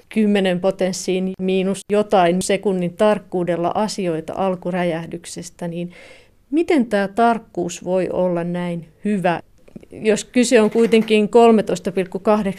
10 0.09 0.59
potenssiin 0.59 1.31
miinus 1.39 1.79
jotain 1.91 2.41
sekunnin 2.41 2.93
tarkkuudella 2.93 3.71
asioita 3.75 4.33
alkuräjähdyksestä, 4.35 5.67
niin 5.67 5.91
Miten 6.53 6.85
tämä 6.85 7.07
tarkkuus 7.07 7.83
voi 7.83 8.09
olla 8.09 8.43
näin 8.43 8.87
hyvä, 9.05 9.41
jos 9.91 10.23
kyse 10.23 10.61
on 10.61 10.69
kuitenkin 10.69 11.29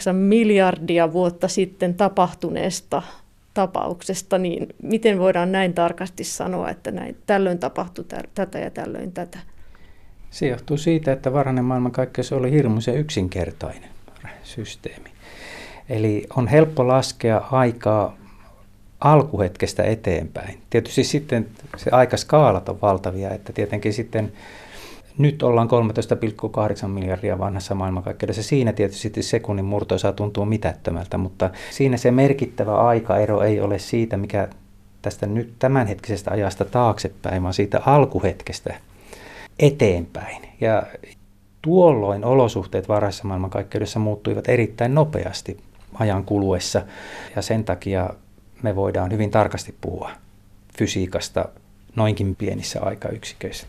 13,8 0.07 0.13
miljardia 0.13 1.13
vuotta 1.13 1.47
sitten 1.47 1.93
tapahtuneesta 1.93 3.01
tapauksesta, 3.55 4.37
niin 4.37 4.67
miten 4.83 5.19
voidaan 5.19 5.51
näin 5.51 5.73
tarkasti 5.73 6.23
sanoa, 6.23 6.69
että 6.69 6.91
näin, 6.91 7.17
tällöin 7.25 7.59
tapahtui 7.59 8.05
tätä 8.35 8.59
ja 8.59 8.69
tällöin 8.69 9.11
tätä? 9.11 9.39
Se 10.31 10.47
johtuu 10.47 10.77
siitä, 10.77 11.11
että 11.11 11.33
varhainen 11.33 11.65
maailmankaikkeus 11.65 12.31
oli 12.31 12.51
hirmuisen 12.51 12.97
yksinkertainen 12.97 13.89
systeemi. 14.43 15.09
Eli 15.89 16.27
on 16.35 16.47
helppo 16.47 16.87
laskea 16.87 17.37
aikaa 17.51 18.17
alkuhetkestä 18.99 19.83
eteenpäin. 19.83 20.61
Tietysti 20.69 21.03
sitten 21.03 21.47
se 21.77 21.89
aikaskaalat 21.91 22.69
on 22.69 22.81
valtavia, 22.81 23.29
että 23.29 23.53
tietenkin 23.53 23.93
sitten 23.93 24.31
nyt 25.17 25.43
ollaan 25.43 25.69
13,8 26.81 26.87
miljardia 26.87 27.39
vanhassa 27.39 27.75
maailmankaikkeudessa. 27.75 28.43
Siinä 28.43 28.73
tietysti 28.73 29.23
sekunnin 29.23 29.65
murto-osa 29.65 30.11
tuntuu 30.11 30.45
mitättömältä, 30.45 31.17
mutta 31.17 31.49
siinä 31.71 31.97
se 31.97 32.11
merkittävä 32.11 32.77
aikaero 32.77 33.41
ei 33.41 33.61
ole 33.61 33.79
siitä, 33.79 34.17
mikä 34.17 34.47
tästä 35.01 35.25
nyt 35.25 35.53
tämänhetkisestä 35.59 36.31
ajasta 36.31 36.65
taaksepäin, 36.65 37.43
vaan 37.43 37.53
siitä 37.53 37.81
alkuhetkestä 37.85 38.75
eteenpäin. 39.59 40.41
Ja 40.61 40.83
tuolloin 41.61 42.25
olosuhteet 42.25 42.87
varhaisessa 42.87 43.27
maailmankaikkeudessa 43.27 43.99
muuttuivat 43.99 44.49
erittäin 44.49 44.95
nopeasti 44.95 45.57
ajan 45.93 46.23
kuluessa 46.23 46.81
ja 47.35 47.41
sen 47.41 47.63
takia 47.63 48.09
me 48.63 48.75
voidaan 48.75 49.11
hyvin 49.11 49.31
tarkasti 49.31 49.75
puhua 49.81 50.11
fysiikasta 50.77 51.49
noinkin 51.95 52.35
pienissä 52.35 52.81
aikayksiköissä. 52.81 53.67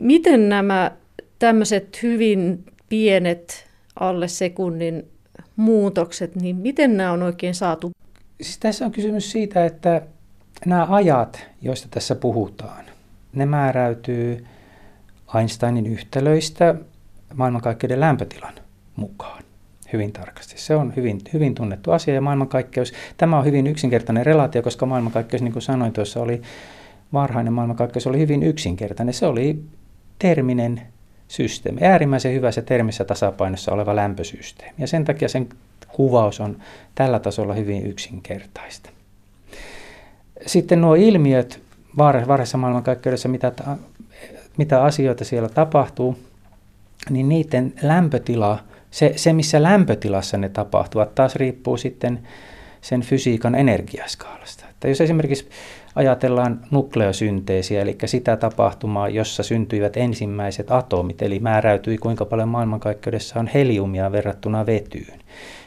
Miten 0.00 0.48
nämä 0.48 0.90
tämmöiset 1.38 2.02
hyvin 2.02 2.64
pienet 2.88 3.66
alle 4.00 4.28
sekunnin 4.28 5.08
muutokset, 5.56 6.36
niin 6.36 6.56
miten 6.56 6.96
nämä 6.96 7.12
on 7.12 7.22
oikein 7.22 7.54
saatu? 7.54 7.92
Siis 8.40 8.58
tässä 8.58 8.84
on 8.84 8.92
kysymys 8.92 9.32
siitä, 9.32 9.64
että 9.64 10.02
nämä 10.66 10.86
ajat, 10.90 11.46
joista 11.62 11.88
tässä 11.90 12.14
puhutaan, 12.14 12.84
ne 13.32 13.46
määräytyy 13.46 14.46
Einsteinin 15.38 15.86
yhtälöistä 15.86 16.74
maailmankaikkeuden 17.34 18.00
lämpötilan 18.00 18.54
mukaan 18.96 19.44
hyvin 19.92 20.12
tarkasti. 20.12 20.58
Se 20.58 20.76
on 20.76 20.92
hyvin, 20.96 21.20
hyvin 21.32 21.54
tunnettu 21.54 21.90
asia 21.90 22.14
ja 22.14 22.20
maailmankaikkeus, 22.20 22.92
tämä 23.16 23.38
on 23.38 23.44
hyvin 23.44 23.66
yksinkertainen 23.66 24.26
relaatio, 24.26 24.62
koska 24.62 24.86
maailmankaikkeus, 24.86 25.42
niin 25.42 25.52
kuin 25.52 25.62
sanoin 25.62 25.92
tuossa, 25.92 26.20
oli 26.20 26.42
varhainen 27.12 27.52
maailmankaikkeus 27.52 28.06
oli 28.06 28.18
hyvin 28.18 28.42
yksinkertainen. 28.42 29.14
Se 29.14 29.26
oli 29.26 29.62
terminen 30.18 30.82
systeemi, 31.28 31.80
äärimmäisen 31.82 32.34
hyvässä 32.34 32.62
termissä 32.62 33.04
tasapainossa 33.04 33.72
oleva 33.72 33.96
lämpösysteemi. 33.96 34.74
Ja 34.78 34.86
sen 34.86 35.04
takia 35.04 35.28
sen 35.28 35.48
kuvaus 35.88 36.40
on 36.40 36.56
tällä 36.94 37.18
tasolla 37.18 37.54
hyvin 37.54 37.86
yksinkertaista. 37.86 38.90
Sitten 40.46 40.80
nuo 40.80 40.94
ilmiöt 40.94 41.60
varhaisessa 41.98 42.58
maailmankaikkeudessa, 42.58 43.28
mitä, 43.28 43.52
mitä 44.56 44.82
asioita 44.82 45.24
siellä 45.24 45.48
tapahtuu, 45.48 46.18
niin 47.10 47.28
niiden 47.28 47.72
lämpötila– 47.82 48.58
se, 48.94 49.12
se, 49.16 49.32
missä 49.32 49.62
lämpötilassa 49.62 50.38
ne 50.38 50.48
tapahtuvat, 50.48 51.14
taas 51.14 51.36
riippuu 51.36 51.76
sitten 51.76 52.20
sen 52.84 53.00
fysiikan 53.00 53.54
energiaskaalasta. 53.54 54.64
Että 54.70 54.88
jos 54.88 55.00
esimerkiksi 55.00 55.48
ajatellaan 55.94 56.60
nukleosynteesiä, 56.70 57.82
eli 57.82 57.96
sitä 58.04 58.36
tapahtumaa, 58.36 59.08
jossa 59.08 59.42
syntyivät 59.42 59.96
ensimmäiset 59.96 60.70
atomit, 60.70 61.22
eli 61.22 61.38
määräytyi 61.38 61.98
kuinka 61.98 62.24
paljon 62.24 62.48
maailmankaikkeudessa 62.48 63.40
on 63.40 63.46
heliumia 63.46 64.12
verrattuna 64.12 64.66
vetyyn, 64.66 65.18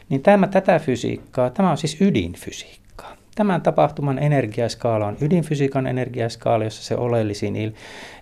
niin 0.09 0.22
tämä, 0.22 0.47
tätä 0.47 0.80
fysiikkaa, 0.80 1.49
tämä 1.49 1.72
on 1.72 1.78
siis 1.78 2.01
ydinfysiikkaa. 2.01 3.15
Tämän 3.36 3.61
tapahtuman 3.61 4.20
energiaskaala 4.20 5.07
on 5.07 5.18
ydinfysiikan 5.22 5.88
energiaskaala, 5.88 6.63
jossa 6.63 6.84
se 6.84 6.95
oleellisin 6.95 7.76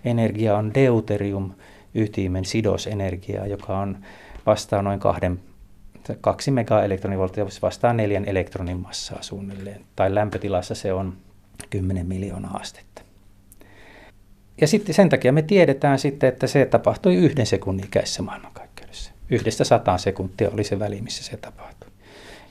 energia 0.04 0.56
on 0.56 0.74
deuterium, 0.74 1.52
ytimen 1.94 2.44
sidosenergia, 2.44 3.46
joka 3.46 3.78
on 3.78 3.98
vastaa 4.46 4.82
noin 4.82 5.00
kahden, 5.00 5.40
kaksi 6.20 6.50
megaelektronivolttia, 6.50 7.46
vastaa 7.62 7.92
neljän 7.92 8.24
elektronin 8.24 8.80
massaa 8.80 9.22
suunnilleen. 9.22 9.84
Tai 9.96 10.14
lämpötilassa 10.14 10.74
se 10.74 10.92
on 10.92 11.16
10 11.70 12.06
miljoonaa 12.06 12.56
astetta. 12.56 13.02
Ja 14.60 14.66
sitten 14.66 14.94
sen 14.94 15.08
takia 15.08 15.32
me 15.32 15.42
tiedetään 15.42 15.98
sitten, 15.98 16.28
että 16.28 16.46
se 16.46 16.66
tapahtui 16.66 17.14
yhden 17.14 17.46
sekunnin 17.46 17.86
ikäisessä 17.86 18.22
maailmankaikkeudessa. 18.22 19.12
Yhdestä 19.30 19.64
sataan 19.64 19.98
sekuntia 19.98 20.50
oli 20.50 20.64
se 20.64 20.78
väli, 20.78 21.00
missä 21.00 21.24
se 21.24 21.36
tapahtui. 21.36 21.90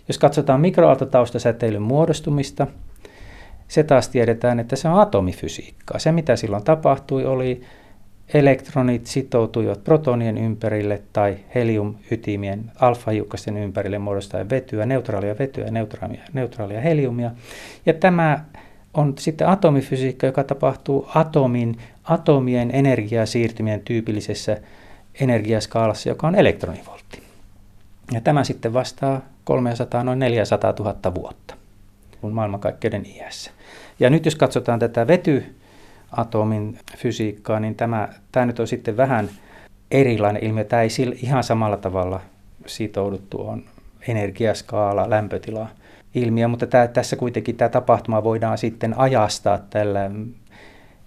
Jos 0.07 0.17
katsotaan 0.17 0.61
mikroaaltotaustasäteilyn 0.61 1.81
muodostumista, 1.81 2.67
se 3.67 3.83
taas 3.83 4.09
tiedetään, 4.09 4.59
että 4.59 4.75
se 4.75 4.87
on 4.87 4.99
atomifysiikkaa. 4.99 5.99
Se, 5.99 6.11
mitä 6.11 6.35
silloin 6.35 6.63
tapahtui, 6.63 7.25
oli 7.25 7.61
elektronit 8.33 9.07
sitoutuivat 9.07 9.83
protonien 9.83 10.37
ympärille 10.37 11.01
tai 11.13 11.37
heliumytimien 11.55 12.71
alfahiukkasten 12.79 13.57
ympärille 13.57 13.99
muodostaen 13.99 14.49
vetyä, 14.49 14.85
neutraalia 14.85 15.35
vetyä 15.39 15.65
ja 15.65 15.71
neutraalia, 15.71 16.21
neutraalia 16.33 16.81
heliumia. 16.81 17.31
Ja 17.85 17.93
tämä 17.93 18.45
on 18.93 19.13
sitten 19.17 19.47
atomifysiikka, 19.47 20.25
joka 20.25 20.43
tapahtuu 20.43 21.09
atomin, 21.15 21.77
atomien 22.03 22.71
energiasiirtymien 22.73 23.81
tyypillisessä 23.81 24.57
energiaskaalassa, 25.19 26.09
joka 26.09 26.27
on 26.27 26.35
elektronivoltti. 26.35 27.21
Ja 28.13 28.21
tämä 28.21 28.43
sitten 28.43 28.73
vastaa 28.73 29.21
300, 29.43 30.03
noin 30.03 30.19
400 30.19 30.73
000 30.79 31.15
vuotta 31.15 31.55
maailmankaikkeuden 32.31 33.05
iässä. 33.05 33.51
Ja 33.99 34.09
nyt 34.09 34.25
jos 34.25 34.35
katsotaan 34.35 34.79
tätä 34.79 35.07
vetyatomin 36.17 36.79
fysiikkaa, 36.97 37.59
niin 37.59 37.75
tämä, 37.75 38.09
tämä 38.31 38.45
nyt 38.45 38.59
on 38.59 38.67
sitten 38.67 38.97
vähän 38.97 39.29
erilainen 39.91 40.43
ilmiö. 40.43 40.63
Tämä 40.63 40.81
ei 40.81 40.89
ihan 41.21 41.43
samalla 41.43 41.77
tavalla 41.77 42.21
sitoudu 42.65 43.17
tuohon 43.29 43.63
energiaskaala, 44.07 45.09
lämpötila 45.09 45.67
ilmiö, 46.15 46.47
mutta 46.47 46.67
tämä, 46.67 46.87
tässä 46.87 47.15
kuitenkin 47.15 47.55
tämä 47.57 47.69
tapahtuma 47.69 48.23
voidaan 48.23 48.57
sitten 48.57 48.99
ajastaa 48.99 49.57
tällä 49.57 50.11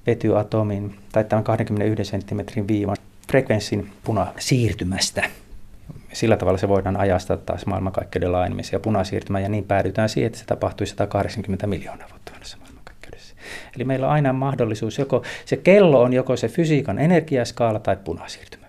vetyatomin 0.06 0.94
tai 1.12 1.24
tämän 1.24 1.44
21 1.44 2.04
senttimetrin 2.04 2.68
viivan 2.68 2.96
frekvenssin 3.28 3.90
punasiirtymästä 4.04 5.22
sillä 6.12 6.36
tavalla 6.36 6.58
se 6.58 6.68
voidaan 6.68 6.96
ajastaa 6.96 7.36
taas 7.36 7.66
maailmankaikkeuden 7.66 8.32
laajenemisen 8.32 8.76
ja 8.76 8.80
punasiirtymään, 8.80 9.42
ja 9.42 9.48
niin 9.48 9.64
päädytään 9.64 10.08
siihen, 10.08 10.26
että 10.26 10.38
se 10.38 10.44
tapahtui 10.44 10.86
180 10.86 11.66
miljoonaa 11.66 12.08
vuotta 12.10 12.32
vanhassa. 12.32 12.67
Eli 13.76 13.84
meillä 13.84 14.06
on 14.06 14.12
aina 14.12 14.32
mahdollisuus, 14.32 14.98
joko 14.98 15.22
se 15.44 15.56
kello 15.56 16.02
on 16.02 16.12
joko 16.12 16.36
se 16.36 16.48
fysiikan 16.48 16.98
energiaskaala 16.98 17.78
tai 17.78 17.96
punasiirtymä. 18.04 18.68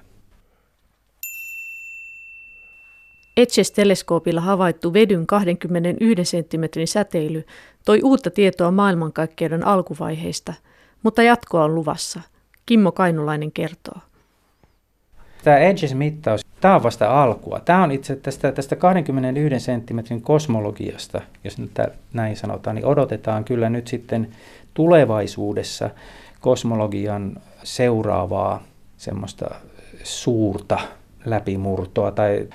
ETCES-teleskoopilla 3.37 4.41
havaittu 4.41 4.93
vedyn 4.93 5.27
21 5.27 6.37
cm 6.37 6.63
säteily 6.85 7.45
toi 7.85 7.99
uutta 8.03 8.31
tietoa 8.31 8.71
maailmankaikkeuden 8.71 9.67
alkuvaiheista, 9.67 10.53
mutta 11.03 11.23
jatkoa 11.23 11.63
on 11.63 11.75
luvassa. 11.75 12.21
Kimmo 12.65 12.91
Kainulainen 12.91 13.51
kertoo. 13.51 13.97
Tämä 15.43 15.57
Edges-mittaus, 15.57 16.41
tämä 16.61 16.75
on 16.75 16.83
vasta 16.83 17.23
alkua. 17.23 17.59
Tämä 17.59 17.83
on 17.83 17.91
itse 17.91 18.15
tästä, 18.15 18.51
tästä 18.51 18.75
21 18.75 19.59
senttimetrin 19.59 20.21
kosmologiasta, 20.21 21.21
jos 21.43 21.57
nyt 21.57 21.71
näin 22.13 22.35
sanotaan, 22.35 22.75
niin 22.75 22.85
odotetaan 22.85 23.43
kyllä 23.43 23.69
nyt 23.69 23.87
sitten 23.87 24.29
tulevaisuudessa 24.79 25.89
kosmologian 26.41 27.37
seuraavaa 27.63 28.63
semmoista 28.97 29.55
suurta 30.03 30.79
läpimurtoa 31.25 32.11
tai 32.11 32.47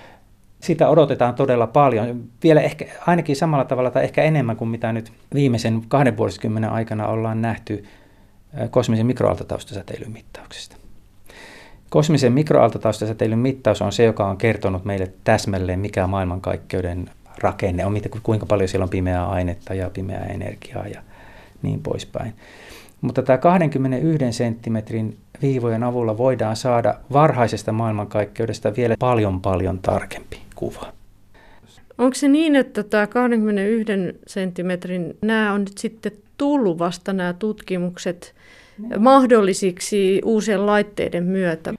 sitä 0.61 0.89
odotetaan 0.89 1.35
todella 1.35 1.67
paljon, 1.67 2.25
vielä 2.43 2.61
ehkä 2.61 2.85
ainakin 3.07 3.37
samalla 3.37 3.65
tavalla 3.65 3.91
tai 3.91 4.05
ehkä 4.05 4.23
enemmän 4.23 4.57
kuin 4.57 4.69
mitä 4.69 4.93
nyt 4.93 5.13
viimeisen 5.35 5.83
kahden 5.89 6.17
vuosikymmenen 6.17 6.71
aikana 6.71 7.07
ollaan 7.07 7.43
nähty 7.43 7.85
kosmisen 8.71 9.07
mikroaaltotaustasäteilyn 9.07 10.13
mittauksesta. 10.13 10.77
Kosmisen 11.91 12.33
mikroaaltotaustasäteilyn 12.33 13.39
mittaus 13.39 13.83
on 13.83 13.93
se, 13.93 14.05
joka 14.05 14.27
on 14.27 14.37
kertonut 14.37 14.85
meille 14.85 15.13
täsmälleen, 15.25 15.81
mikä 15.81 16.07
maailmankaikkeuden 16.07 17.11
rakenne 17.39 17.87
on, 17.87 18.01
kuinka 18.23 18.47
paljon 18.47 18.69
siellä 18.69 18.85
on 18.85 18.91
pimeää 18.91 19.29
ainetta 19.29 19.75
ja 19.75 19.91
pimeää 19.91 20.27
energiaa 20.27 20.87
ja 20.87 21.03
niin 21.65 21.81
poispäin. 21.81 22.35
Mutta 23.01 23.23
tämä 23.23 23.39
21 23.39 24.33
senttimetrin 24.33 25.17
viivojen 25.43 25.83
avulla 25.83 26.19
voidaan 26.19 26.57
saada 26.57 26.95
varhaisesta 27.13 27.73
maailmankaikkeudesta 27.73 28.77
vielä 28.77 28.97
paljon 28.99 29.41
paljon 29.41 29.79
tarkempi 29.79 30.41
kuva. 30.55 30.93
Onko 31.99 32.15
se 32.15 32.29
niin, 32.29 32.57
että 32.57 32.83
tämä 32.83 33.07
21 33.07 33.93
senttimetrin, 34.27 35.17
nämä 35.23 35.53
on 35.53 35.61
nyt 35.61 35.79
sitten 35.79 36.13
tullut 36.39 36.79
vasta 36.79 37.13
nämä 37.13 37.33
tutkimukset 37.33 38.35
mahdollisiksi 38.99 40.21
uusien 40.25 40.67
laitteiden 40.67 41.25
myötä? 41.25 41.75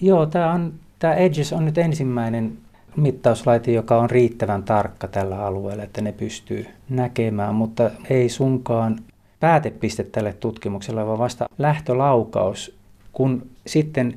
Joo, 0.00 0.26
tämä, 0.26 0.52
on, 0.52 0.72
tämä 0.98 1.14
Edges 1.14 1.52
on 1.52 1.64
nyt 1.64 1.78
ensimmäinen 1.78 2.52
mittauslaite, 2.96 3.72
joka 3.72 3.98
on 3.98 4.10
riittävän 4.10 4.62
tarkka 4.62 5.08
tällä 5.08 5.46
alueella, 5.46 5.82
että 5.82 6.00
ne 6.00 6.12
pystyy 6.12 6.66
näkemään, 6.88 7.54
mutta 7.54 7.90
ei 8.10 8.28
sunkaan 8.28 8.98
päätepiste 9.42 10.04
tälle 10.04 10.32
tutkimukselle, 10.32 11.06
vaan 11.06 11.18
vasta 11.18 11.46
lähtölaukaus, 11.58 12.76
kun 13.12 13.46
sitten 13.66 14.14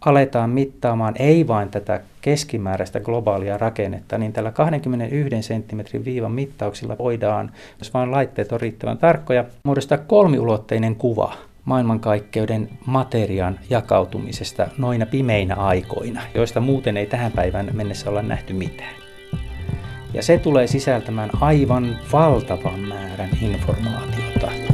aletaan 0.00 0.50
mittaamaan 0.50 1.14
ei 1.18 1.46
vain 1.46 1.68
tätä 1.68 2.00
keskimääräistä 2.20 3.00
globaalia 3.00 3.58
rakennetta, 3.58 4.18
niin 4.18 4.32
tällä 4.32 4.50
21 4.50 5.42
senttimetrin 5.42 6.04
viivan 6.04 6.32
mittauksilla 6.32 6.98
voidaan, 6.98 7.52
jos 7.78 7.94
vain 7.94 8.10
laitteet 8.10 8.52
on 8.52 8.60
riittävän 8.60 8.98
tarkkoja, 8.98 9.44
muodostaa 9.62 9.98
kolmiulotteinen 9.98 10.96
kuva 10.96 11.32
maailmankaikkeuden 11.64 12.68
materiaan 12.86 13.58
jakautumisesta 13.70 14.68
noina 14.78 15.06
pimeinä 15.06 15.54
aikoina, 15.54 16.22
joista 16.34 16.60
muuten 16.60 16.96
ei 16.96 17.06
tähän 17.06 17.32
päivään 17.32 17.70
mennessä 17.72 18.10
olla 18.10 18.22
nähty 18.22 18.52
mitään. 18.52 18.94
Ja 20.14 20.22
se 20.22 20.38
tulee 20.38 20.66
sisältämään 20.66 21.30
aivan 21.40 21.96
valtavan 22.12 22.80
määrän 22.80 23.30
informaatiota 23.42 24.65